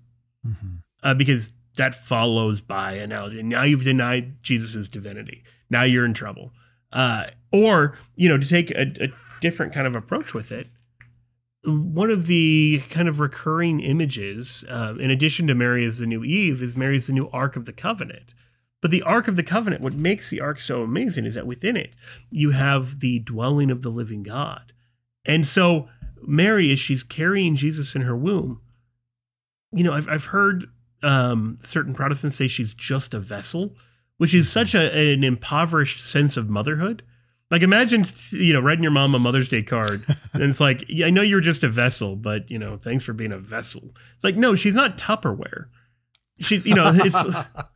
Mm-hmm. 0.45 0.75
Uh, 1.01 1.13
because 1.13 1.51
that 1.75 1.95
follows 1.95 2.61
by 2.61 2.93
analogy. 2.93 3.41
Now 3.41 3.63
you've 3.63 3.83
denied 3.83 4.41
Jesus' 4.43 4.87
divinity. 4.87 5.43
Now 5.69 5.83
you're 5.83 6.05
in 6.05 6.13
trouble. 6.13 6.51
Uh, 6.91 7.25
or, 7.51 7.97
you 8.15 8.29
know, 8.29 8.37
to 8.37 8.47
take 8.47 8.69
a, 8.71 8.93
a 9.01 9.07
different 9.41 9.73
kind 9.73 9.87
of 9.87 9.95
approach 9.95 10.33
with 10.33 10.51
it, 10.51 10.67
one 11.65 12.09
of 12.09 12.27
the 12.27 12.81
kind 12.89 13.07
of 13.07 13.19
recurring 13.19 13.79
images, 13.79 14.63
uh, 14.69 14.95
in 14.99 15.09
addition 15.09 15.47
to 15.47 15.55
Mary 15.55 15.85
as 15.85 15.97
the 15.97 16.05
new 16.05 16.23
Eve, 16.23 16.61
is 16.61 16.75
Mary 16.75 16.97
as 16.97 17.07
the 17.07 17.13
new 17.13 17.29
Ark 17.29 17.55
of 17.55 17.65
the 17.65 17.73
Covenant. 17.73 18.33
But 18.81 18.91
the 18.91 19.01
Ark 19.01 19.29
of 19.29 19.37
the 19.37 19.43
Covenant, 19.43 19.81
what 19.81 19.93
makes 19.93 20.29
the 20.29 20.41
Ark 20.41 20.59
so 20.59 20.83
amazing 20.83 21.25
is 21.25 21.35
that 21.35 21.47
within 21.47 21.77
it, 21.77 21.95
you 22.29 22.51
have 22.51 22.99
the 22.99 23.19
dwelling 23.19 23.71
of 23.71 23.81
the 23.81 23.89
living 23.89 24.23
God. 24.23 24.73
And 25.25 25.47
so, 25.47 25.87
Mary, 26.27 26.71
as 26.71 26.79
she's 26.79 27.03
carrying 27.03 27.55
Jesus 27.55 27.95
in 27.95 28.01
her 28.01 28.15
womb, 28.15 28.61
you 29.71 29.83
know, 29.83 29.93
I've, 29.93 30.07
I've 30.07 30.25
heard 30.25 30.65
um, 31.01 31.57
certain 31.59 31.93
Protestants 31.93 32.35
say 32.35 32.47
she's 32.47 32.73
just 32.73 33.13
a 33.13 33.19
vessel, 33.19 33.75
which 34.17 34.33
is 34.33 34.51
such 34.51 34.73
a, 34.75 35.13
an 35.13 35.23
impoverished 35.23 36.03
sense 36.03 36.37
of 36.37 36.49
motherhood. 36.49 37.03
Like 37.51 37.61
imagine, 37.61 38.03
you 38.31 38.53
know, 38.53 38.61
writing 38.61 38.83
your 38.83 38.91
mom 38.91 39.13
a 39.13 39.19
Mother's 39.19 39.49
Day 39.49 39.61
card, 39.61 40.03
and 40.33 40.43
it's 40.43 40.59
like, 40.59 40.85
I 41.03 41.09
know 41.09 41.21
you're 41.21 41.41
just 41.41 41.63
a 41.63 41.69
vessel, 41.69 42.15
but 42.15 42.49
you 42.49 42.57
know, 42.57 42.77
thanks 42.77 43.03
for 43.03 43.13
being 43.13 43.31
a 43.31 43.37
vessel. 43.37 43.91
It's 44.15 44.23
like, 44.23 44.35
no, 44.35 44.55
she's 44.55 44.75
not 44.75 44.97
Tupperware. 44.97 45.65
She's, 46.39 46.65
you 46.65 46.73
know, 46.73 46.91
it's 46.95 47.15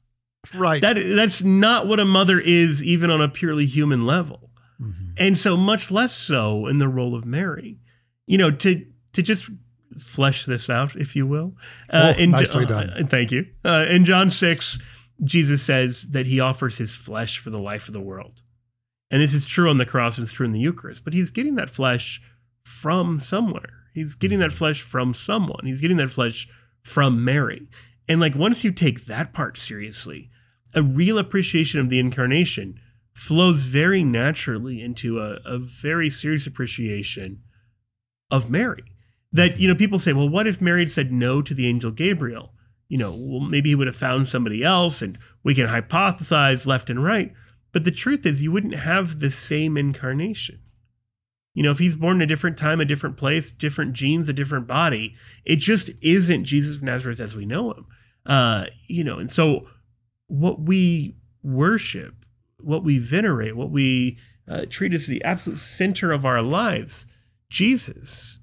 right. 0.56 0.82
That 0.82 0.96
that's 1.16 1.44
not 1.44 1.86
what 1.86 2.00
a 2.00 2.06
mother 2.06 2.40
is, 2.40 2.84
even 2.84 3.12
on 3.12 3.22
a 3.22 3.30
purely 3.30 3.68
human 3.68 4.08
level, 4.08 4.50
mm-hmm. 4.82 5.12
and 5.18 5.38
so 5.38 5.56
much 5.56 5.92
less 5.92 6.16
so 6.16 6.66
in 6.66 6.80
the 6.80 6.88
role 6.88 7.14
of 7.14 7.26
Mary. 7.26 7.78
You 8.28 8.38
know, 8.38 8.52
to 8.52 8.86
to 9.14 9.22
just 9.24 9.50
flesh 10.00 10.46
this 10.46 10.70
out, 10.70 10.96
if 10.96 11.16
you 11.16 11.26
will. 11.26 11.56
Uh, 11.90 12.14
oh, 12.16 12.20
in, 12.20 12.32
nicely 12.32 12.66
uh, 12.66 12.68
done. 12.68 13.08
Thank 13.08 13.32
you. 13.32 13.48
Uh, 13.66 13.86
in 13.90 14.06
John 14.06 14.30
six, 14.30 14.78
Jesus 15.24 15.64
says 15.64 16.04
that 16.10 16.28
he 16.28 16.40
offers 16.40 16.78
his 16.78 16.94
flesh 16.96 17.40
for 17.40 17.50
the 17.50 17.60
life 17.60 17.88
of 17.88 17.94
the 17.94 18.02
world. 18.02 18.42
And 19.10 19.22
this 19.22 19.34
is 19.34 19.46
true 19.46 19.70
on 19.70 19.78
the 19.78 19.86
cross 19.86 20.18
and 20.18 20.26
it's 20.26 20.34
true 20.34 20.46
in 20.46 20.52
the 20.52 20.60
Eucharist, 20.60 21.04
but 21.04 21.14
he's 21.14 21.32
getting 21.32 21.56
that 21.56 21.70
flesh 21.70 22.22
from 22.64 23.20
somewhere. 23.20 23.86
He's 23.94 24.16
getting 24.16 24.40
that 24.40 24.52
flesh 24.52 24.82
from 24.82 25.14
someone. 25.14 25.66
He's 25.66 25.82
getting 25.82 25.98
that 25.98 26.12
flesh 26.12 26.48
from 26.84 27.24
Mary. 27.24 27.70
And 28.08 28.20
like 28.20 28.36
once 28.36 28.64
you 28.64 28.72
take 28.72 29.06
that 29.06 29.34
part 29.34 29.58
seriously, 29.58 30.30
a 30.74 30.84
real 30.84 31.18
appreciation 31.18 31.80
of 31.80 31.90
the 31.90 32.00
incarnation 32.00 32.80
flows 33.14 33.64
very 33.64 34.04
naturally 34.04 34.82
into 34.82 35.20
a, 35.20 35.40
a 35.46 35.58
very 35.58 36.10
serious 36.10 36.46
appreciation 36.46 37.42
of 38.32 38.50
Mary. 38.50 38.84
That, 39.32 39.60
you 39.60 39.68
know, 39.68 39.76
people 39.76 40.00
say, 40.00 40.14
well, 40.14 40.30
what 40.30 40.48
if 40.48 40.62
Mary 40.62 40.82
had 40.82 40.92
said 40.92 41.12
no 41.12 41.42
to 41.42 41.54
the 41.54 41.68
angel 41.68 41.92
Gabriel? 41.92 42.54
You 42.88 42.98
know, 42.98 43.12
well, 43.12 43.42
maybe 43.42 43.70
he 43.70 43.76
would 43.76 43.88
have 43.88 43.96
found 43.96 44.28
somebody 44.28 44.64
else, 44.64 45.02
and 45.02 45.18
we 45.44 45.54
can 45.54 45.68
hypothesize 45.68 46.66
left 46.66 46.90
and 46.90 47.04
right. 47.04 47.34
But 47.74 47.84
the 47.84 47.92
truth 47.92 48.26
is, 48.26 48.42
you 48.42 48.52
wouldn't 48.52 48.76
have 48.76 49.20
the 49.20 49.30
same 49.30 49.78
incarnation. 49.78 50.60
You 51.54 51.64
know, 51.64 51.72
if 51.72 51.80
he's 51.80 51.96
born 51.96 52.18
in 52.18 52.22
a 52.22 52.28
different 52.28 52.56
time, 52.56 52.80
a 52.80 52.86
different 52.86 53.18
place, 53.18 53.52
different 53.52 53.94
genes, 53.94 54.30
a 54.30 54.34
different 54.34 54.68
body, 54.68 55.16
it 55.44 55.58
just 55.58 55.90
isn't 56.02 56.46
Jesus 56.46 56.78
of 56.78 56.84
Nazareth 56.84 57.20
as 57.20 57.36
we 57.36 57.46
know 57.46 57.72
him. 57.72 57.86
Uh, 58.26 58.66
you 58.88 59.04
know, 59.04 59.18
and 59.18 59.30
so 59.30 59.68
what 60.28 60.62
we 60.62 61.18
worship, 61.44 62.14
what 62.60 62.84
we 62.84 63.00
venerate, 63.00 63.56
what 63.56 63.72
we 63.72 64.18
uh, 64.48 64.66
treat 64.70 64.94
as 64.94 65.08
the 65.08 65.24
absolute 65.24 65.60
center 65.60 66.12
of 66.12 66.26
our 66.26 66.42
lives, 66.42 67.06
Jesus. 67.50 68.40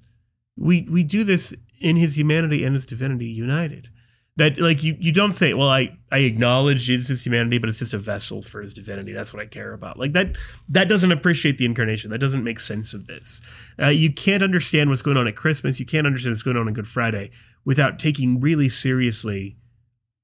We 0.57 0.87
we 0.89 1.03
do 1.03 1.23
this 1.23 1.53
in 1.79 1.95
his 1.97 2.17
humanity 2.17 2.63
and 2.63 2.73
his 2.73 2.85
divinity 2.85 3.25
united. 3.25 3.89
That 4.37 4.59
like 4.59 4.83
you 4.83 4.97
you 4.99 5.11
don't 5.13 5.31
say 5.31 5.53
well 5.53 5.69
i 5.69 5.97
i 6.11 6.17
acknowledge 6.17 6.83
jesus' 6.83 7.25
humanity 7.25 7.57
but 7.57 7.69
it's 7.69 7.79
just 7.79 7.93
a 7.93 7.97
vessel 7.97 8.41
for 8.41 8.61
his 8.61 8.73
divinity. 8.73 9.13
That's 9.13 9.33
what 9.33 9.41
i 9.41 9.45
care 9.45 9.73
about. 9.73 9.97
Like 9.97 10.13
that 10.13 10.35
that 10.69 10.89
doesn't 10.89 11.11
appreciate 11.11 11.57
the 11.57 11.65
incarnation. 11.65 12.11
That 12.11 12.19
doesn't 12.19 12.43
make 12.43 12.59
sense 12.59 12.93
of 12.93 13.07
this. 13.07 13.41
Uh, 13.81 13.89
you 13.89 14.11
can't 14.11 14.43
understand 14.43 14.89
what's 14.89 15.01
going 15.01 15.17
on 15.17 15.27
at 15.27 15.35
christmas. 15.35 15.79
You 15.79 15.85
can't 15.85 16.07
understand 16.07 16.33
what's 16.33 16.43
going 16.43 16.57
on 16.57 16.67
on 16.67 16.73
good 16.73 16.87
friday 16.87 17.31
without 17.63 17.97
taking 17.97 18.39
really 18.39 18.67
seriously 18.67 19.57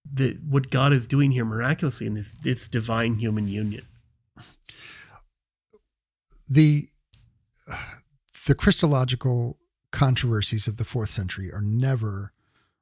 the 0.09 0.37
what 0.47 0.69
god 0.69 0.91
is 0.93 1.07
doing 1.07 1.31
here 1.31 1.45
miraculously 1.45 2.07
in 2.07 2.15
this 2.15 2.33
this 2.43 2.67
divine 2.67 3.15
human 3.15 3.47
union. 3.47 3.85
The 6.49 6.83
the 8.47 8.55
christological 8.55 9.57
controversies 9.91 10.67
of 10.67 10.77
the 10.77 10.85
fourth 10.85 11.09
century 11.09 11.51
are 11.51 11.61
never 11.61 12.33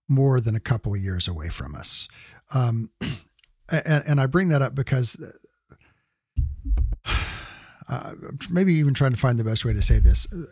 more 0.07 0.39
than 0.39 0.55
a 0.55 0.59
couple 0.59 0.93
of 0.93 0.99
years 0.99 1.27
away 1.27 1.49
from 1.49 1.75
us. 1.75 2.07
Um, 2.53 2.91
and, 3.71 4.03
and, 4.07 4.21
I 4.21 4.25
bring 4.25 4.49
that 4.49 4.61
up 4.61 4.73
because 4.73 5.21
uh, 7.87 8.13
maybe 8.49 8.73
even 8.73 8.93
trying 8.93 9.11
to 9.11 9.17
find 9.17 9.39
the 9.39 9.43
best 9.43 9.65
way 9.65 9.73
to 9.73 9.81
say 9.81 9.99
this. 9.99 10.27
Uh, 10.33 10.45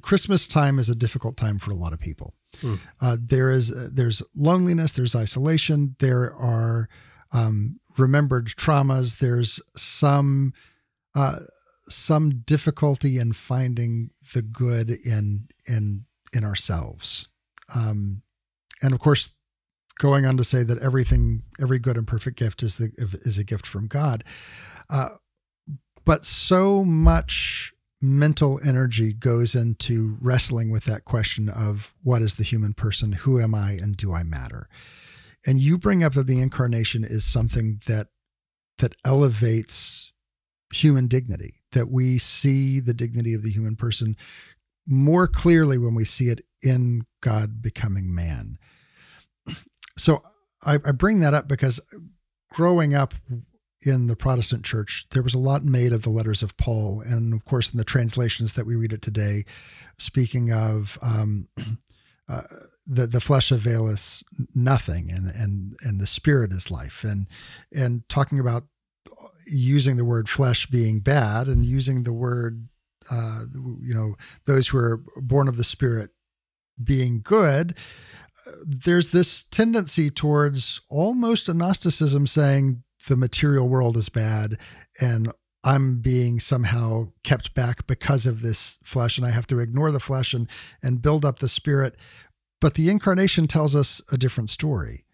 Christmas 0.00 0.46
time 0.46 0.78
is 0.78 0.88
a 0.88 0.94
difficult 0.94 1.36
time 1.36 1.58
for 1.58 1.70
a 1.70 1.76
lot 1.76 1.92
of 1.92 2.00
people. 2.00 2.34
Mm. 2.60 2.78
Uh, 3.00 3.16
there 3.20 3.50
is 3.50 3.72
uh, 3.72 3.88
there's 3.92 4.22
loneliness, 4.34 4.92
there's 4.92 5.14
isolation, 5.14 5.96
there 5.98 6.32
are 6.34 6.88
um, 7.32 7.80
remembered 7.98 8.46
traumas, 8.46 9.18
there's 9.18 9.60
some 9.76 10.52
uh, 11.14 11.40
some 11.88 12.42
difficulty 12.46 13.18
in 13.18 13.32
finding 13.32 14.10
the 14.34 14.42
good 14.42 14.90
in 14.90 15.48
in 15.66 16.04
in 16.32 16.44
ourselves. 16.44 17.28
Um, 17.74 18.22
and 18.82 18.92
of 18.92 19.00
course, 19.00 19.32
going 19.98 20.26
on 20.26 20.36
to 20.36 20.44
say 20.44 20.62
that 20.64 20.78
everything, 20.78 21.42
every 21.60 21.78
good 21.78 21.96
and 21.96 22.06
perfect 22.06 22.38
gift 22.38 22.62
is 22.62 22.78
the 22.78 22.90
is 22.98 23.38
a 23.38 23.44
gift 23.44 23.66
from 23.66 23.86
God. 23.86 24.24
Uh, 24.90 25.10
but 26.04 26.24
so 26.24 26.84
much 26.84 27.72
mental 28.00 28.58
energy 28.66 29.12
goes 29.12 29.54
into 29.54 30.18
wrestling 30.20 30.70
with 30.70 30.84
that 30.84 31.04
question 31.04 31.48
of 31.48 31.94
what 32.02 32.20
is 32.20 32.34
the 32.34 32.42
human 32.42 32.74
person, 32.74 33.12
who 33.12 33.40
am 33.40 33.54
I, 33.54 33.72
and 33.72 33.96
do 33.96 34.12
I 34.12 34.24
matter? 34.24 34.68
And 35.46 35.60
you 35.60 35.78
bring 35.78 36.02
up 36.02 36.14
that 36.14 36.26
the 36.26 36.40
incarnation 36.40 37.04
is 37.04 37.24
something 37.24 37.80
that 37.86 38.08
that 38.78 38.96
elevates 39.04 40.12
human 40.72 41.06
dignity, 41.06 41.61
that 41.72 41.90
we 41.90 42.18
see 42.18 42.80
the 42.80 42.94
dignity 42.94 43.34
of 43.34 43.42
the 43.42 43.50
human 43.50 43.76
person 43.76 44.16
more 44.86 45.28
clearly 45.28 45.78
when 45.78 45.94
we 45.94 46.04
see 46.04 46.26
it 46.26 46.44
in 46.62 47.06
God 47.20 47.62
becoming 47.62 48.14
man. 48.14 48.58
So 49.96 50.22
I, 50.64 50.74
I 50.74 50.92
bring 50.92 51.20
that 51.20 51.34
up 51.34 51.48
because 51.48 51.80
growing 52.50 52.94
up 52.94 53.14
in 53.84 54.06
the 54.06 54.16
Protestant 54.16 54.64
church, 54.64 55.06
there 55.10 55.22
was 55.22 55.34
a 55.34 55.38
lot 55.38 55.64
made 55.64 55.92
of 55.92 56.02
the 56.02 56.10
letters 56.10 56.42
of 56.42 56.56
Paul, 56.56 57.02
and 57.04 57.34
of 57.34 57.44
course, 57.44 57.72
in 57.72 57.78
the 57.78 57.84
translations 57.84 58.52
that 58.52 58.66
we 58.66 58.76
read 58.76 58.92
it 58.92 59.02
today, 59.02 59.44
speaking 59.98 60.52
of 60.52 60.98
um, 61.02 61.48
uh, 62.28 62.42
the 62.86 63.06
the 63.06 63.20
flesh 63.20 63.50
availeth 63.50 64.22
nothing, 64.54 65.10
and 65.10 65.28
and 65.28 65.74
and 65.82 66.00
the 66.00 66.06
spirit 66.06 66.52
is 66.52 66.70
life, 66.70 67.04
and 67.04 67.26
and 67.74 68.08
talking 68.08 68.38
about 68.38 68.64
using 69.46 69.96
the 69.96 70.04
word 70.04 70.28
flesh 70.28 70.66
being 70.66 71.00
bad, 71.00 71.46
and 71.46 71.64
using 71.64 72.04
the 72.04 72.12
word 72.12 72.68
uh, 73.10 73.42
you 73.80 73.94
know 73.94 74.14
those 74.46 74.68
who 74.68 74.78
are 74.78 75.02
born 75.16 75.48
of 75.48 75.56
the 75.56 75.64
spirit 75.64 76.10
being 76.82 77.20
good 77.22 77.76
there's 78.66 79.12
this 79.12 79.44
tendency 79.44 80.10
towards 80.10 80.80
almost 80.88 81.48
a 81.48 81.54
Gnosticism 81.54 82.26
saying 82.26 82.82
the 83.08 83.16
material 83.16 83.68
world 83.68 83.96
is 83.96 84.08
bad 84.08 84.58
and 85.00 85.30
I'm 85.64 86.00
being 86.00 86.40
somehow 86.40 87.12
kept 87.22 87.54
back 87.54 87.86
because 87.86 88.26
of 88.26 88.42
this 88.42 88.78
flesh 88.82 89.16
and 89.16 89.26
I 89.26 89.30
have 89.30 89.46
to 89.48 89.60
ignore 89.60 89.92
the 89.92 90.00
flesh 90.00 90.34
and 90.34 90.48
and 90.82 91.02
build 91.02 91.24
up 91.24 91.38
the 91.38 91.48
spirit. 91.48 91.96
But 92.60 92.74
the 92.74 92.90
incarnation 92.90 93.46
tells 93.46 93.74
us 93.74 94.02
a 94.12 94.18
different 94.18 94.50
story. 94.50 95.04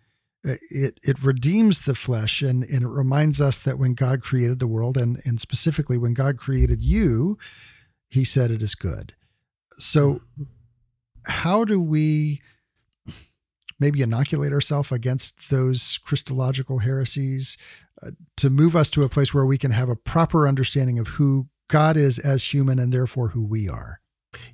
It 0.44 1.00
it 1.02 1.22
redeems 1.22 1.82
the 1.82 1.94
flesh 1.94 2.42
and, 2.42 2.62
and 2.64 2.82
it 2.82 2.88
reminds 2.88 3.40
us 3.40 3.58
that 3.60 3.78
when 3.78 3.94
God 3.94 4.22
created 4.22 4.60
the 4.60 4.68
world 4.68 4.96
and, 4.96 5.20
and 5.24 5.40
specifically 5.40 5.98
when 5.98 6.14
God 6.14 6.38
created 6.38 6.82
you, 6.82 7.38
he 8.08 8.24
said 8.24 8.50
it 8.50 8.62
is 8.62 8.74
good. 8.74 9.14
So 9.72 10.22
how 11.26 11.64
do 11.64 11.80
we 11.80 12.40
maybe 13.80 14.02
inoculate 14.02 14.52
ourselves 14.52 14.90
against 14.90 15.50
those 15.50 15.98
Christological 15.98 16.78
heresies 16.78 17.56
uh, 18.02 18.10
to 18.36 18.50
move 18.50 18.74
us 18.74 18.90
to 18.90 19.04
a 19.04 19.08
place 19.08 19.32
where 19.32 19.46
we 19.46 19.58
can 19.58 19.70
have 19.70 19.88
a 19.88 19.96
proper 19.96 20.48
understanding 20.48 20.98
of 20.98 21.08
who 21.08 21.48
God 21.68 21.96
is 21.96 22.18
as 22.18 22.52
human 22.52 22.78
and 22.78 22.92
therefore 22.92 23.28
who 23.28 23.44
we 23.44 23.68
are? 23.68 24.00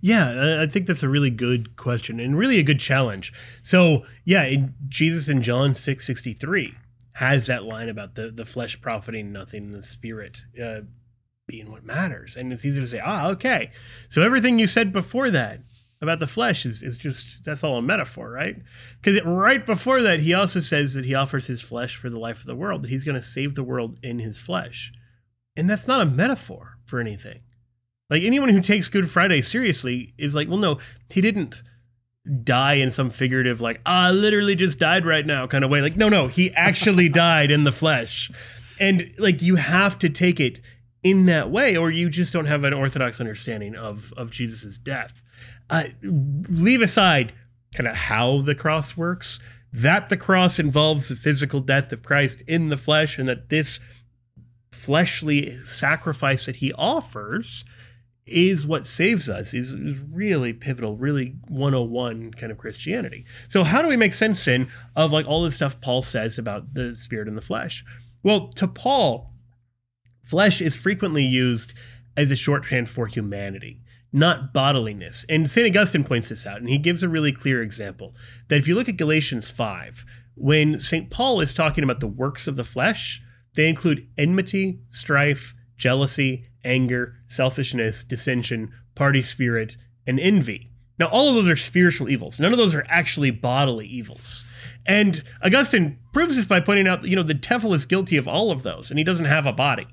Yeah, 0.00 0.60
I 0.60 0.66
think 0.66 0.86
that's 0.86 1.02
a 1.02 1.08
really 1.08 1.30
good 1.30 1.76
question 1.76 2.20
and 2.20 2.38
really 2.38 2.58
a 2.58 2.62
good 2.62 2.78
challenge. 2.78 3.32
So, 3.62 4.04
yeah, 4.24 4.44
in 4.44 4.74
Jesus 4.88 5.28
in 5.28 5.42
John 5.42 5.74
6 5.74 6.06
63 6.06 6.74
has 7.14 7.46
that 7.46 7.64
line 7.64 7.88
about 7.88 8.14
the 8.14 8.30
the 8.30 8.44
flesh 8.44 8.80
profiting 8.80 9.32
nothing, 9.32 9.72
the 9.72 9.82
spirit 9.82 10.42
uh, 10.62 10.80
being 11.46 11.70
what 11.70 11.84
matters. 11.84 12.36
And 12.36 12.52
it's 12.52 12.64
easy 12.64 12.80
to 12.80 12.86
say, 12.86 13.00
ah, 13.04 13.28
okay. 13.28 13.70
So 14.08 14.22
everything 14.22 14.58
you 14.58 14.66
said 14.66 14.92
before 14.92 15.30
that 15.30 15.60
about 16.00 16.18
the 16.18 16.26
flesh 16.26 16.66
is, 16.66 16.82
is 16.82 16.98
just 16.98 17.44
that's 17.44 17.64
all 17.64 17.78
a 17.78 17.82
metaphor, 17.82 18.30
right? 18.30 18.56
Because 19.00 19.20
right 19.24 19.64
before 19.64 20.02
that, 20.02 20.20
he 20.20 20.34
also 20.34 20.60
says 20.60 20.94
that 20.94 21.04
he 21.04 21.14
offers 21.14 21.46
his 21.46 21.62
flesh 21.62 21.96
for 21.96 22.10
the 22.10 22.18
life 22.18 22.40
of 22.40 22.46
the 22.46 22.54
world, 22.54 22.82
that 22.82 22.90
he's 22.90 23.04
going 23.04 23.20
to 23.20 23.22
save 23.22 23.54
the 23.54 23.64
world 23.64 23.98
in 24.02 24.18
his 24.18 24.38
flesh. 24.38 24.92
And 25.56 25.68
that's 25.68 25.86
not 25.86 26.00
a 26.00 26.06
metaphor 26.06 26.78
for 26.84 27.00
anything. 27.00 27.40
Like 28.14 28.22
anyone 28.22 28.50
who 28.50 28.60
takes 28.60 28.88
Good 28.88 29.10
Friday 29.10 29.40
seriously 29.40 30.14
is 30.16 30.36
like, 30.36 30.46
well, 30.46 30.56
no, 30.56 30.78
he 31.10 31.20
didn't 31.20 31.64
die 32.44 32.74
in 32.74 32.92
some 32.92 33.10
figurative, 33.10 33.60
like, 33.60 33.80
ah, 33.86 34.10
literally 34.10 34.54
just 34.54 34.78
died 34.78 35.04
right 35.04 35.26
now 35.26 35.48
kind 35.48 35.64
of 35.64 35.70
way. 35.70 35.82
Like, 35.82 35.96
no, 35.96 36.08
no, 36.08 36.28
he 36.28 36.54
actually 36.54 37.08
died 37.08 37.50
in 37.50 37.64
the 37.64 37.72
flesh. 37.72 38.30
And 38.78 39.12
like, 39.18 39.42
you 39.42 39.56
have 39.56 39.98
to 39.98 40.08
take 40.08 40.38
it 40.38 40.60
in 41.02 41.26
that 41.26 41.50
way, 41.50 41.76
or 41.76 41.90
you 41.90 42.08
just 42.08 42.32
don't 42.32 42.44
have 42.46 42.62
an 42.62 42.72
orthodox 42.72 43.20
understanding 43.20 43.74
of, 43.74 44.12
of 44.16 44.30
Jesus' 44.30 44.78
death. 44.78 45.20
Uh, 45.68 45.86
leave 46.00 46.82
aside 46.82 47.32
kind 47.74 47.88
of 47.88 47.96
how 47.96 48.42
the 48.42 48.54
cross 48.54 48.96
works, 48.96 49.40
that 49.72 50.08
the 50.08 50.16
cross 50.16 50.60
involves 50.60 51.08
the 51.08 51.16
physical 51.16 51.58
death 51.58 51.92
of 51.92 52.04
Christ 52.04 52.42
in 52.46 52.68
the 52.68 52.76
flesh, 52.76 53.18
and 53.18 53.28
that 53.28 53.48
this 53.48 53.80
fleshly 54.70 55.58
sacrifice 55.64 56.46
that 56.46 56.56
he 56.56 56.72
offers 56.74 57.64
is 58.26 58.66
what 58.66 58.86
saves 58.86 59.28
us 59.28 59.52
is, 59.52 59.74
is 59.74 60.00
really 60.00 60.52
pivotal 60.52 60.96
really 60.96 61.36
101 61.48 62.32
kind 62.32 62.50
of 62.50 62.58
christianity. 62.58 63.24
So 63.48 63.64
how 63.64 63.82
do 63.82 63.88
we 63.88 63.96
make 63.96 64.12
sense 64.12 64.44
then 64.44 64.68
of 64.96 65.12
like 65.12 65.26
all 65.26 65.42
the 65.42 65.50
stuff 65.50 65.80
paul 65.80 66.02
says 66.02 66.38
about 66.38 66.74
the 66.74 66.94
spirit 66.94 67.28
and 67.28 67.36
the 67.36 67.42
flesh? 67.42 67.84
Well 68.22 68.48
to 68.52 68.66
paul 68.66 69.32
flesh 70.22 70.60
is 70.60 70.74
frequently 70.74 71.24
used 71.24 71.74
as 72.16 72.30
a 72.30 72.36
shorthand 72.36 72.88
for 72.88 73.06
humanity 73.06 73.80
not 74.14 74.54
bodiliness 74.54 75.24
and 75.28 75.50
st 75.50 75.66
augustine 75.66 76.04
points 76.04 76.28
this 76.28 76.46
out 76.46 76.58
and 76.58 76.68
he 76.68 76.78
gives 76.78 77.02
a 77.02 77.08
really 77.08 77.32
clear 77.32 77.60
example 77.60 78.14
that 78.48 78.56
if 78.56 78.68
you 78.68 78.74
look 78.74 78.88
at 78.88 78.96
galatians 78.96 79.50
5 79.50 80.06
when 80.36 80.78
st 80.78 81.10
paul 81.10 81.40
is 81.40 81.52
talking 81.52 81.82
about 81.82 81.98
the 81.98 82.06
works 82.06 82.46
of 82.46 82.56
the 82.56 82.64
flesh 82.64 83.20
they 83.56 83.68
include 83.68 84.08
enmity 84.16 84.78
strife 84.88 85.52
jealousy 85.76 86.46
anger, 86.64 87.16
selfishness, 87.28 88.04
dissension, 88.04 88.72
party 88.94 89.22
spirit, 89.22 89.76
and 90.06 90.18
envy. 90.20 90.70
Now, 90.98 91.06
all 91.06 91.28
of 91.28 91.34
those 91.34 91.48
are 91.48 91.56
spiritual 91.56 92.08
evils. 92.08 92.38
None 92.38 92.52
of 92.52 92.58
those 92.58 92.74
are 92.74 92.86
actually 92.88 93.30
bodily 93.30 93.86
evils. 93.86 94.44
And 94.86 95.22
Augustine 95.42 95.98
proves 96.12 96.36
this 96.36 96.44
by 96.44 96.60
pointing 96.60 96.86
out, 96.86 97.04
you 97.04 97.16
know, 97.16 97.22
the 97.22 97.34
devil 97.34 97.74
is 97.74 97.86
guilty 97.86 98.16
of 98.16 98.28
all 98.28 98.50
of 98.50 98.62
those, 98.62 98.90
and 98.90 98.98
he 98.98 99.04
doesn't 99.04 99.24
have 99.24 99.46
a 99.46 99.52
body. 99.52 99.86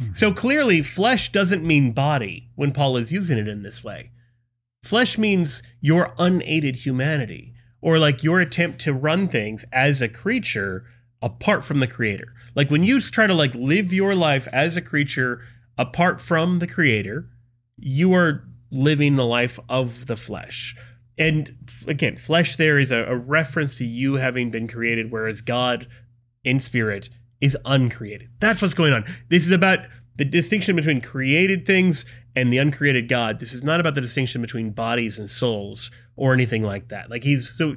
Mm-hmm. 0.00 0.12
So 0.14 0.32
clearly, 0.32 0.82
flesh 0.82 1.32
doesn't 1.32 1.64
mean 1.64 1.92
body 1.92 2.50
when 2.54 2.72
Paul 2.72 2.96
is 2.96 3.12
using 3.12 3.38
it 3.38 3.48
in 3.48 3.62
this 3.62 3.82
way. 3.82 4.10
Flesh 4.82 5.16
means 5.16 5.62
your 5.80 6.14
unaided 6.18 6.76
humanity, 6.76 7.54
or 7.80 7.98
like 7.98 8.22
your 8.22 8.40
attempt 8.40 8.80
to 8.80 8.92
run 8.92 9.28
things 9.28 9.64
as 9.72 10.02
a 10.02 10.08
creature 10.08 10.84
apart 11.22 11.64
from 11.64 11.78
the 11.78 11.86
creator. 11.86 12.34
Like 12.54 12.70
when 12.70 12.84
you 12.84 13.00
try 13.00 13.26
to 13.26 13.34
like 13.34 13.54
live 13.54 13.92
your 13.92 14.14
life 14.14 14.46
as 14.52 14.76
a 14.76 14.82
creature 14.82 15.40
apart 15.78 16.20
from 16.20 16.58
the 16.58 16.66
creator, 16.66 17.28
you 17.78 18.14
are 18.14 18.44
living 18.70 19.16
the 19.16 19.26
life 19.26 19.58
of 19.68 20.06
the 20.06 20.16
flesh. 20.16 20.76
And 21.16 21.56
again, 21.86 22.16
flesh 22.16 22.56
there 22.56 22.78
is 22.78 22.90
a, 22.90 23.04
a, 23.04 23.16
reference 23.16 23.76
to 23.76 23.84
you 23.84 24.14
having 24.14 24.50
been 24.50 24.66
created, 24.66 25.12
whereas 25.12 25.40
God 25.40 25.86
in 26.42 26.58
spirit 26.58 27.08
is 27.40 27.56
uncreated. 27.64 28.30
That's 28.40 28.60
what's 28.60 28.74
going 28.74 28.92
on. 28.92 29.04
This 29.28 29.44
is 29.44 29.52
about 29.52 29.80
the 30.16 30.24
distinction 30.24 30.76
between 30.76 31.00
created 31.00 31.66
things 31.66 32.04
and 32.36 32.52
the 32.52 32.58
uncreated 32.58 33.08
God. 33.08 33.40
This 33.40 33.52
is 33.52 33.62
not 33.62 33.80
about 33.80 33.94
the 33.94 34.00
distinction 34.00 34.40
between 34.40 34.70
bodies 34.70 35.18
and 35.18 35.28
souls 35.28 35.90
or 36.16 36.32
anything 36.32 36.62
like 36.62 36.88
that. 36.88 37.10
Like 37.10 37.24
he's 37.24 37.50
so 37.50 37.76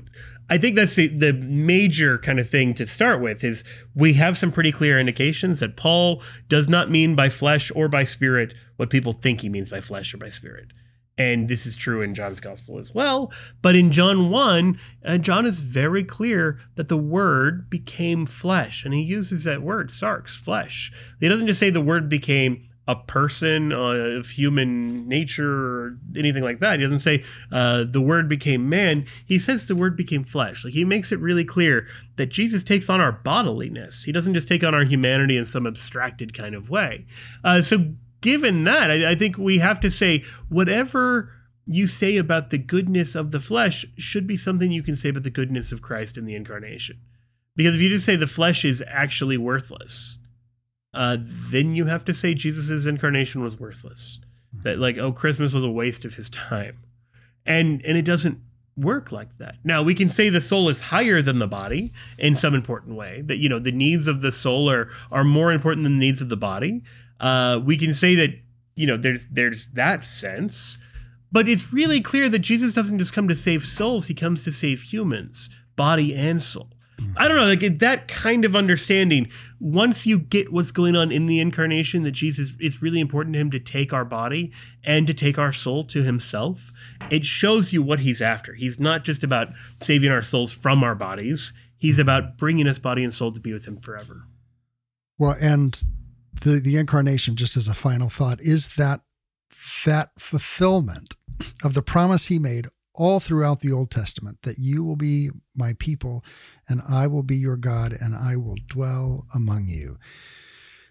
I 0.49 0.57
think 0.57 0.75
that's 0.75 0.95
the, 0.95 1.07
the 1.07 1.33
major 1.33 2.17
kind 2.17 2.39
of 2.39 2.49
thing 2.49 2.73
to 2.75 2.87
start 2.87 3.21
with 3.21 3.43
is 3.43 3.63
we 3.93 4.13
have 4.13 4.37
some 4.37 4.51
pretty 4.51 4.71
clear 4.71 4.99
indications 4.99 5.59
that 5.59 5.75
Paul 5.75 6.21
does 6.47 6.69
not 6.69 6.89
mean 6.89 7.15
by 7.15 7.29
flesh 7.29 7.71
or 7.75 7.89
by 7.89 8.05
spirit 8.05 8.53
what 8.77 8.89
people 8.89 9.11
think 9.11 9.41
he 9.41 9.49
means 9.49 9.69
by 9.69 9.81
flesh 9.81 10.13
or 10.13 10.17
by 10.17 10.29
spirit. 10.29 10.67
And 11.17 11.49
this 11.49 11.65
is 11.65 11.75
true 11.75 12.01
in 12.01 12.13
John's 12.13 12.39
gospel 12.39 12.77
as 12.77 12.93
well. 12.93 13.31
But 13.61 13.75
in 13.75 13.91
John 13.91 14.29
1, 14.29 14.79
uh, 15.05 15.17
John 15.17 15.45
is 15.45 15.61
very 15.61 16.03
clear 16.03 16.59
that 16.75 16.89
the 16.89 16.97
word 16.97 17.69
became 17.69 18.25
flesh. 18.25 18.85
And 18.85 18.93
he 18.93 19.01
uses 19.01 19.43
that 19.45 19.63
word, 19.63 19.89
sarx, 19.89 20.29
flesh. 20.29 20.91
He 21.19 21.27
doesn't 21.27 21.47
just 21.47 21.59
say 21.59 21.69
the 21.69 21.81
word 21.81 22.07
became 22.07 22.67
a 22.87 22.95
person 22.95 23.73
uh, 23.73 23.77
of 23.77 24.29
human 24.29 25.07
nature 25.07 25.51
or 25.51 25.97
anything 26.15 26.43
like 26.43 26.59
that. 26.59 26.79
He 26.79 26.85
doesn't 26.85 26.99
say 26.99 27.23
uh, 27.51 27.83
the 27.83 27.99
word 27.99 28.29
became 28.29 28.69
man. 28.69 29.05
He 29.25 29.37
says 29.37 29.67
the 29.67 29.75
word 29.75 29.97
became 29.97 30.23
flesh. 30.23 30.63
Like 30.63 30.73
he 30.73 30.85
makes 30.85 31.11
it 31.11 31.19
really 31.19 31.43
clear 31.43 31.87
that 32.15 32.27
Jesus 32.27 32.63
takes 32.63 32.89
on 32.89 33.01
our 33.01 33.11
bodiliness. 33.11 34.05
He 34.05 34.11
doesn't 34.11 34.33
just 34.33 34.47
take 34.47 34.63
on 34.63 34.73
our 34.73 34.85
humanity 34.85 35.35
in 35.35 35.45
some 35.45 35.67
abstracted 35.67 36.33
kind 36.33 36.55
of 36.55 36.69
way. 36.69 37.05
Uh, 37.43 37.61
so, 37.61 37.93
given 38.21 38.63
that, 38.65 38.91
I, 38.91 39.11
I 39.11 39.15
think 39.15 39.37
we 39.37 39.59
have 39.59 39.79
to 39.81 39.89
say 39.89 40.23
whatever 40.49 41.31
you 41.65 41.85
say 41.85 42.17
about 42.17 42.49
the 42.49 42.57
goodness 42.57 43.13
of 43.13 43.31
the 43.31 43.39
flesh 43.39 43.85
should 43.97 44.25
be 44.25 44.37
something 44.37 44.71
you 44.71 44.83
can 44.83 44.95
say 44.95 45.09
about 45.09 45.23
the 45.23 45.29
goodness 45.29 45.71
of 45.71 45.81
Christ 45.81 46.17
in 46.17 46.25
the 46.25 46.35
incarnation. 46.35 46.99
Because 47.55 47.75
if 47.75 47.81
you 47.81 47.89
just 47.89 48.05
say 48.05 48.15
the 48.15 48.27
flesh 48.27 48.63
is 48.63 48.83
actually 48.87 49.37
worthless, 49.37 50.17
uh, 50.93 51.17
then 51.19 51.75
you 51.75 51.85
have 51.85 52.05
to 52.05 52.13
say 52.13 52.33
Jesus' 52.33 52.85
incarnation 52.85 53.41
was 53.41 53.59
worthless. 53.59 54.19
That 54.63 54.79
like, 54.79 54.97
oh, 54.97 55.11
Christmas 55.11 55.53
was 55.53 55.63
a 55.63 55.69
waste 55.69 56.05
of 56.05 56.15
his 56.15 56.29
time. 56.29 56.77
And 57.45 57.81
and 57.85 57.97
it 57.97 58.05
doesn't 58.05 58.39
work 58.77 59.11
like 59.11 59.37
that. 59.39 59.55
Now 59.63 59.81
we 59.81 59.95
can 59.95 60.07
say 60.07 60.29
the 60.29 60.39
soul 60.39 60.69
is 60.69 60.81
higher 60.81 61.21
than 61.21 61.39
the 61.39 61.47
body 61.47 61.91
in 62.17 62.35
some 62.35 62.53
important 62.53 62.95
way. 62.95 63.21
That 63.21 63.37
you 63.37 63.49
know 63.49 63.59
the 63.59 63.71
needs 63.71 64.07
of 64.07 64.21
the 64.21 64.31
soul 64.31 64.69
are 64.69 64.89
are 65.11 65.23
more 65.23 65.51
important 65.51 65.83
than 65.83 65.93
the 65.93 66.05
needs 66.05 66.21
of 66.21 66.29
the 66.29 66.37
body. 66.37 66.83
Uh, 67.19 67.59
we 67.63 67.77
can 67.77 67.93
say 67.93 68.15
that 68.15 68.31
you 68.75 68.87
know 68.87 68.97
there's 68.97 69.25
there's 69.31 69.67
that 69.69 70.05
sense, 70.05 70.77
but 71.31 71.47
it's 71.47 71.73
really 71.73 72.01
clear 72.01 72.29
that 72.29 72.39
Jesus 72.39 72.73
doesn't 72.73 72.99
just 72.99 73.13
come 73.13 73.27
to 73.27 73.35
save 73.35 73.65
souls; 73.65 74.07
he 74.07 74.13
comes 74.13 74.43
to 74.43 74.51
save 74.51 74.81
humans, 74.81 75.49
body 75.75 76.15
and 76.15 76.41
soul. 76.41 76.69
I 77.15 77.27
don't 77.27 77.37
know, 77.37 77.45
like 77.45 77.79
that 77.79 78.07
kind 78.07 78.43
of 78.43 78.55
understanding. 78.55 79.29
Once 79.59 80.05
you 80.05 80.17
get 80.17 80.51
what's 80.51 80.71
going 80.71 80.95
on 80.95 81.11
in 81.11 81.27
the 81.27 81.39
incarnation, 81.39 82.03
that 82.03 82.11
Jesus, 82.11 82.55
it's 82.59 82.81
really 82.81 82.99
important 82.99 83.33
to 83.33 83.39
him 83.39 83.51
to 83.51 83.59
take 83.59 83.93
our 83.93 84.05
body 84.05 84.51
and 84.83 85.05
to 85.05 85.13
take 85.13 85.37
our 85.37 85.53
soul 85.53 85.83
to 85.85 86.03
himself. 86.03 86.71
It 87.11 87.23
shows 87.23 87.71
you 87.71 87.83
what 87.83 87.99
he's 87.99 88.21
after. 88.21 88.53
He's 88.55 88.79
not 88.79 89.03
just 89.03 89.23
about 89.23 89.49
saving 89.83 90.11
our 90.11 90.23
souls 90.23 90.51
from 90.51 90.83
our 90.83 90.95
bodies. 90.95 91.53
He's 91.77 91.99
about 91.99 92.37
bringing 92.37 92.67
us 92.67 92.79
body 92.79 93.03
and 93.03 93.13
soul 93.13 93.31
to 93.31 93.39
be 93.39 93.53
with 93.53 93.65
him 93.65 93.79
forever. 93.79 94.23
Well, 95.19 95.35
and 95.39 95.79
the 96.41 96.59
the 96.59 96.77
incarnation, 96.77 97.35
just 97.35 97.57
as 97.57 97.67
a 97.67 97.73
final 97.73 98.09
thought, 98.09 98.39
is 98.41 98.69
that 98.75 99.01
that 99.85 100.09
fulfillment 100.17 101.15
of 101.63 101.73
the 101.73 101.81
promise 101.81 102.25
he 102.25 102.39
made 102.39 102.67
all 102.97 103.19
throughout 103.19 103.59
the 103.59 103.71
Old 103.71 103.91
Testament 103.91 104.39
that 104.41 104.57
you 104.57 104.83
will 104.83 104.95
be 104.95 105.29
my 105.55 105.73
people 105.77 106.23
and 106.67 106.81
I 106.89 107.07
will 107.07 107.23
be 107.23 107.37
your 107.37 107.57
God 107.57 107.93
and 107.93 108.15
I 108.15 108.35
will 108.35 108.57
dwell 108.67 109.27
among 109.33 109.67
you. 109.67 109.97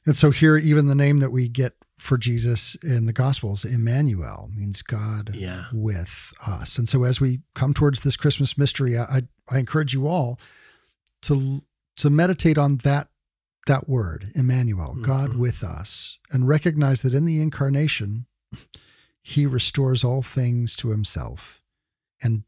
And 0.07 0.14
so 0.14 0.30
here, 0.30 0.57
even 0.57 0.86
the 0.86 0.94
name 0.94 1.18
that 1.18 1.32
we 1.32 1.49
get 1.49 1.72
for 1.99 2.16
Jesus 2.16 2.76
in 2.76 3.07
the 3.07 3.12
Gospels, 3.12 3.64
Emmanuel, 3.64 4.49
means 4.55 4.82
God 4.82 5.34
yeah. 5.34 5.64
with 5.72 6.32
us. 6.47 6.78
And 6.78 6.88
so 6.88 7.03
as 7.03 7.20
we 7.20 7.40
come 7.55 7.74
towards 7.74 8.01
this 8.01 8.16
Christmas 8.16 8.57
mystery, 8.57 8.97
I, 8.97 9.22
I 9.51 9.59
encourage 9.59 9.92
you 9.92 10.07
all 10.07 10.38
to 11.22 11.62
to 11.97 12.11
meditate 12.11 12.59
on 12.59 12.76
that 12.78 13.09
that 13.67 13.89
word, 13.89 14.29
Emmanuel, 14.35 14.93
mm-hmm. 14.93 15.03
God 15.03 15.37
with 15.37 15.62
us, 15.62 16.19
and 16.31 16.49
recognize 16.49 17.03
that 17.03 17.14
in 17.14 17.25
the 17.25 17.41
incarnation, 17.41 18.27
he 19.23 19.47
restores 19.47 20.03
all 20.03 20.23
things 20.23 20.77
to 20.77 20.91
himself 20.91 21.62
and 22.23 22.45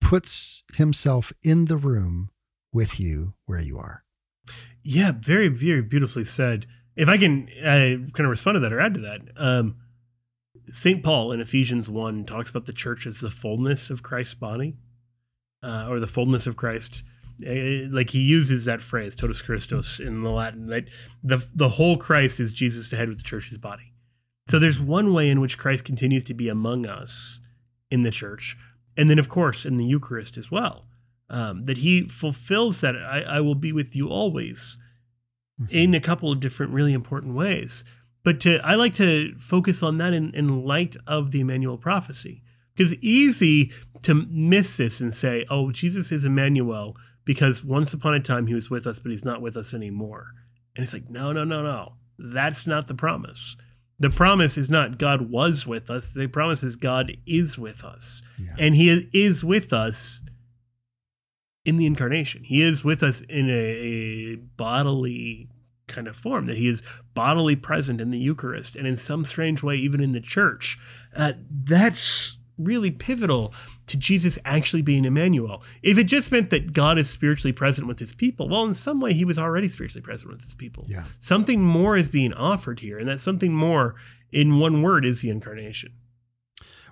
puts 0.00 0.62
himself 0.74 1.32
in 1.42 1.66
the 1.66 1.76
room 1.76 2.30
with 2.72 2.98
you 2.98 3.34
where 3.46 3.60
you 3.60 3.78
are. 3.78 4.04
Yeah, 4.82 5.12
very, 5.12 5.48
very 5.48 5.82
beautifully 5.82 6.24
said. 6.24 6.66
If 6.96 7.08
I 7.08 7.18
can 7.18 7.48
uh, 7.60 8.10
kind 8.12 8.20
of 8.20 8.30
respond 8.30 8.56
to 8.56 8.60
that 8.60 8.72
or 8.72 8.80
add 8.80 8.94
to 8.94 9.00
that, 9.00 9.20
um, 9.36 9.76
St. 10.72 11.02
Paul 11.02 11.32
in 11.32 11.40
Ephesians 11.40 11.88
1 11.88 12.24
talks 12.24 12.50
about 12.50 12.66
the 12.66 12.72
church 12.72 13.06
as 13.06 13.20
the 13.20 13.30
fullness 13.30 13.90
of 13.90 14.02
Christ's 14.02 14.34
body, 14.34 14.76
uh, 15.62 15.86
or 15.88 16.00
the 16.00 16.06
fullness 16.06 16.46
of 16.46 16.56
Christ. 16.56 17.02
Uh, 17.46 17.88
like 17.94 18.10
he 18.10 18.20
uses 18.20 18.64
that 18.64 18.82
phrase, 18.82 19.14
totus 19.14 19.42
Christus, 19.42 20.00
in 20.00 20.22
the 20.22 20.30
Latin, 20.30 20.66
that 20.68 20.88
the, 21.22 21.44
the 21.54 21.68
whole 21.68 21.96
Christ 21.96 22.40
is 22.40 22.52
Jesus 22.52 22.88
to 22.88 22.96
head 22.96 23.08
with 23.08 23.18
the 23.18 23.24
church's 23.24 23.58
body. 23.58 23.92
So 24.48 24.58
there's 24.58 24.80
one 24.80 25.12
way 25.12 25.28
in 25.30 25.40
which 25.40 25.58
Christ 25.58 25.84
continues 25.84 26.24
to 26.24 26.34
be 26.34 26.48
among 26.48 26.86
us 26.86 27.40
in 27.90 28.02
the 28.02 28.10
church, 28.10 28.56
and 28.96 29.08
then, 29.08 29.18
of 29.18 29.28
course, 29.28 29.64
in 29.64 29.76
the 29.76 29.84
Eucharist 29.84 30.36
as 30.36 30.50
well. 30.50 30.86
Um, 31.30 31.64
that 31.64 31.78
he 31.78 32.08
fulfills 32.08 32.80
that 32.80 32.96
I, 32.96 33.20
I 33.20 33.40
will 33.40 33.54
be 33.54 33.70
with 33.70 33.94
you 33.94 34.08
always 34.08 34.78
mm-hmm. 35.60 35.70
in 35.74 35.94
a 35.94 36.00
couple 36.00 36.32
of 36.32 36.40
different 36.40 36.72
really 36.72 36.94
important 36.94 37.34
ways. 37.34 37.84
But 38.24 38.40
to 38.40 38.58
I 38.64 38.74
like 38.74 38.94
to 38.94 39.34
focus 39.36 39.82
on 39.82 39.98
that 39.98 40.12
in, 40.12 40.34
in 40.34 40.64
light 40.64 40.96
of 41.06 41.30
the 41.30 41.40
Emmanuel 41.40 41.76
prophecy. 41.76 42.42
Because 42.74 42.94
easy 42.96 43.72
to 44.04 44.14
miss 44.14 44.76
this 44.76 45.00
and 45.00 45.12
say, 45.12 45.44
oh, 45.50 45.72
Jesus 45.72 46.12
is 46.12 46.24
Emmanuel 46.24 46.96
because 47.28 47.62
once 47.62 47.92
upon 47.92 48.14
a 48.14 48.20
time 48.20 48.46
he 48.46 48.54
was 48.54 48.70
with 48.70 48.86
us, 48.86 48.98
but 48.98 49.10
he's 49.10 49.22
not 49.22 49.42
with 49.42 49.54
us 49.54 49.74
anymore. 49.74 50.28
And 50.74 50.82
it's 50.82 50.94
like, 50.94 51.10
no, 51.10 51.30
no, 51.30 51.44
no, 51.44 51.62
no. 51.62 51.92
That's 52.18 52.66
not 52.66 52.88
the 52.88 52.94
promise. 52.94 53.54
The 53.98 54.08
promise 54.08 54.56
is 54.56 54.70
not 54.70 54.96
God 54.96 55.30
was 55.30 55.66
with 55.66 55.90
us. 55.90 56.14
The 56.14 56.26
promise 56.26 56.62
is 56.62 56.74
God 56.74 57.12
is 57.26 57.58
with 57.58 57.84
us. 57.84 58.22
Yeah. 58.38 58.54
And 58.58 58.74
he 58.74 59.10
is 59.12 59.44
with 59.44 59.74
us 59.74 60.22
in 61.66 61.76
the 61.76 61.84
incarnation. 61.84 62.44
He 62.44 62.62
is 62.62 62.82
with 62.82 63.02
us 63.02 63.20
in 63.20 63.50
a, 63.50 63.52
a, 63.52 64.36
bodily 64.36 65.50
kind 65.86 66.08
of 66.08 66.16
form, 66.16 66.46
that 66.46 66.56
he 66.56 66.66
is 66.66 66.82
bodily 67.12 67.56
present 67.56 68.00
in 68.00 68.10
the 68.10 68.18
Eucharist 68.18 68.74
and 68.74 68.86
in 68.86 68.96
some 68.96 69.22
strange 69.22 69.62
way, 69.62 69.76
even 69.76 70.00
in 70.00 70.12
the 70.12 70.20
church. 70.22 70.78
Uh, 71.14 71.34
that's 71.50 72.37
really 72.58 72.90
pivotal 72.90 73.54
to 73.86 73.96
Jesus 73.96 74.38
actually 74.44 74.82
being 74.82 75.04
Emmanuel. 75.04 75.62
If 75.82 75.98
it 75.98 76.04
just 76.04 76.32
meant 76.32 76.50
that 76.50 76.72
God 76.72 76.98
is 76.98 77.08
spiritually 77.08 77.52
present 77.52 77.86
with 77.86 77.98
his 77.98 78.12
people, 78.12 78.48
well, 78.48 78.64
in 78.64 78.74
some 78.74 79.00
way, 79.00 79.14
he 79.14 79.24
was 79.24 79.38
already 79.38 79.68
spiritually 79.68 80.02
present 80.02 80.32
with 80.32 80.42
his 80.42 80.54
people. 80.54 80.84
Yeah. 80.86 81.04
Something 81.20 81.62
more 81.62 81.96
is 81.96 82.08
being 82.08 82.32
offered 82.32 82.80
here, 82.80 82.98
and 82.98 83.08
that 83.08 83.20
something 83.20 83.52
more, 83.52 83.94
in 84.32 84.58
one 84.58 84.82
word, 84.82 85.04
is 85.06 85.22
the 85.22 85.30
incarnation. 85.30 85.92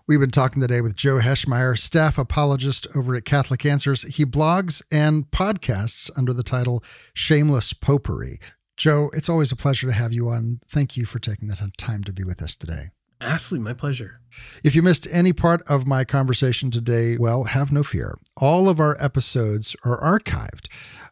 We've 0.09 0.21
been 0.21 0.31
talking 0.31 0.63
today 0.63 0.81
with 0.81 0.95
Joe 0.95 1.19
Heschmeyer, 1.19 1.77
staff 1.77 2.17
apologist 2.17 2.87
over 2.95 3.17
at 3.17 3.25
Catholic 3.25 3.67
Answers. 3.67 4.03
He 4.03 4.25
blogs 4.25 4.81
and 4.93 5.29
podcasts 5.33 6.11
under 6.17 6.33
the 6.33 6.45
title 6.45 6.85
Shameless 7.13 7.73
Popery. 7.73 8.39
Joe, 8.77 9.11
it's 9.15 9.29
always 9.29 9.51
a 9.51 9.57
pleasure 9.57 9.89
to 9.89 9.93
have 9.93 10.13
you 10.13 10.29
on. 10.29 10.61
Thank 10.69 10.97
you 10.97 11.07
for 11.07 11.19
taking 11.19 11.49
the 11.49 11.73
time 11.77 12.05
to 12.05 12.13
be 12.13 12.23
with 12.23 12.41
us 12.41 12.55
today. 12.55 12.91
Absolutely, 13.21 13.65
my 13.65 13.73
pleasure. 13.73 14.21
If 14.63 14.75
you 14.75 14.83
missed 14.83 15.09
any 15.11 15.33
part 15.33 15.63
of 15.67 15.87
my 15.87 16.05
conversation 16.05 16.71
today, 16.71 17.17
well, 17.19 17.45
have 17.45 17.73
no 17.73 17.83
fear. 17.83 18.19
All 18.37 18.69
of 18.69 18.79
our 18.79 18.97
episodes 19.01 19.75
are 19.85 20.01
archived. 20.01 20.69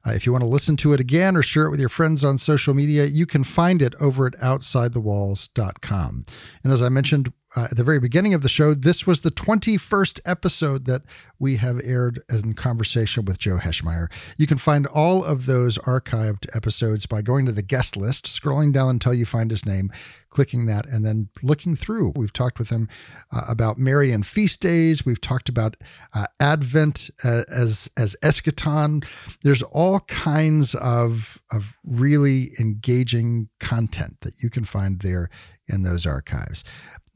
Uh, 0.07 0.11
if 0.11 0.26
you 0.26 0.32
want 0.32 0.42
to 0.42 0.48
listen 0.48 0.76
to 0.76 0.92
it 0.92 1.00
again 1.00 1.34
or 1.34 1.42
share 1.42 1.64
it 1.64 1.70
with 1.70 1.80
your 1.80 1.88
friends 1.88 2.22
on 2.22 2.36
social 2.36 2.74
media, 2.74 3.07
you 3.07 3.24
can 3.24 3.42
find 3.42 3.80
it 3.80 3.94
over 4.00 4.26
at 4.26 4.34
OutsideTheWalls.com. 4.34 6.24
And 6.62 6.72
as 6.72 6.82
I 6.82 6.90
mentioned 6.90 7.32
uh, 7.57 7.68
at 7.70 7.76
the 7.76 7.84
very 7.84 8.00
beginning 8.00 8.34
of 8.34 8.42
the 8.42 8.48
show, 8.48 8.74
this 8.74 9.07
was 9.07 9.20
the 9.20 9.30
21st 9.30 10.20
episode 10.24 10.86
that 10.86 11.02
we 11.38 11.57
have 11.57 11.80
aired 11.84 12.22
as 12.28 12.42
in 12.42 12.55
conversation 12.55 13.24
with 13.24 13.38
Joe 13.38 13.59
Heschmeyer. 13.59 14.09
You 14.36 14.46
can 14.46 14.59
find 14.59 14.86
all 14.86 15.24
of 15.24 15.46
those 15.46 15.78
archived 15.78 16.46
episodes 16.55 17.07
by 17.07 17.22
going 17.22 17.46
to 17.46 17.52
the 17.52 17.62
guest 17.62 17.96
list, 17.96 18.26
scrolling 18.26 18.72
down 18.72 18.90
until 18.90 19.14
you 19.14 19.24
find 19.24 19.50
his 19.50 19.64
name, 19.64 19.92
clicking 20.30 20.66
that, 20.66 20.86
and 20.86 21.05
then 21.05 21.28
looking 21.42 21.76
through. 21.76 22.12
We've 22.16 22.32
talked 22.32 22.59
with 22.59 22.70
him 22.70 22.88
uh, 23.32 23.42
about 23.48 23.78
Marian 23.78 24.22
feast 24.24 24.61
days. 24.61 25.05
We've 25.05 25.20
talked 25.20 25.48
about 25.48 25.76
uh, 26.12 26.26
Advent 26.40 27.11
uh, 27.22 27.42
as 27.52 27.88
as 27.96 28.16
eschaton. 28.22 29.05
There's 29.42 29.62
all 29.62 30.00
kinds 30.00 30.74
of 30.74 31.40
of 31.52 31.78
really 31.84 32.50
engaging 32.59 33.48
content 33.61 34.18
that 34.22 34.42
you 34.42 34.50
can 34.50 34.64
find 34.64 35.00
there 35.00 35.30
in 35.66 35.82
those 35.82 36.07
archives. 36.07 36.64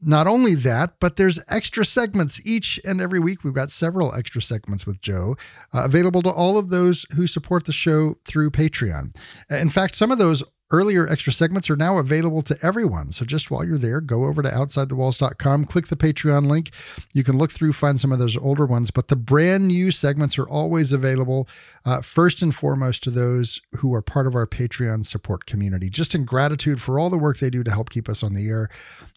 Not 0.01 0.27
only 0.27 0.55
that, 0.55 0.93
but 0.99 1.17
there's 1.17 1.39
extra 1.49 1.83
segments 1.83 2.39
each 2.45 2.79
and 2.85 3.01
every 3.01 3.19
week. 3.19 3.43
We've 3.43 3.53
got 3.53 3.69
several 3.69 4.15
extra 4.15 4.41
segments 4.41 4.85
with 4.85 5.01
Joe 5.01 5.35
uh, 5.73 5.83
available 5.83 6.21
to 6.21 6.29
all 6.29 6.57
of 6.57 6.69
those 6.69 7.05
who 7.15 7.27
support 7.27 7.65
the 7.65 7.73
show 7.73 8.15
through 8.23 8.51
Patreon. 8.51 9.15
In 9.49 9.69
fact, 9.69 9.95
some 9.95 10.11
of 10.11 10.17
those 10.17 10.41
Earlier 10.71 11.07
extra 11.07 11.33
segments 11.33 11.67
are 11.71 11.75
now 11.75 11.97
available 11.97 12.43
to 12.43 12.55
everyone. 12.61 13.11
So 13.11 13.25
just 13.25 13.49
while 13.49 13.63
you're 13.63 13.79
there, 13.79 14.01
go 14.01 14.25
over 14.25 14.43
to 14.43 14.49
outsidethewalls.com, 14.49 15.65
click 15.65 15.87
the 15.87 15.95
Patreon 15.95 16.45
link. 16.45 16.69
You 17.11 17.23
can 17.23 17.39
look 17.39 17.51
through, 17.51 17.73
find 17.73 17.99
some 17.99 18.11
of 18.11 18.19
those 18.19 18.37
older 18.37 18.67
ones, 18.67 18.91
but 18.91 19.07
the 19.07 19.15
brand 19.15 19.67
new 19.67 19.89
segments 19.89 20.37
are 20.37 20.47
always 20.47 20.93
available, 20.93 21.47
uh, 21.85 22.01
first 22.01 22.43
and 22.43 22.53
foremost 22.53 23.01
to 23.03 23.09
those 23.09 23.61
who 23.77 23.95
are 23.95 24.03
part 24.03 24.27
of 24.27 24.35
our 24.35 24.45
Patreon 24.45 25.07
support 25.07 25.47
community. 25.47 25.89
Just 25.89 26.13
in 26.13 26.23
gratitude 26.23 26.79
for 26.79 26.99
all 26.99 27.09
the 27.09 27.17
work 27.17 27.39
they 27.39 27.49
do 27.49 27.63
to 27.63 27.71
help 27.71 27.89
keep 27.89 28.07
us 28.07 28.21
on 28.21 28.35
the 28.35 28.47
air, 28.47 28.69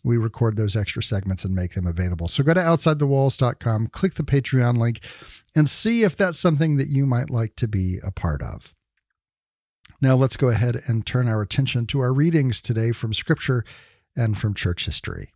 we 0.03 0.17
record 0.17 0.57
those 0.57 0.75
extra 0.75 1.03
segments 1.03 1.45
and 1.45 1.55
make 1.55 1.75
them 1.75 1.87
available. 1.87 2.29
So 2.29 2.43
go 2.43 2.55
to 2.55 2.61
outsidethewalls.com, 2.61 3.89
click 3.89 4.15
the 4.15 4.23
Patreon 4.23 4.79
link, 4.79 5.01
and 5.55 5.69
see 5.69 6.03
if 6.03 6.17
that's 6.17 6.39
something 6.39 6.79
that 6.79 6.89
you 6.89 7.05
might 7.05 7.29
like 7.29 7.57
to 7.57 7.69
be 7.69 7.99
a 8.03 8.11
part 8.11 8.41
of. 8.41 8.75
Now 10.01 10.17
let's 10.17 10.37
go 10.37 10.49
ahead 10.49 10.83
and 10.87 11.07
turn 11.07 11.29
our 11.29 11.43
attention 11.43 11.87
to 11.87 12.01
our 12.01 12.13
readings 12.13 12.61
today 12.61 12.93
from 12.93 13.15
Scripture 13.15 13.65
and 14.17 14.37
from 14.37 14.55
church 14.55 14.87
history. 14.87 15.33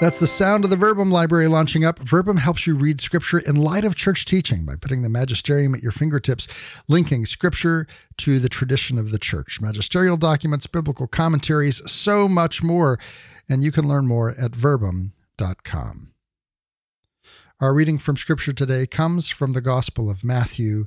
That's 0.00 0.20
the 0.20 0.28
sound 0.28 0.62
of 0.62 0.70
the 0.70 0.76
Verbum 0.76 1.10
library 1.10 1.48
launching 1.48 1.84
up. 1.84 1.98
Verbum 1.98 2.36
helps 2.36 2.68
you 2.68 2.76
read 2.76 3.00
Scripture 3.00 3.40
in 3.40 3.56
light 3.56 3.84
of 3.84 3.96
church 3.96 4.24
teaching 4.26 4.64
by 4.64 4.76
putting 4.76 5.02
the 5.02 5.08
magisterium 5.08 5.74
at 5.74 5.82
your 5.82 5.90
fingertips, 5.90 6.46
linking 6.86 7.26
Scripture 7.26 7.84
to 8.18 8.38
the 8.38 8.48
tradition 8.48 8.96
of 8.96 9.10
the 9.10 9.18
church, 9.18 9.60
magisterial 9.60 10.16
documents, 10.16 10.68
biblical 10.68 11.08
commentaries, 11.08 11.82
so 11.90 12.28
much 12.28 12.62
more. 12.62 12.96
And 13.48 13.64
you 13.64 13.72
can 13.72 13.88
learn 13.88 14.06
more 14.06 14.36
at 14.38 14.54
verbum.com. 14.54 16.12
Our 17.60 17.74
reading 17.74 17.98
from 17.98 18.16
Scripture 18.16 18.52
today 18.52 18.86
comes 18.86 19.28
from 19.28 19.52
the 19.52 19.60
Gospel 19.60 20.08
of 20.08 20.22
Matthew, 20.22 20.86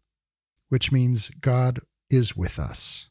which 0.71 0.89
means 0.89 1.29
God 1.41 1.81
is 2.09 2.37
with 2.37 2.57
us. 2.57 3.09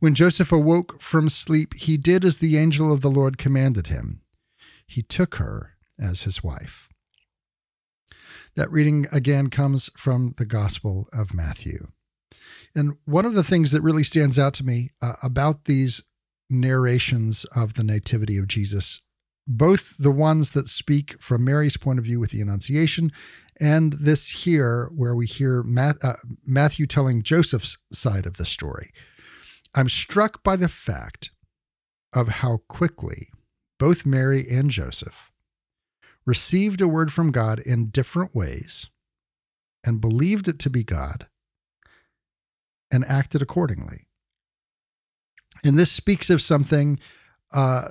When 0.00 0.16
Joseph 0.16 0.50
awoke 0.50 1.00
from 1.00 1.28
sleep, 1.28 1.74
he 1.76 1.96
did 1.96 2.24
as 2.24 2.38
the 2.38 2.58
angel 2.58 2.92
of 2.92 3.02
the 3.02 3.10
Lord 3.10 3.38
commanded 3.38 3.86
him. 3.86 4.20
He 4.84 5.00
took 5.00 5.36
her 5.36 5.76
as 5.96 6.24
his 6.24 6.42
wife. 6.42 6.88
That 8.56 8.70
reading 8.72 9.06
again 9.12 9.48
comes 9.48 9.90
from 9.96 10.34
the 10.36 10.44
Gospel 10.44 11.08
of 11.12 11.32
Matthew. 11.34 11.86
And 12.74 12.96
one 13.04 13.24
of 13.24 13.34
the 13.34 13.44
things 13.44 13.70
that 13.70 13.82
really 13.82 14.02
stands 14.02 14.36
out 14.36 14.54
to 14.54 14.66
me 14.66 14.90
uh, 15.00 15.12
about 15.22 15.66
these 15.66 16.02
narrations 16.50 17.44
of 17.54 17.74
the 17.74 17.84
Nativity 17.84 18.38
of 18.38 18.48
Jesus, 18.48 19.00
both 19.46 19.96
the 19.98 20.10
ones 20.10 20.50
that 20.50 20.68
speak 20.68 21.20
from 21.22 21.44
Mary's 21.44 21.76
point 21.76 22.00
of 22.00 22.04
view 22.04 22.18
with 22.18 22.32
the 22.32 22.40
Annunciation 22.40 23.10
and 23.60 23.92
this 23.94 24.28
here 24.28 24.90
where 24.94 25.14
we 25.14 25.26
hear 25.26 25.62
Matt, 25.62 25.96
uh, 26.02 26.14
Matthew 26.44 26.86
telling 26.86 27.22
Joseph's 27.22 27.78
side 27.92 28.26
of 28.26 28.36
the 28.36 28.46
story. 28.46 28.90
I'm 29.74 29.88
struck 29.88 30.42
by 30.42 30.56
the 30.56 30.68
fact 30.68 31.30
of 32.12 32.28
how 32.28 32.58
quickly 32.68 33.28
both 33.78 34.06
Mary 34.06 34.46
and 34.48 34.70
Joseph 34.70 35.32
received 36.26 36.80
a 36.80 36.88
word 36.88 37.12
from 37.12 37.32
God 37.32 37.58
in 37.60 37.90
different 37.90 38.34
ways 38.34 38.88
and 39.84 40.00
believed 40.00 40.48
it 40.48 40.58
to 40.60 40.70
be 40.70 40.82
God 40.82 41.26
and 42.90 43.04
acted 43.04 43.42
accordingly. 43.42 44.06
And 45.64 45.78
this 45.78 45.90
speaks 45.90 46.30
of 46.30 46.40
something 46.40 46.98
uh, 47.52 47.88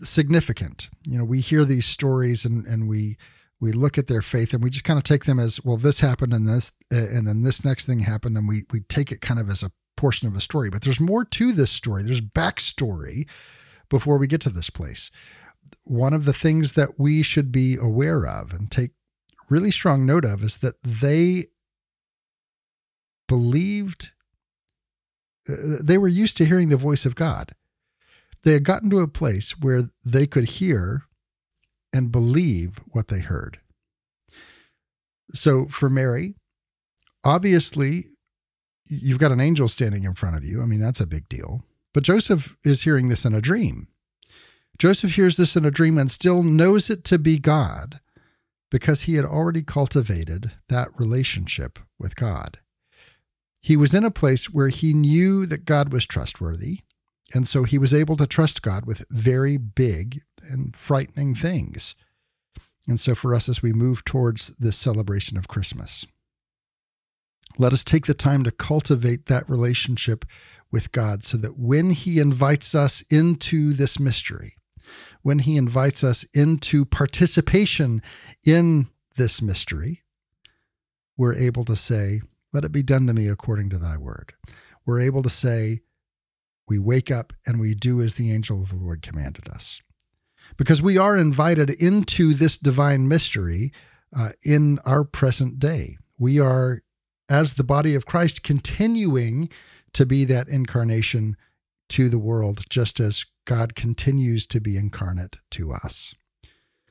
significant. 0.00 0.90
You 1.06 1.18
know, 1.18 1.24
we 1.24 1.40
hear 1.40 1.64
these 1.64 1.86
stories 1.86 2.44
and, 2.44 2.66
and 2.66 2.88
we 2.88 3.16
we 3.60 3.72
look 3.72 3.98
at 3.98 4.06
their 4.06 4.22
faith 4.22 4.54
and 4.54 4.62
we 4.62 4.70
just 4.70 4.84
kind 4.84 4.96
of 4.96 5.04
take 5.04 5.24
them 5.24 5.38
as 5.38 5.62
well 5.64 5.76
this 5.76 6.00
happened 6.00 6.32
and 6.32 6.48
this 6.48 6.72
and 6.90 7.26
then 7.26 7.42
this 7.42 7.64
next 7.64 7.84
thing 7.84 8.00
happened 8.00 8.36
and 8.36 8.48
we 8.48 8.64
we 8.72 8.80
take 8.80 9.12
it 9.12 9.20
kind 9.20 9.38
of 9.38 9.48
as 9.48 9.62
a 9.62 9.70
portion 10.00 10.26
of 10.26 10.34
a 10.34 10.40
story. 10.40 10.70
But 10.70 10.80
there's 10.80 10.98
more 10.98 11.26
to 11.26 11.52
this 11.52 11.70
story. 11.70 12.02
There's 12.02 12.22
backstory 12.22 13.28
before 13.90 14.16
we 14.16 14.26
get 14.26 14.40
to 14.42 14.50
this 14.50 14.70
place. 14.70 15.10
One 15.84 16.14
of 16.14 16.24
the 16.24 16.32
things 16.32 16.72
that 16.72 16.98
we 16.98 17.22
should 17.22 17.52
be 17.52 17.76
aware 17.76 18.26
of 18.26 18.54
and 18.54 18.70
take 18.70 18.92
really 19.50 19.70
strong 19.70 20.06
note 20.06 20.24
of 20.24 20.42
is 20.42 20.56
that 20.58 20.82
they 20.82 21.48
believed 23.28 24.12
uh, 25.48 25.76
they 25.82 25.98
were 25.98 26.08
used 26.08 26.36
to 26.38 26.46
hearing 26.46 26.70
the 26.70 26.76
voice 26.76 27.04
of 27.04 27.14
God. 27.14 27.54
They 28.42 28.54
had 28.54 28.64
gotten 28.64 28.88
to 28.90 29.00
a 29.00 29.08
place 29.08 29.50
where 29.60 29.90
they 30.02 30.26
could 30.26 30.44
hear 30.44 31.04
and 31.92 32.12
believe 32.12 32.78
what 32.88 33.08
they 33.08 33.20
heard. 33.20 33.60
So 35.32 35.66
for 35.66 35.88
Mary, 35.88 36.34
obviously, 37.24 38.10
you've 38.86 39.18
got 39.18 39.32
an 39.32 39.40
angel 39.40 39.68
standing 39.68 40.04
in 40.04 40.14
front 40.14 40.36
of 40.36 40.44
you. 40.44 40.62
I 40.62 40.66
mean, 40.66 40.80
that's 40.80 41.00
a 41.00 41.06
big 41.06 41.28
deal. 41.28 41.64
But 41.92 42.04
Joseph 42.04 42.56
is 42.64 42.82
hearing 42.82 43.08
this 43.08 43.24
in 43.24 43.34
a 43.34 43.40
dream. 43.40 43.88
Joseph 44.78 45.14
hears 45.14 45.36
this 45.36 45.56
in 45.56 45.64
a 45.64 45.70
dream 45.70 45.98
and 45.98 46.10
still 46.10 46.42
knows 46.42 46.88
it 46.88 47.04
to 47.04 47.18
be 47.18 47.38
God 47.38 48.00
because 48.70 49.02
he 49.02 49.16
had 49.16 49.24
already 49.24 49.62
cultivated 49.62 50.52
that 50.68 50.88
relationship 50.98 51.78
with 51.98 52.16
God. 52.16 52.58
He 53.60 53.76
was 53.76 53.92
in 53.92 54.04
a 54.04 54.10
place 54.10 54.48
where 54.48 54.68
he 54.68 54.94
knew 54.94 55.44
that 55.46 55.64
God 55.64 55.92
was 55.92 56.06
trustworthy. 56.06 56.80
And 57.34 57.46
so 57.46 57.64
he 57.64 57.78
was 57.78 57.92
able 57.92 58.16
to 58.16 58.26
trust 58.26 58.62
God 58.62 58.86
with 58.86 59.04
very 59.10 59.56
big 59.56 60.22
and 60.50 60.74
frightening 60.74 61.34
things. 61.34 61.94
And 62.88 62.98
so 62.98 63.14
for 63.14 63.34
us, 63.34 63.48
as 63.48 63.62
we 63.62 63.72
move 63.72 64.04
towards 64.04 64.48
this 64.58 64.76
celebration 64.76 65.36
of 65.36 65.48
Christmas, 65.48 66.06
let 67.58 67.72
us 67.72 67.84
take 67.84 68.06
the 68.06 68.14
time 68.14 68.44
to 68.44 68.50
cultivate 68.50 69.26
that 69.26 69.48
relationship 69.48 70.24
with 70.72 70.92
God 70.92 71.24
so 71.24 71.36
that 71.38 71.58
when 71.58 71.90
he 71.90 72.18
invites 72.18 72.74
us 72.74 73.02
into 73.10 73.72
this 73.72 73.98
mystery, 73.98 74.54
when 75.22 75.40
he 75.40 75.56
invites 75.56 76.02
us 76.02 76.24
into 76.32 76.84
participation 76.84 78.02
in 78.44 78.88
this 79.16 79.42
mystery, 79.42 80.02
we're 81.16 81.34
able 81.34 81.64
to 81.64 81.76
say, 81.76 82.22
Let 82.52 82.64
it 82.64 82.72
be 82.72 82.82
done 82.82 83.06
to 83.06 83.12
me 83.12 83.28
according 83.28 83.68
to 83.70 83.78
thy 83.78 83.96
word. 83.96 84.32
We're 84.86 85.00
able 85.00 85.22
to 85.22 85.28
say, 85.28 85.80
we 86.70 86.78
wake 86.78 87.10
up 87.10 87.32
and 87.44 87.60
we 87.60 87.74
do 87.74 88.00
as 88.00 88.14
the 88.14 88.32
angel 88.32 88.62
of 88.62 88.68
the 88.68 88.76
Lord 88.76 89.02
commanded 89.02 89.48
us. 89.48 89.82
Because 90.60 90.82
we 90.82 90.98
are 90.98 91.16
invited 91.16 91.70
into 91.70 92.34
this 92.34 92.58
divine 92.58 93.08
mystery 93.08 93.72
uh, 94.14 94.32
in 94.42 94.78
our 94.84 95.04
present 95.04 95.58
day. 95.58 95.96
We 96.18 96.38
are, 96.38 96.82
as 97.30 97.54
the 97.54 97.64
body 97.64 97.94
of 97.94 98.04
Christ, 98.04 98.42
continuing 98.42 99.48
to 99.94 100.04
be 100.04 100.26
that 100.26 100.48
incarnation 100.48 101.38
to 101.88 102.10
the 102.10 102.18
world, 102.18 102.64
just 102.68 103.00
as 103.00 103.24
God 103.46 103.74
continues 103.74 104.46
to 104.48 104.60
be 104.60 104.76
incarnate 104.76 105.38
to 105.52 105.72
us. 105.72 106.14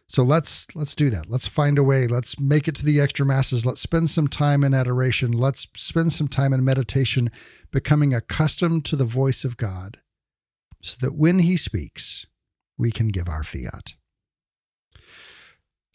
So 0.07 0.24
let's 0.24 0.76
let's 0.76 0.95
do 0.95 1.11
that. 1.11 1.30
Let's 1.30 1.47
find 1.47 1.78
a 1.78 1.84
way. 1.84 2.07
Let's 2.07 2.39
make 2.39 2.67
it 2.67 2.74
to 2.78 2.84
the 2.84 2.99
extra 2.99 3.24
masses. 3.24 3.67
Let's 3.67 3.82
spend 3.82 4.09
some 4.09 4.28
time 4.28 4.63
in 4.63 4.74
adoration. 4.74 5.32
Let's 5.32 5.67
spend 5.76 6.11
some 6.11 6.28
time 6.28 6.53
in 6.53 6.65
meditation, 6.65 7.30
becoming 7.70 8.15
accustomed 8.15 8.84
to 8.86 8.95
the 8.95 9.05
voice 9.05 9.45
of 9.45 9.57
God, 9.57 9.99
so 10.82 10.97
that 11.01 11.13
when 11.13 11.38
he 11.38 11.55
speaks, 11.55 12.26
we 12.80 12.89
can 12.89 13.09
give 13.09 13.30
our 13.30 13.43
fiat. 13.43 13.93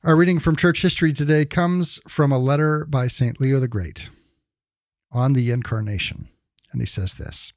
Our 0.04 0.16
reading 0.16 0.38
from 0.38 0.54
church 0.54 0.82
history 0.82 1.14
today 1.14 1.46
comes 1.46 1.98
from 2.06 2.30
a 2.30 2.38
letter 2.38 2.84
by 2.84 3.08
St. 3.08 3.40
Leo 3.40 3.58
the 3.58 3.66
Great 3.66 4.10
on 5.10 5.32
the 5.32 5.50
incarnation. 5.50 6.28
And 6.70 6.82
he 6.82 6.86
says 6.86 7.14
this 7.14 7.52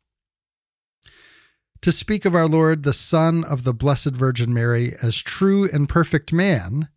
to 1.81 1.91
speak 1.91 2.25
of 2.25 2.33
our 2.33 2.47
Lord, 2.47 2.83
the 2.83 2.93
Son 2.93 3.43
of 3.43 3.63
the 3.63 3.73
Blessed 3.73 4.11
Virgin 4.11 4.53
Mary, 4.53 4.93
as 5.03 5.17
true 5.17 5.69
and 5.71 5.89
perfect 5.89 6.33
man 6.33 6.89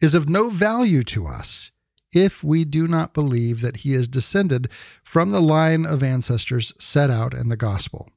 is 0.00 0.14
of 0.14 0.28
no 0.28 0.50
value 0.50 1.02
to 1.04 1.26
us 1.26 1.72
if 2.12 2.44
we 2.44 2.64
do 2.64 2.86
not 2.86 3.12
believe 3.12 3.60
that 3.60 3.78
he 3.78 3.92
is 3.92 4.06
descended 4.06 4.68
from 5.02 5.30
the 5.30 5.40
line 5.40 5.84
of 5.84 6.02
ancestors 6.02 6.72
set 6.78 7.10
out 7.10 7.34
in 7.34 7.48
the 7.48 7.56
Gospel. 7.56 8.08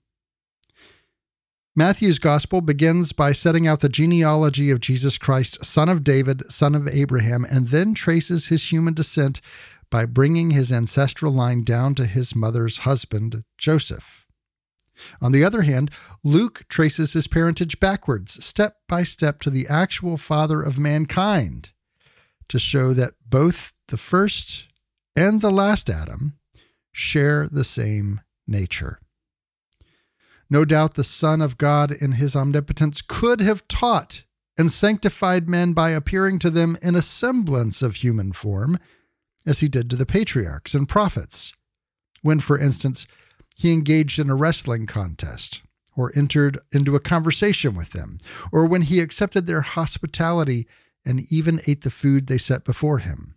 Matthew's 1.77 2.17
Gospel 2.17 2.61
begins 2.61 3.11
by 3.11 3.33
setting 3.33 3.67
out 3.67 3.81
the 3.81 3.87
genealogy 3.87 4.71
of 4.71 4.79
Jesus 4.79 5.19
Christ, 5.19 5.63
son 5.63 5.89
of 5.89 6.03
David, 6.03 6.43
son 6.49 6.73
of 6.73 6.87
Abraham, 6.87 7.45
and 7.47 7.67
then 7.67 7.93
traces 7.93 8.47
his 8.47 8.71
human 8.71 8.95
descent 8.95 9.41
by 9.91 10.05
bringing 10.05 10.49
his 10.49 10.71
ancestral 10.71 11.31
line 11.31 11.61
down 11.61 11.93
to 11.93 12.07
his 12.07 12.35
mother's 12.35 12.79
husband, 12.79 13.43
Joseph. 13.59 14.25
On 15.21 15.31
the 15.31 15.43
other 15.43 15.61
hand, 15.61 15.91
Luke 16.23 16.63
traces 16.67 17.13
his 17.13 17.27
parentage 17.27 17.79
backwards, 17.79 18.43
step 18.43 18.77
by 18.89 19.03
step, 19.03 19.39
to 19.41 19.51
the 19.51 19.67
actual 19.69 20.17
father 20.17 20.63
of 20.63 20.79
mankind 20.79 21.69
to 22.49 22.57
show 22.57 22.91
that 22.93 23.13
both 23.23 23.71
the 23.89 23.97
first 23.97 24.65
and 25.15 25.41
the 25.41 25.51
last 25.51 25.91
Adam 25.91 26.39
share 26.91 27.47
the 27.47 27.63
same 27.63 28.21
nature. 28.47 28.99
No 30.49 30.63
doubt 30.65 30.93
the 30.93 31.03
Son 31.03 31.41
of 31.41 31.57
God 31.57 31.91
in 31.91 32.13
his 32.13 32.35
omnipotence 32.35 33.01
could 33.01 33.41
have 33.41 33.67
taught 33.67 34.23
and 34.57 34.71
sanctified 34.71 35.47
men 35.47 35.73
by 35.73 35.91
appearing 35.91 36.39
to 36.39 36.49
them 36.49 36.77
in 36.81 36.95
a 36.95 37.01
semblance 37.01 37.81
of 37.81 37.95
human 37.95 38.31
form, 38.31 38.79
as 39.45 39.59
he 39.59 39.67
did 39.67 39.89
to 39.89 39.95
the 39.95 40.05
patriarchs 40.05 40.73
and 40.73 40.89
prophets, 40.89 41.53
when, 42.21 42.39
for 42.39 42.57
instance, 42.57 43.05
he 43.55 43.71
engaged 43.71 44.19
in 44.19 44.29
a 44.29 44.35
wrestling 44.35 44.85
contest 44.85 45.61
or 45.95 46.11
entered 46.15 46.59
into 46.71 46.95
a 46.95 46.99
conversation 46.99 47.75
with 47.75 47.91
them, 47.91 48.19
or 48.51 48.67
when 48.67 48.83
he 48.83 48.99
accepted 48.99 49.45
their 49.45 49.61
hospitality 49.61 50.67
and 51.03 51.31
even 51.31 51.61
ate 51.65 51.81
the 51.81 51.89
food 51.89 52.27
they 52.27 52.37
set 52.37 52.63
before 52.63 52.99
him. 52.99 53.35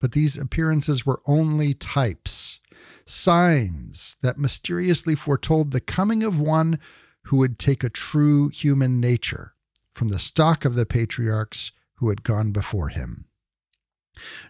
But 0.00 0.12
these 0.12 0.36
appearances 0.36 1.06
were 1.06 1.22
only 1.26 1.72
types, 1.74 2.60
signs 3.12 4.16
that 4.22 4.38
mysteriously 4.38 5.14
foretold 5.14 5.70
the 5.70 5.80
coming 5.80 6.22
of 6.22 6.40
one 6.40 6.78
who 7.24 7.36
would 7.36 7.58
take 7.58 7.84
a 7.84 7.90
true 7.90 8.48
human 8.48 9.00
nature 9.00 9.54
from 9.92 10.08
the 10.08 10.18
stock 10.18 10.64
of 10.64 10.74
the 10.74 10.86
patriarchs 10.86 11.72
who 11.96 12.08
had 12.08 12.22
gone 12.22 12.50
before 12.50 12.88
him. 12.88 13.26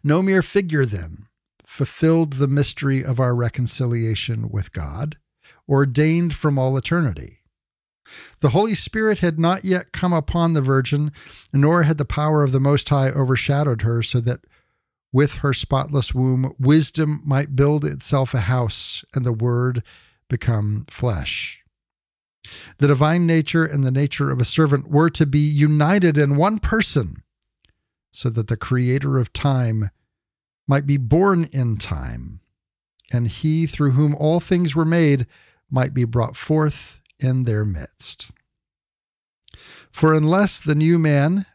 No 0.03 0.23
mere 0.23 0.43
figure, 0.43 0.87
then, 0.87 1.27
fulfilled 1.63 2.35
the 2.35 2.49
mystery 2.49 3.05
of 3.05 3.21
our 3.21 3.35
reconciliation 3.35 4.49
with 4.49 4.73
God, 4.73 5.19
ordained 5.69 6.35
from 6.35 6.59
all 6.59 6.77
eternity. 6.77 7.41
The 8.41 8.51
Holy 8.51 8.75
Spirit 8.75 9.21
had 9.21 9.39
not 9.39 9.65
yet 9.65 9.93
come 9.93 10.13
upon 10.13 10.53
the 10.53 10.61
Virgin, 10.61 11.13
nor 11.53 11.85
had 11.85 11.99
the 11.99 12.05
power 12.05 12.43
of 12.43 12.53
the 12.53 12.61
Most 12.61 12.89
High 12.89 13.11
overshadowed 13.11 13.83
her, 13.83 14.03
so 14.03 14.21
that 14.21 14.41
with 15.13 15.37
her 15.37 15.53
spotless 15.53 16.15
womb, 16.15 16.55
wisdom 16.59 17.21
might 17.25 17.55
build 17.55 17.85
itself 17.85 18.33
a 18.33 18.41
house 18.41 19.05
and 19.15 19.25
the 19.25 19.33
Word 19.33 19.83
become 20.29 20.87
flesh. 20.89 21.63
The 22.79 22.89
divine 22.89 23.27
nature 23.27 23.65
and 23.65 23.85
the 23.85 23.91
nature 23.91 24.31
of 24.31 24.41
a 24.41 24.45
servant 24.45 24.91
were 24.91 25.11
to 25.11 25.27
be 25.27 25.39
united 25.39 26.19
in 26.19 26.37
one 26.37 26.59
person, 26.59 27.23
so 28.13 28.31
that 28.31 28.49
the 28.49 28.57
Creator 28.57 29.19
of 29.19 29.33
time 29.33 29.91
might 30.67 30.87
be 30.87 30.97
born 30.97 31.47
in 31.53 31.77
time, 31.77 32.41
and 33.13 33.29
he 33.29 33.67
through 33.67 33.93
whom 33.93 34.15
all 34.15 34.41
things 34.41 34.75
were 34.75 34.85
made 34.85 35.27
might 35.71 35.95
be 35.95 36.05
brought 36.05 36.37
forth 36.37 37.01
in 37.21 37.45
their 37.45 37.65
midst. 37.65 38.31
For 39.91 40.15
unless 40.15 40.61
the 40.61 40.75
new 40.75 40.99
man, 40.99 41.47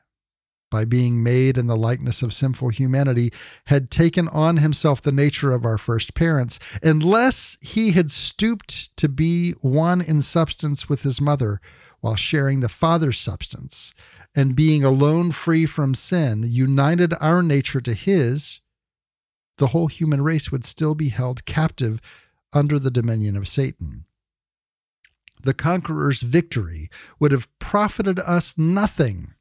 by 0.70 0.86
being 0.86 1.24
made 1.24 1.58
in 1.58 1.68
the 1.68 1.76
likeness 1.76 2.22
of 2.22 2.34
sinful 2.34 2.70
humanity, 2.70 3.32
had 3.66 3.90
taken 3.90 4.28
on 4.30 4.58
himself 4.58 5.02
the 5.02 5.12
nature 5.12 5.52
of 5.52 5.66
our 5.66 5.78
first 5.78 6.14
parents, 6.14 6.60
unless 6.84 7.58
he 7.62 7.92
had 7.92 8.12
stooped 8.12 8.96
to 8.98 9.08
be 9.08 9.52
one 9.62 10.02
in 10.02 10.22
substance 10.22 10.90
with 10.90 11.04
his 11.04 11.22
mother 11.22 11.62
while 12.02 12.16
sharing 12.16 12.60
the 12.60 12.70
Father's 12.70 13.18
substance, 13.18 13.94
and 14.36 14.56
being 14.56 14.84
alone 14.84 15.32
free 15.32 15.66
from 15.66 15.96
sin, 15.96 16.44
united 16.46 17.14
our 17.20 17.42
nature 17.42 17.82
to 17.82 17.94
his, 17.94 18.60
the 19.58 19.68
whole 19.68 19.88
human 19.88 20.22
race 20.22 20.52
would 20.52 20.64
still 20.64 20.94
be 20.94 21.10
held 21.10 21.46
captive 21.46 22.00
under 22.54 22.78
the 22.78 22.92
dominion 22.92 23.36
of 23.36 23.48
Satan. 23.48 24.06
The 25.42 25.54
conqueror's 25.54 26.22
victory 26.22 26.90
would 27.20 27.32
have 27.32 27.48
profited 27.60 28.20
us 28.20 28.58
nothing 28.58 29.34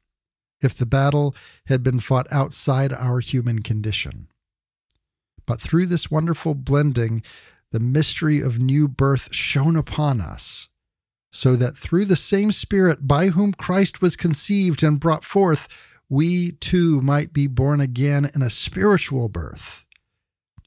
if 0.61 0.75
the 0.75 0.85
battle 0.85 1.35
had 1.67 1.83
been 1.83 1.99
fought 1.99 2.27
outside 2.31 2.91
our 2.91 3.19
human 3.19 3.61
condition. 3.61 4.27
But 5.45 5.61
through 5.61 5.85
this 5.87 6.11
wonderful 6.11 6.55
blending, 6.55 7.23
the 7.71 7.79
mystery 7.79 8.41
of 8.41 8.59
new 8.59 8.87
birth 8.87 9.29
shone 9.31 9.75
upon 9.75 10.21
us, 10.21 10.67
so 11.31 11.55
that 11.55 11.77
through 11.77 12.05
the 12.05 12.15
same 12.15 12.51
Spirit 12.51 13.07
by 13.07 13.29
whom 13.29 13.53
Christ 13.53 14.01
was 14.01 14.15
conceived 14.15 14.83
and 14.83 14.99
brought 14.99 15.23
forth, 15.23 15.67
we 16.09 16.53
too 16.53 17.01
might 17.01 17.33
be 17.33 17.47
born 17.47 17.81
again 17.81 18.29
in 18.33 18.41
a 18.41 18.49
spiritual 18.49 19.29
birth. 19.29 19.85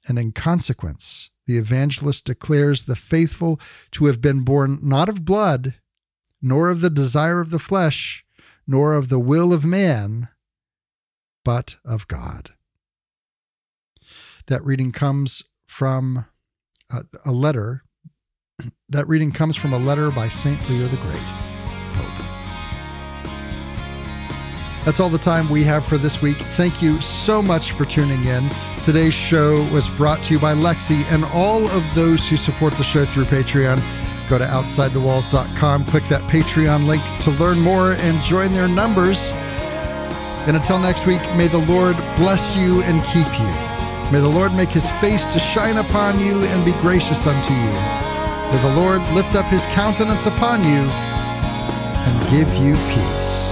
And 0.07 0.18
in 0.18 0.32
consequence, 0.32 1.30
the 1.47 1.59
evangelist 1.59 2.24
declares 2.24 2.84
the 2.84 2.97
faithful 2.97 3.61
to 3.93 4.07
have 4.07 4.20
been 4.20 4.43
born 4.43 4.78
not 4.82 5.09
of 5.09 5.24
blood, 5.24 5.74
nor 6.41 6.68
of 6.68 6.80
the 6.80 6.91
desire 6.91 7.41
of 7.41 7.51
the 7.51 7.59
flesh, 7.59 8.24
nor 8.70 8.94
of 8.94 9.08
the 9.08 9.18
will 9.18 9.52
of 9.52 9.66
man, 9.66 10.28
but 11.44 11.74
of 11.84 12.06
God. 12.06 12.52
That 14.46 14.64
reading 14.64 14.92
comes 14.92 15.42
from 15.66 16.26
a, 16.88 17.00
a 17.26 17.32
letter. 17.32 17.82
That 18.88 19.08
reading 19.08 19.32
comes 19.32 19.56
from 19.56 19.72
a 19.72 19.78
letter 19.78 20.10
by 20.10 20.28
St. 20.28 20.58
Leo 20.68 20.86
the 20.86 20.96
Great, 20.96 21.22
Pope. 21.94 22.24
That's 24.84 24.98
all 24.98 25.08
the 25.08 25.18
time 25.18 25.48
we 25.48 25.62
have 25.62 25.84
for 25.84 25.96
this 25.96 26.20
week. 26.20 26.36
Thank 26.36 26.82
you 26.82 27.00
so 27.00 27.40
much 27.40 27.70
for 27.72 27.84
tuning 27.84 28.24
in. 28.24 28.50
Today's 28.84 29.14
show 29.14 29.64
was 29.72 29.88
brought 29.90 30.22
to 30.24 30.34
you 30.34 30.40
by 30.40 30.54
Lexi 30.54 31.04
and 31.12 31.24
all 31.26 31.68
of 31.68 31.84
those 31.94 32.28
who 32.28 32.36
support 32.36 32.74
the 32.74 32.82
show 32.82 33.04
through 33.04 33.24
Patreon. 33.24 33.78
Go 34.30 34.38
to 34.38 34.44
OutsideTheWalls.com, 34.44 35.86
click 35.86 36.04
that 36.04 36.22
Patreon 36.30 36.86
link 36.86 37.02
to 37.22 37.32
learn 37.32 37.58
more 37.58 37.94
and 37.94 38.22
join 38.22 38.52
their 38.52 38.68
numbers. 38.68 39.32
And 40.46 40.56
until 40.56 40.78
next 40.78 41.04
week, 41.04 41.20
may 41.36 41.48
the 41.48 41.58
Lord 41.58 41.96
bless 42.14 42.56
you 42.56 42.80
and 42.82 43.02
keep 43.06 43.26
you. 43.26 43.50
May 44.12 44.20
the 44.20 44.30
Lord 44.32 44.54
make 44.54 44.68
his 44.68 44.88
face 45.02 45.26
to 45.26 45.40
shine 45.40 45.78
upon 45.78 46.20
you 46.20 46.44
and 46.44 46.64
be 46.64 46.70
gracious 46.80 47.26
unto 47.26 47.52
you. 47.52 47.72
May 48.52 48.62
the 48.62 48.76
Lord 48.76 49.00
lift 49.14 49.34
up 49.34 49.46
his 49.46 49.66
countenance 49.74 50.26
upon 50.26 50.62
you 50.62 50.86
and 52.06 52.30
give 52.30 52.48
you 52.62 52.74
peace. 52.94 53.49